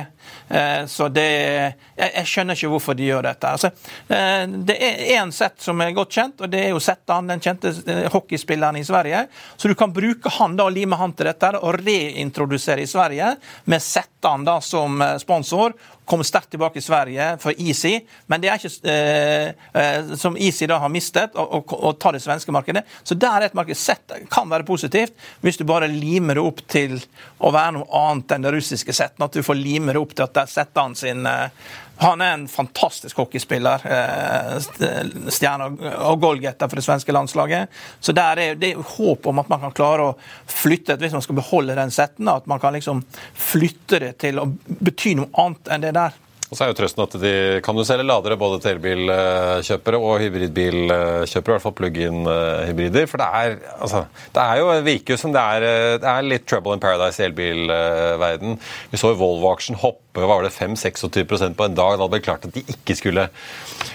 Eh, 0.48 0.86
så 0.86 1.08
det, 1.10 1.26
jeg, 1.26 2.10
jeg, 2.12 2.26
skjønner 2.30 2.58
ikke 2.58 2.70
hvorfor 2.70 2.94
de 2.98 3.08
gjør 3.08 3.26
dette. 3.26 3.50
Altså, 3.50 3.70
det 4.06 4.76
er 4.78 5.02
én 5.16 5.32
sett 5.34 5.58
som 5.62 5.80
er 5.82 5.94
godt 5.96 6.14
kjent, 6.14 6.44
og 6.44 6.50
det 6.52 6.60
er 6.66 6.70
jo 6.74 6.82
Zettan, 6.82 7.26
den 7.30 7.42
kjente 7.42 7.72
hockeyspilleren 8.12 8.78
i 8.78 8.84
Sverige. 8.86 9.24
Så 9.56 9.68
du 9.68 9.74
kan 9.78 9.94
bruke 9.94 10.30
han 10.38 10.54
da, 10.58 10.68
og 10.68 10.76
lime 10.76 10.98
han 11.00 11.14
til 11.18 11.30
dette 11.30 11.50
og 11.58 11.80
reintrodusere 11.80 12.84
i 12.84 12.90
Sverige 12.90 13.32
med 13.66 13.82
Zettan 13.82 14.46
da 14.46 14.60
som 14.62 15.02
sponsor 15.22 15.74
kommer 16.06 16.24
sterkt 16.24 16.50
tilbake 16.54 16.78
i 16.78 16.84
Sverige 16.84 17.28
for 17.42 17.54
Easy, 17.58 17.98
men 18.30 18.42
det 18.42 18.50
er 18.50 18.60
ikke 18.60 18.92
eh, 18.92 19.48
eh, 19.80 20.12
som 20.18 20.36
Easy 20.38 20.68
da 20.70 20.78
har 20.82 20.92
mistet, 20.92 21.34
å, 21.34 21.92
ta 21.98 22.12
det 22.14 22.22
svenske 22.22 22.54
markedet. 22.54 22.84
Så 23.02 23.18
der 23.18 23.40
er 23.40 23.48
et 23.48 23.58
marked 23.58 23.78
sett 23.78 24.14
kan 24.32 24.50
være 24.50 24.66
positivt, 24.68 25.16
hvis 25.42 25.58
du 25.58 25.66
bare 25.68 25.90
limer 25.90 26.38
det 26.38 26.46
opp 26.46 26.62
til 26.70 26.96
å 27.42 27.50
være 27.54 27.78
noe 27.78 28.04
annet 28.06 28.36
enn 28.36 28.46
det 28.46 28.54
russiske 28.54 28.94
settet. 28.94 29.18
At 29.26 29.34
du 29.34 29.42
får 29.44 29.58
lime 29.58 29.94
det 29.96 30.02
opp 30.02 30.14
til 30.14 30.26
at 30.28 30.36
der 30.38 30.50
setter 30.50 30.86
han 30.86 30.96
sin 30.98 31.26
eh, 31.26 31.66
han 31.96 32.20
er 32.20 32.34
en 32.34 32.48
fantastisk 32.48 33.16
hockeyspiller. 33.16 33.86
Eh, 33.88 35.30
stjerne 35.32 35.70
og 35.94 36.20
goalgetter 36.20 36.68
for 36.68 36.80
det 36.80 36.84
svenske 36.84 37.14
landslaget. 37.14 37.72
Så 38.00 38.12
der 38.16 38.42
er 38.42 38.58
det 38.60 38.74
er 38.74 38.90
håp 38.96 39.26
om 39.26 39.40
at 39.40 39.48
man 39.52 39.62
kan 39.64 39.74
klare 39.76 40.10
å 40.10 40.16
flytte 40.50 40.98
hvis 41.00 41.16
man 41.16 41.24
skal 41.24 41.40
beholde 41.40 41.78
den 41.78 41.94
setten, 41.94 42.28
at 42.28 42.46
man 42.50 42.60
kan 42.60 42.76
liksom 42.76 43.00
flytte 43.32 44.02
det 44.02 44.12
til 44.24 44.42
å 44.42 44.48
bety 44.66 45.16
noe 45.16 45.32
annet 45.40 45.72
enn 45.72 45.88
det 45.88 45.96
der. 45.96 46.20
Og 46.46 46.54
så 46.54 46.62
er 46.62 46.70
jo 46.70 46.76
trøsten 46.78 47.02
at 47.02 47.14
de 47.18 47.30
kan 47.66 47.74
jo 47.74 47.82
selge 47.86 48.04
ladere 48.06 48.36
både 48.38 48.60
til 48.62 48.76
elbilkjøpere 48.76 49.98
og 49.98 50.20
hybridbilkjøpere, 50.22 51.26
i 51.26 51.56
hvert 51.56 51.64
fall 51.64 51.74
plug-in-hybrider. 51.80 53.08
For 53.10 53.18
det 53.18 53.26
er, 53.26 53.56
altså, 53.74 54.04
det 54.36 54.44
er 54.44 54.60
jo 54.60 54.68
virker 54.86 55.18
som 55.18 55.34
det 55.34 55.42
er, 55.42 55.66
det 55.98 56.12
er 56.12 56.28
litt 56.30 56.46
trouble 56.46 56.76
in 56.76 56.82
paradise 56.82 57.18
i 57.18 57.26
elbilverden. 57.26 58.60
Vi 58.92 59.02
så 59.02 59.10
Volvo-aksjen 59.18 59.80
hoppe 59.82 60.22
var 60.30 60.46
det 60.46 60.54
5-26 60.54 61.26
på 61.58 61.66
en 61.66 61.74
dag. 61.76 61.98
Da 61.98 62.06
hadde 62.06 62.14
det 62.14 62.24
klart 62.28 62.46
at 62.46 62.54
de 62.54 62.62
ikke 62.62 62.94
skulle 62.96 63.26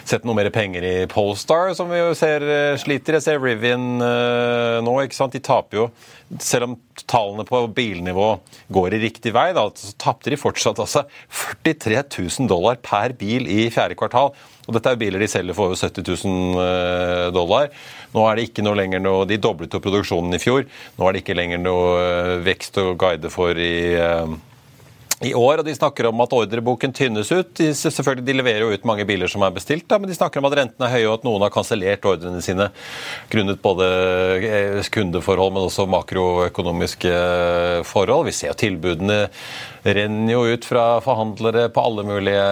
sette 0.04 0.28
noe 0.28 0.36
mer 0.36 0.52
penger 0.52 0.84
i 0.86 0.96
Polestar, 1.10 1.72
som 1.78 1.88
vi 1.90 2.04
jo 2.04 2.12
ser 2.20 2.44
sliter. 2.84 3.16
Jeg 3.18 3.30
ser 3.30 3.40
Rivian 3.40 3.96
nå. 4.84 4.98
ikke 5.06 5.18
sant? 5.18 5.34
De 5.34 5.40
taper 5.40 5.86
jo 5.86 5.92
selv 6.40 6.70
om 6.70 6.78
tallene 7.10 7.44
på 7.48 7.64
bilnivå 7.76 8.30
går 8.72 8.96
i 8.96 9.02
riktig 9.04 9.34
vei, 9.36 9.50
da, 9.58 9.66
så 9.76 9.92
tapte 10.00 10.32
de 10.32 10.40
fortsatt 10.40 10.80
altså 10.80 11.04
43 11.66 12.04
000 12.06 12.50
dollar 12.52 12.80
per 12.84 13.16
bil 13.20 13.50
i 13.52 13.66
fjerde 13.74 13.98
kvartal. 14.00 14.32
Og 14.68 14.76
dette 14.78 14.94
er 14.94 15.00
biler 15.02 15.24
de 15.24 15.30
selger 15.32 15.58
for 15.58 15.72
over 15.72 15.80
70 15.80 16.06
000 16.24 17.34
dollar. 17.36 17.72
Nå 18.14 18.24
er 18.28 18.38
det 18.38 18.48
ikke 18.50 18.66
noe 18.66 18.78
lenger 18.78 19.04
noe, 19.04 19.26
De 19.28 19.40
doblet 19.42 19.74
jo 19.74 19.82
produksjonen 19.84 20.38
i 20.38 20.42
fjor. 20.42 20.68
Nå 20.98 21.08
er 21.08 21.16
det 21.16 21.24
ikke 21.24 21.38
lenger 21.38 21.62
noe 21.64 21.92
eh, 22.00 22.38
vekst 22.46 22.80
å 22.80 22.92
guide 23.00 23.32
for 23.34 23.58
i 23.58 23.74
eh, 23.98 24.38
i 25.22 25.34
år, 25.38 25.62
og 25.62 25.66
De 25.68 25.76
snakker 25.76 26.08
om 26.10 26.24
at 26.24 26.34
ordreboken 26.34 26.94
tynnes 26.96 27.32
ut. 27.32 27.52
De, 27.60 27.70
selvfølgelig, 27.78 28.26
de 28.26 28.36
leverer 28.38 28.66
jo 28.66 28.72
ut 28.74 28.88
mange 28.90 29.06
biler 29.10 29.30
som 29.32 29.44
er 29.46 29.54
bestilt, 29.56 29.88
da, 29.90 30.00
men 30.02 30.10
de 30.10 30.18
snakker 30.18 30.42
om 30.42 30.50
at 30.50 30.58
rentene 30.58 30.88
er 30.88 30.96
høye 30.96 31.10
og 31.10 31.20
at 31.20 31.28
noen 31.28 31.46
har 31.46 31.54
kansellert 31.54 32.08
ordrene 32.10 32.42
sine 32.44 32.70
grunnet 33.32 33.62
både 33.62 33.90
eh, 34.42 34.82
kundeforhold, 34.94 35.54
men 35.56 35.68
også 35.68 35.88
makroøkonomiske 35.92 37.14
forhold. 37.90 38.28
Vi 38.30 38.36
ser 38.36 38.54
jo 38.54 38.60
tilbudene 38.64 39.20
renner 39.84 40.34
jo 40.34 40.46
ut 40.46 40.66
fra 40.66 40.86
forhandlere 41.02 41.68
på 41.74 41.82
alle 41.82 42.06
mulige 42.08 42.44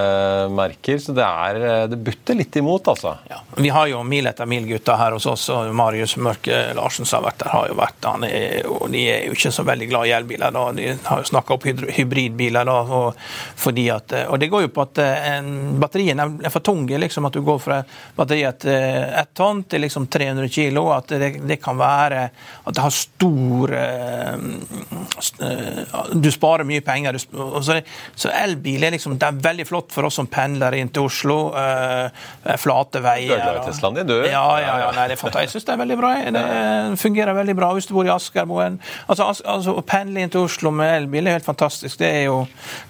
merker, 0.55 0.97
så 1.03 1.15
det, 1.17 1.25
er, 1.25 1.59
det 1.91 1.99
butter 2.05 2.39
litt 2.39 2.55
imot, 2.59 2.87
altså. 2.89 3.15
Ja, 3.29 3.41
vi 3.57 3.69
har 3.73 3.89
jo 3.91 4.01
mil 4.07 4.29
etter 4.29 4.49
mil-gutta 4.49 4.97
her 4.99 5.17
hos 5.17 5.27
oss, 5.29 5.47
og 5.53 5.69
Marius 5.75 6.17
Mørke 6.17 6.61
Larsen 6.77 7.05
som 7.05 7.19
har 7.19 7.29
vært 7.29 7.43
der, 7.43 7.53
har 7.53 7.69
jo 7.69 7.77
vært 7.79 8.09
han 8.09 8.25
er, 8.27 8.65
og 8.69 8.89
De 8.89 9.05
er 9.11 9.27
jo 9.27 9.37
ikke 9.37 9.53
så 9.53 9.63
veldig 9.67 9.89
glad 9.91 10.09
i 10.09 10.15
elbiler. 10.17 10.51
da, 10.55 10.65
De 10.73 10.89
har 11.05 11.21
jo 11.21 11.29
snakka 11.29 11.55
opp 11.55 11.67
hybridbiler. 11.69 12.65
da, 12.65 12.79
og, 12.81 13.21
fordi 13.59 13.89
at, 13.93 14.15
og 14.27 14.39
Det 14.39 14.49
går 14.49 14.65
jo 14.65 14.73
på 14.73 14.87
at 14.87 14.97
batteriene 14.97 15.99
batterien 15.99 16.45
er 16.45 16.49
for 16.49 16.59
tunge. 16.59 16.97
liksom 16.97 17.25
At 17.25 17.33
du 17.33 17.41
går 17.41 17.59
fra 17.59 17.83
batteriet 18.15 18.59
til 18.59 18.71
ett 19.19 19.33
tonn 19.33 19.63
til 19.63 19.81
liksom 19.81 20.07
300 20.07 20.49
kilo. 20.49 20.89
At 20.93 21.07
det, 21.07 21.39
det, 21.47 21.59
kan 21.61 21.77
være 21.77 22.29
at 22.63 22.75
det 22.75 22.81
har 22.81 22.89
stor 22.93 23.73
eh, 23.73 24.37
Du 26.13 26.31
sparer 26.31 26.63
mye 26.67 26.81
penger 26.81 27.18
så, 27.19 28.31
elbil 28.33 28.87
er 28.87 28.95
liksom, 28.95 29.17
det 29.19 29.27
er 29.29 29.41
veldig 29.49 29.67
flott 29.69 29.93
for 29.95 30.07
oss 30.09 30.19
som 30.19 30.29
pendler 30.29 30.77
inn 30.79 30.91
til 30.93 31.09
Oslo. 31.09 31.39
Uh, 31.55 32.55
flate 32.59 33.01
veier. 33.03 33.35
Du 33.35 33.35
er 33.37 33.45
glad 33.45 33.61
i 33.61 33.67
Teslaen 33.69 33.99
din, 33.99 34.09
du? 34.09 34.17
Ja, 34.27 34.45
ja, 34.61 34.75
ja 34.85 34.89
nei, 34.95 35.07
det 35.11 35.19
er 35.19 35.39
jeg 35.43 35.51
syns 35.53 35.67
det 35.67 35.73
er 35.73 35.81
veldig 35.81 35.97
bra. 35.99 36.11
Det 36.35 36.43
fungerer 37.01 37.37
veldig 37.37 37.55
bra 37.57 37.71
hvis 37.75 37.89
du 37.89 37.93
bor 37.95 38.07
i 38.07 38.11
Askermoen. 38.13 38.79
Altså, 39.07 39.29
altså, 39.29 39.75
Å 39.79 39.83
pendle 39.85 40.23
inn 40.23 40.33
til 40.33 40.45
Oslo 40.47 40.71
med 40.75 40.91
elbil 40.95 41.29
er 41.29 41.37
helt 41.37 41.47
fantastisk. 41.47 41.99
Det 42.01 42.09
er 42.21 42.25
jo, 42.27 42.41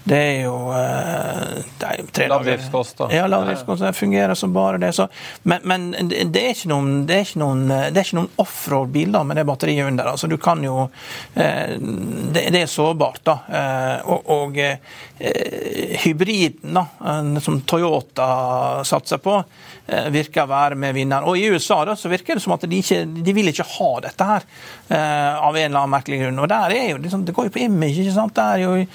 det 0.09 0.19
er 0.19 0.38
jo 0.45 0.55
uh, 0.71 1.59
det 1.80 1.91
er 1.91 2.11
tre 2.15 2.30
Lav 2.32 2.45
driftskost, 2.47 2.97
da. 3.01 3.09
Ja, 3.15 3.27
lav 3.32 3.47
driftskost. 3.47 3.84
Det 3.86 3.93
fungerer 3.97 4.38
som 4.39 4.53
bare 4.55 4.82
det. 4.82 4.91
Så, 4.97 5.07
men, 5.43 5.65
men 5.69 5.89
det 6.09 6.43
er 6.43 6.55
ikke 6.55 6.71
noen, 6.71 7.03
det 7.09 7.17
er 7.17 7.27
ikke 7.27 7.43
noen, 7.43 7.65
det 7.69 8.01
er 8.01 8.07
ikke 8.07 8.19
noen 8.21 8.32
offroad-bil 8.41 9.17
med 9.30 9.39
det 9.39 9.45
batteriet 9.49 9.89
under. 9.89 10.11
Altså, 10.13 10.30
du 10.32 10.38
kan 10.41 10.63
jo 10.65 10.77
uh, 10.88 11.39
det, 11.39 12.45
det, 12.49 12.63
er 12.63 12.69
sårbart, 12.69 13.21
da. 13.25 13.38
og, 14.05 14.18
og 14.26 14.57
eh, 14.59 15.95
hybriden 16.03 16.78
da, 16.78 16.86
som 17.43 17.61
Toyota 17.67 18.28
satser 18.88 19.22
på, 19.24 19.38
eh, 19.88 20.09
virker 20.13 20.45
å 20.45 20.51
være 20.51 20.78
med 20.80 20.95
vinneren. 20.97 21.28
Og 21.30 21.39
I 21.39 21.47
USA 21.53 21.82
da, 21.88 21.95
så 21.99 22.11
virker 22.11 22.38
det 22.38 22.43
som 22.43 22.55
at 22.55 22.67
de, 22.67 22.82
ikke, 22.82 23.03
de 23.24 23.36
vil 23.36 23.51
ikke 23.51 23.67
ha 23.78 23.89
dette 24.05 24.30
her, 24.32 24.47
eh, 24.89 25.39
av 25.39 25.55
en 25.55 25.65
eller 25.65 25.82
annen 25.82 25.95
merkelig 25.95 26.22
grunn. 26.24 26.43
Og 26.43 26.51
der 26.51 26.76
er 26.76 26.88
jo, 26.91 26.97
Det 26.99 27.36
går 27.36 27.49
jo 27.49 27.55
på 27.55 27.65
image. 27.65 27.99
ikke 27.99 28.15
sant? 28.15 28.36
Det 28.36 28.43
er 28.43 28.63
jo 28.65 28.86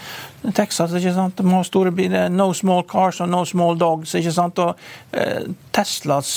Texas 0.53 0.93
ikke 0.93 1.13
sant? 1.17 1.39
De 1.39 1.49
har 1.49 1.65
store 1.67 1.93
biler. 1.95 2.29
No 2.33 2.51
small 2.57 2.85
cars 2.89 3.21
og 3.25 3.31
no 3.33 3.45
small 3.49 3.79
dogs. 3.81 4.15
ikke 4.19 4.33
sant? 4.35 4.61
Og 4.61 5.17
eh, 5.17 5.49
Teslas, 5.75 6.33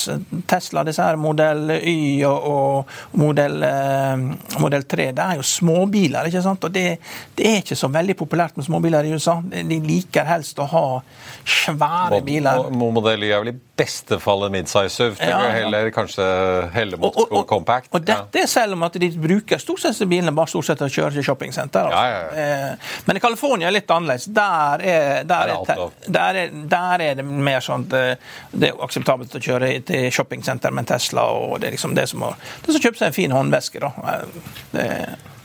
Tesla, 0.47 0.83
disse 0.87 1.03
her 1.03 1.19
modell 1.19 1.75
Y 1.77 2.23
og, 2.27 2.47
og 2.47 3.19
modell, 3.19 3.59
eh, 3.67 4.25
modell 4.61 4.87
3, 4.87 5.11
det 5.17 5.25
er 5.25 5.41
jo 5.41 5.45
småbiler. 5.45 6.29
ikke 6.29 6.43
sant? 6.45 6.63
Og 6.63 6.73
det, 6.73 6.87
det, 7.35 7.47
er 7.51 7.61
ikke 7.63 7.79
så 7.79 7.91
veldig 7.91 8.17
populært 8.17 8.57
med 8.57 8.67
småbiler 8.69 9.07
i 9.07 9.13
USA. 9.13 9.39
De 9.43 9.81
liker 9.83 10.27
helst 10.29 10.59
å 10.63 10.69
ha 10.71 10.85
svære 11.43 12.23
biler. 12.25 12.69
Modell 12.71 13.27
Y 13.27 13.33
er 13.33 13.43
vel 13.43 13.55
i 13.55 13.59
beste 13.77 14.19
fall 14.19 14.45
en 14.47 14.53
midsize 14.53 14.89
SUV. 14.89 15.19
Ja, 15.21 15.39
ja. 15.45 15.51
Heller 15.57 15.89
kanskje 15.95 16.25
helle 16.73 16.97
mot 16.99 17.15
og, 17.15 17.31
og, 17.31 17.45
compact. 17.49 17.91
Og 17.95 18.03
dette 18.05 18.41
er 18.41 18.49
selv 18.49 18.77
om 18.77 18.85
at 18.87 18.97
de 19.01 19.09
bruker 19.21 19.61
stort 19.61 19.83
sett 19.83 20.01
bilene 20.09 20.33
bare 20.35 20.51
stort 20.51 20.69
sett 20.69 20.81
til 20.81 20.89
å 20.89 20.93
kjøre 20.97 21.17
til 21.17 21.27
shoppingsenter. 21.27 21.89
Altså. 21.91 22.41
Ja, 22.41 22.97
men 23.07 23.19
i 23.19 23.23
California 23.23 23.69
er 23.69 23.77
litt 23.77 23.91
annerledes. 23.93 24.27
Der 24.33 24.83
er, 24.83 25.23
der, 25.29 25.53
er, 25.53 25.85
der, 26.07 26.41
er, 26.43 26.57
der 26.75 27.05
er, 27.07 27.15
det 27.19 27.25
mer 27.27 27.63
sånn 27.63 27.87
at 27.87 27.97
eh, 27.97 28.35
det 28.51 28.71
er 28.71 28.83
akseptabelt 28.87 29.37
å 29.37 29.43
kjøre 29.43 29.71
til 29.87 30.09
shoppingsenter 30.13 30.73
med 30.73 30.85
en 30.85 30.91
Tesla. 30.95 31.27
og 31.31 31.59
Det 31.61 31.69
er 31.71 31.77
liksom 31.77 31.95
det 31.97 32.07
som 32.11 32.25
det 32.27 32.73
som 32.73 32.81
kjøpe 32.81 32.99
seg 32.99 33.11
en 33.11 33.17
fin 33.17 33.33
håndveske. 33.35 33.81
da. 33.83 33.93
Eh, 34.13 34.53
det, 34.73 34.87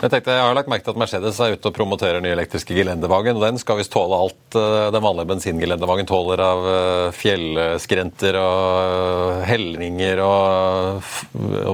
jeg 0.02 0.10
tenkte, 0.12 0.34
jeg 0.34 0.42
har 0.42 0.56
lagt 0.56 0.70
merke 0.70 0.84
til 0.86 0.94
at 0.94 1.00
Mercedes 1.00 1.38
er 1.42 1.54
ute 1.54 1.70
og 1.70 1.76
promoterer 1.76 2.18
den 2.18 2.26
nye 2.26 2.34
elektriske 2.34 2.74
gelendevagen. 2.76 3.38
og 3.38 3.44
Den 3.44 3.60
skal 3.62 3.78
visst 3.78 3.92
tåle 3.94 4.18
alt 4.18 4.58
eh, 4.58 4.88
den 4.94 5.04
vanlige 5.04 5.30
bensingelendevagen 5.30 6.08
tåler 6.10 6.42
av 6.42 6.66
fjellskrenter 7.16 8.38
og 8.40 9.42
helninger 9.48 10.22
og, 10.26 11.12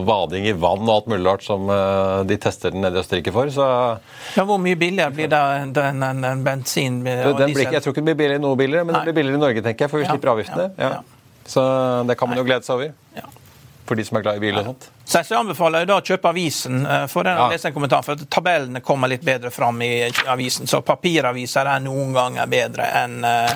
vading 0.09 0.49
i 0.49 0.55
vann 0.57 0.85
og 0.87 0.95
alt 0.95 1.11
mulig 1.13 1.27
rart 1.27 1.45
som 1.47 1.69
de 2.29 2.39
tester 2.41 2.73
den 2.75 2.85
nede 2.85 3.01
i 3.01 3.03
Østerrike 3.03 3.33
for. 3.35 3.51
Så 3.53 3.67
ja, 4.37 4.45
Hvor 4.45 4.61
mye 4.63 4.79
billigere 4.79 5.15
blir 5.15 5.33
det 5.33 5.43
enn 5.65 5.75
en, 6.05 6.25
en 6.29 6.45
bensin? 6.47 7.01
og 7.03 7.39
den 7.41 7.55
blir, 7.57 7.73
jeg 7.73 7.85
tror 7.85 7.95
ikke 7.95 8.03
den 8.03 8.11
blir 8.13 8.21
billigere 8.23 8.43
i 8.43 8.47
noe 8.47 8.59
billigere, 8.59 8.87
men 8.87 8.97
Nei. 8.97 9.03
den 9.03 9.11
blir 9.11 9.23
billigere 9.23 9.41
i 9.41 9.47
Norge, 9.47 9.65
tenker 9.65 9.87
jeg, 9.87 9.93
for 9.93 10.03
vi 10.03 10.09
ja, 10.09 10.15
slipper 10.15 10.35
avgiftene. 10.37 10.71
Ja, 10.77 10.97
ja. 10.99 11.05
Så 11.49 11.63
det 12.09 12.19
kan 12.21 12.29
man 12.29 12.39
jo 12.39 12.45
glede 12.45 12.67
seg 12.67 12.77
over. 12.77 13.39
For 13.89 13.97
de 13.97 14.05
som 14.05 14.19
er 14.21 14.25
glad 14.27 14.37
i 14.37 14.43
bil 14.43 14.61
og 14.61 14.67
sånt. 14.69 14.89
Så 15.09 15.23
jeg 15.25 15.39
anbefaler 15.39 15.89
da 15.89 15.97
å 15.99 16.05
kjøpe 16.05 16.29
avisen. 16.29 16.83
Eh, 16.85 17.05
for 17.09 17.25
den 17.25 17.39
ja. 17.41 17.49
lest 17.49 17.69
en 17.69 17.77
kommentar, 17.77 18.05
for 18.05 18.29
Tabellene 18.29 18.85
kommer 18.85 19.09
litt 19.09 19.25
bedre 19.25 19.53
fram 19.55 19.81
i 19.83 19.93
avisen. 20.29 20.69
Så 20.69 20.83
papiraviser 20.85 21.73
er 21.73 21.85
noen 21.85 22.13
ganger 22.17 22.51
bedre 22.53 22.91
enn 23.03 23.23
uh, 23.25 23.55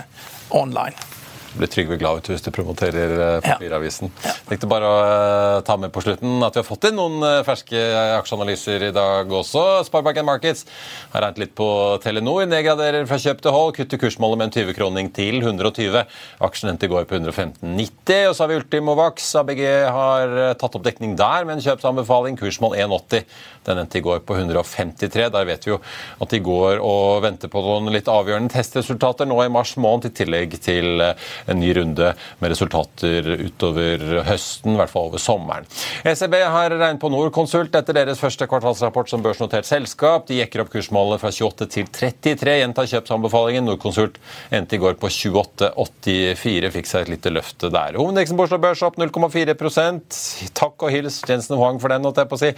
online 0.56 1.20
blir 1.56 1.70
Trygve 1.72 1.98
hvis 1.98 2.44
du 2.44 2.50
promoterer 2.54 3.12
eh, 3.16 3.38
papiravisen. 3.44 4.10
Ja. 4.22 4.30
Ja. 4.30 4.34
Tenkte 4.48 4.68
bare 4.70 4.88
å 4.88 4.96
uh, 5.02 5.58
ta 5.66 5.76
med 5.80 5.92
på 5.94 6.02
slutten 6.04 6.42
at 6.44 6.56
vi 6.56 6.62
har 6.62 6.66
fått 6.66 6.86
inn 6.88 6.96
noen 6.98 7.22
uh, 7.24 7.42
ferske 7.46 7.78
aksjeanalyser 8.18 8.88
i 8.88 8.92
dag 8.94 9.30
også. 9.32 9.62
Sparebank 9.88 10.20
Markets 10.26 10.66
har 11.12 11.26
regnet 11.26 11.42
litt 11.42 11.54
på 11.58 11.68
Telenor. 12.04 12.44
Nedgraderer 12.50 13.06
fra 13.10 13.20
kjøp 13.22 13.42
til 13.44 13.54
hold. 13.54 13.74
Kutter 13.76 14.00
kursmålet 14.00 14.40
med 14.40 14.50
en 14.50 14.68
20-kroning 14.68 15.12
til 15.16 15.40
120. 15.40 16.02
Aksjen 16.46 16.72
endte 16.72 16.88
i 16.88 16.92
går 16.92 17.08
på 17.10 17.18
115,90. 17.18 18.28
Og 18.30 18.36
så 18.36 18.44
har 18.44 18.52
vi 18.52 18.58
Ultimovax. 18.60 19.30
ABG 19.42 19.62
har 19.96 20.36
tatt 20.60 20.78
opp 20.78 20.86
dekning 20.86 21.16
der 21.20 21.48
med 21.48 21.58
en 21.58 21.64
kjøpsanbefaling. 21.66 22.38
Kursmål 22.40 22.76
1,80. 22.86 23.26
Den 23.68 23.82
endte 23.84 24.00
i 24.00 24.04
går 24.04 24.22
på 24.26 24.36
153. 24.38 25.28
Der 25.32 25.48
vet 25.48 25.66
vi 25.66 25.74
jo 25.74 25.80
at 26.22 26.32
de 26.32 26.42
går 26.42 26.82
og 26.82 27.22
venter 27.26 27.50
på 27.52 27.62
noen 27.62 27.92
litt 27.94 28.10
avgjørende 28.10 28.52
testresultater 28.52 29.28
nå 29.28 29.38
i 29.44 29.50
mars 29.52 29.76
måned, 29.80 30.10
i 30.10 30.16
tillegg 30.22 30.56
til 30.62 31.04
en 31.46 31.60
ny 31.60 31.72
runde 31.76 32.12
med 32.38 32.52
resultater 32.52 33.28
utover 33.42 34.22
høsten, 34.28 34.74
i 34.74 34.80
hvert 34.80 34.92
fall 34.92 35.10
over 35.10 35.22
sommeren. 35.22 35.68
ECB 36.08 36.36
har 36.42 36.74
regnet 36.74 37.00
på 37.02 37.10
Norconsult 37.12 37.74
etter 37.78 37.96
deres 37.96 38.20
første 38.22 38.46
kvartalsrapport 38.50 39.10
som 39.10 39.24
børsnotert 39.24 39.68
selskap. 39.68 40.26
De 40.28 40.40
jekker 40.40 40.64
opp 40.64 40.72
kursmålet 40.74 41.22
fra 41.22 41.32
28 41.32 41.68
til 41.72 41.88
33, 41.92 42.58
gjentar 42.62 42.90
kjøpsanbefalingen. 42.90 43.66
Norconsult 43.68 44.18
endte 44.54 44.78
i 44.78 44.82
går 44.82 44.98
på 45.00 45.10
28,84, 45.12 46.72
fikk 46.76 46.90
seg 46.90 47.06
et 47.06 47.14
lite 47.16 47.34
løfte 47.34 47.72
der. 47.72 47.98
Hovedindeksen 48.00 48.38
på 48.38 48.46
Oslo 48.48 48.60
Børs 48.62 48.84
opp 48.86 48.98
0,4% 49.00 50.20
Takk 50.56 50.86
og 50.86 50.92
hils 50.92 51.20
Jensen 51.28 51.58
Huang 51.58 51.78
for 51.82 51.92
den, 51.92 52.04
holdt 52.06 52.20
jeg 52.22 52.30
på 52.30 52.38
å 52.38 52.42
si. 52.42 52.50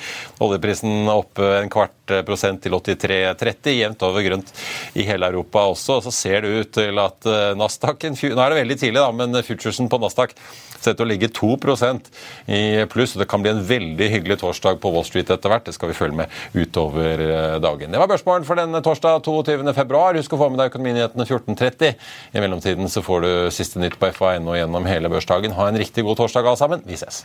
Oljeprisen 0.44 1.08
opp 1.12 1.40
en 1.44 1.70
kvart 1.72 2.14
prosent 2.26 2.62
til 2.64 2.74
83,30, 2.76 3.72
jevnt 3.78 4.04
over 4.06 4.24
grønt 4.24 4.52
i 4.98 5.06
hele 5.08 5.28
Europa 5.30 5.64
også. 5.72 6.00
Så 6.04 6.14
ser 6.14 6.44
det 6.44 6.52
ut 6.54 6.72
til 6.76 7.00
at 7.00 7.28
eh, 7.30 7.54
Nasdaq 7.58 8.04
Nå 8.04 8.42
er 8.42 8.52
det 8.52 8.58
veldig 8.58 8.73
tidlig, 8.80 9.00
da, 9.00 9.10
men 9.14 9.42
futuresen 9.44 9.90
på 9.92 10.00
Nasdaq 10.02 10.34
ser 10.84 10.94
ut 10.94 11.00
til 11.00 11.06
å 11.06 11.08
ligge 11.08 11.30
2% 11.32 12.10
i 12.52 12.62
pluss. 12.92 13.14
og 13.14 13.22
Det 13.22 13.28
kan 13.30 13.44
bli 13.44 13.52
en 13.54 13.62
veldig 13.66 14.10
hyggelig 14.12 14.40
torsdag 14.42 14.80
på 14.82 14.92
Wall 14.94 15.06
Street 15.08 15.32
etter 15.32 15.52
hvert. 15.52 15.66
Det 15.68 15.76
skal 15.76 15.90
vi 15.90 15.98
følge 15.98 16.18
med 16.22 16.34
utover 16.54 17.24
eh, 17.24 17.56
dagen. 17.64 17.94
Det 17.94 18.02
var 18.02 18.10
børsmålen 18.10 18.46
for 18.48 18.60
denne 18.60 18.82
torsdag 18.84 19.24
22.2. 19.24 20.04
Husk 20.20 20.36
å 20.36 20.42
få 20.44 20.50
med 20.52 20.62
deg 20.62 20.72
Økonominyhetene 20.72 21.28
14.30. 21.28 21.96
I 22.34 22.44
mellomtiden 22.44 22.92
så 22.92 23.04
får 23.04 23.24
du 23.24 23.32
siste 23.54 23.82
nytt 23.82 23.98
på 24.00 24.12
FA.no 24.14 24.58
gjennom 24.58 24.90
hele 24.90 25.12
børsdagen. 25.12 25.56
Ha 25.58 25.70
en 25.70 25.80
riktig 25.80 26.06
god 26.06 26.22
torsdag 26.22 26.46
alle 26.46 26.60
sammen. 26.60 26.86
Vi 26.88 27.00
ses. 27.00 27.24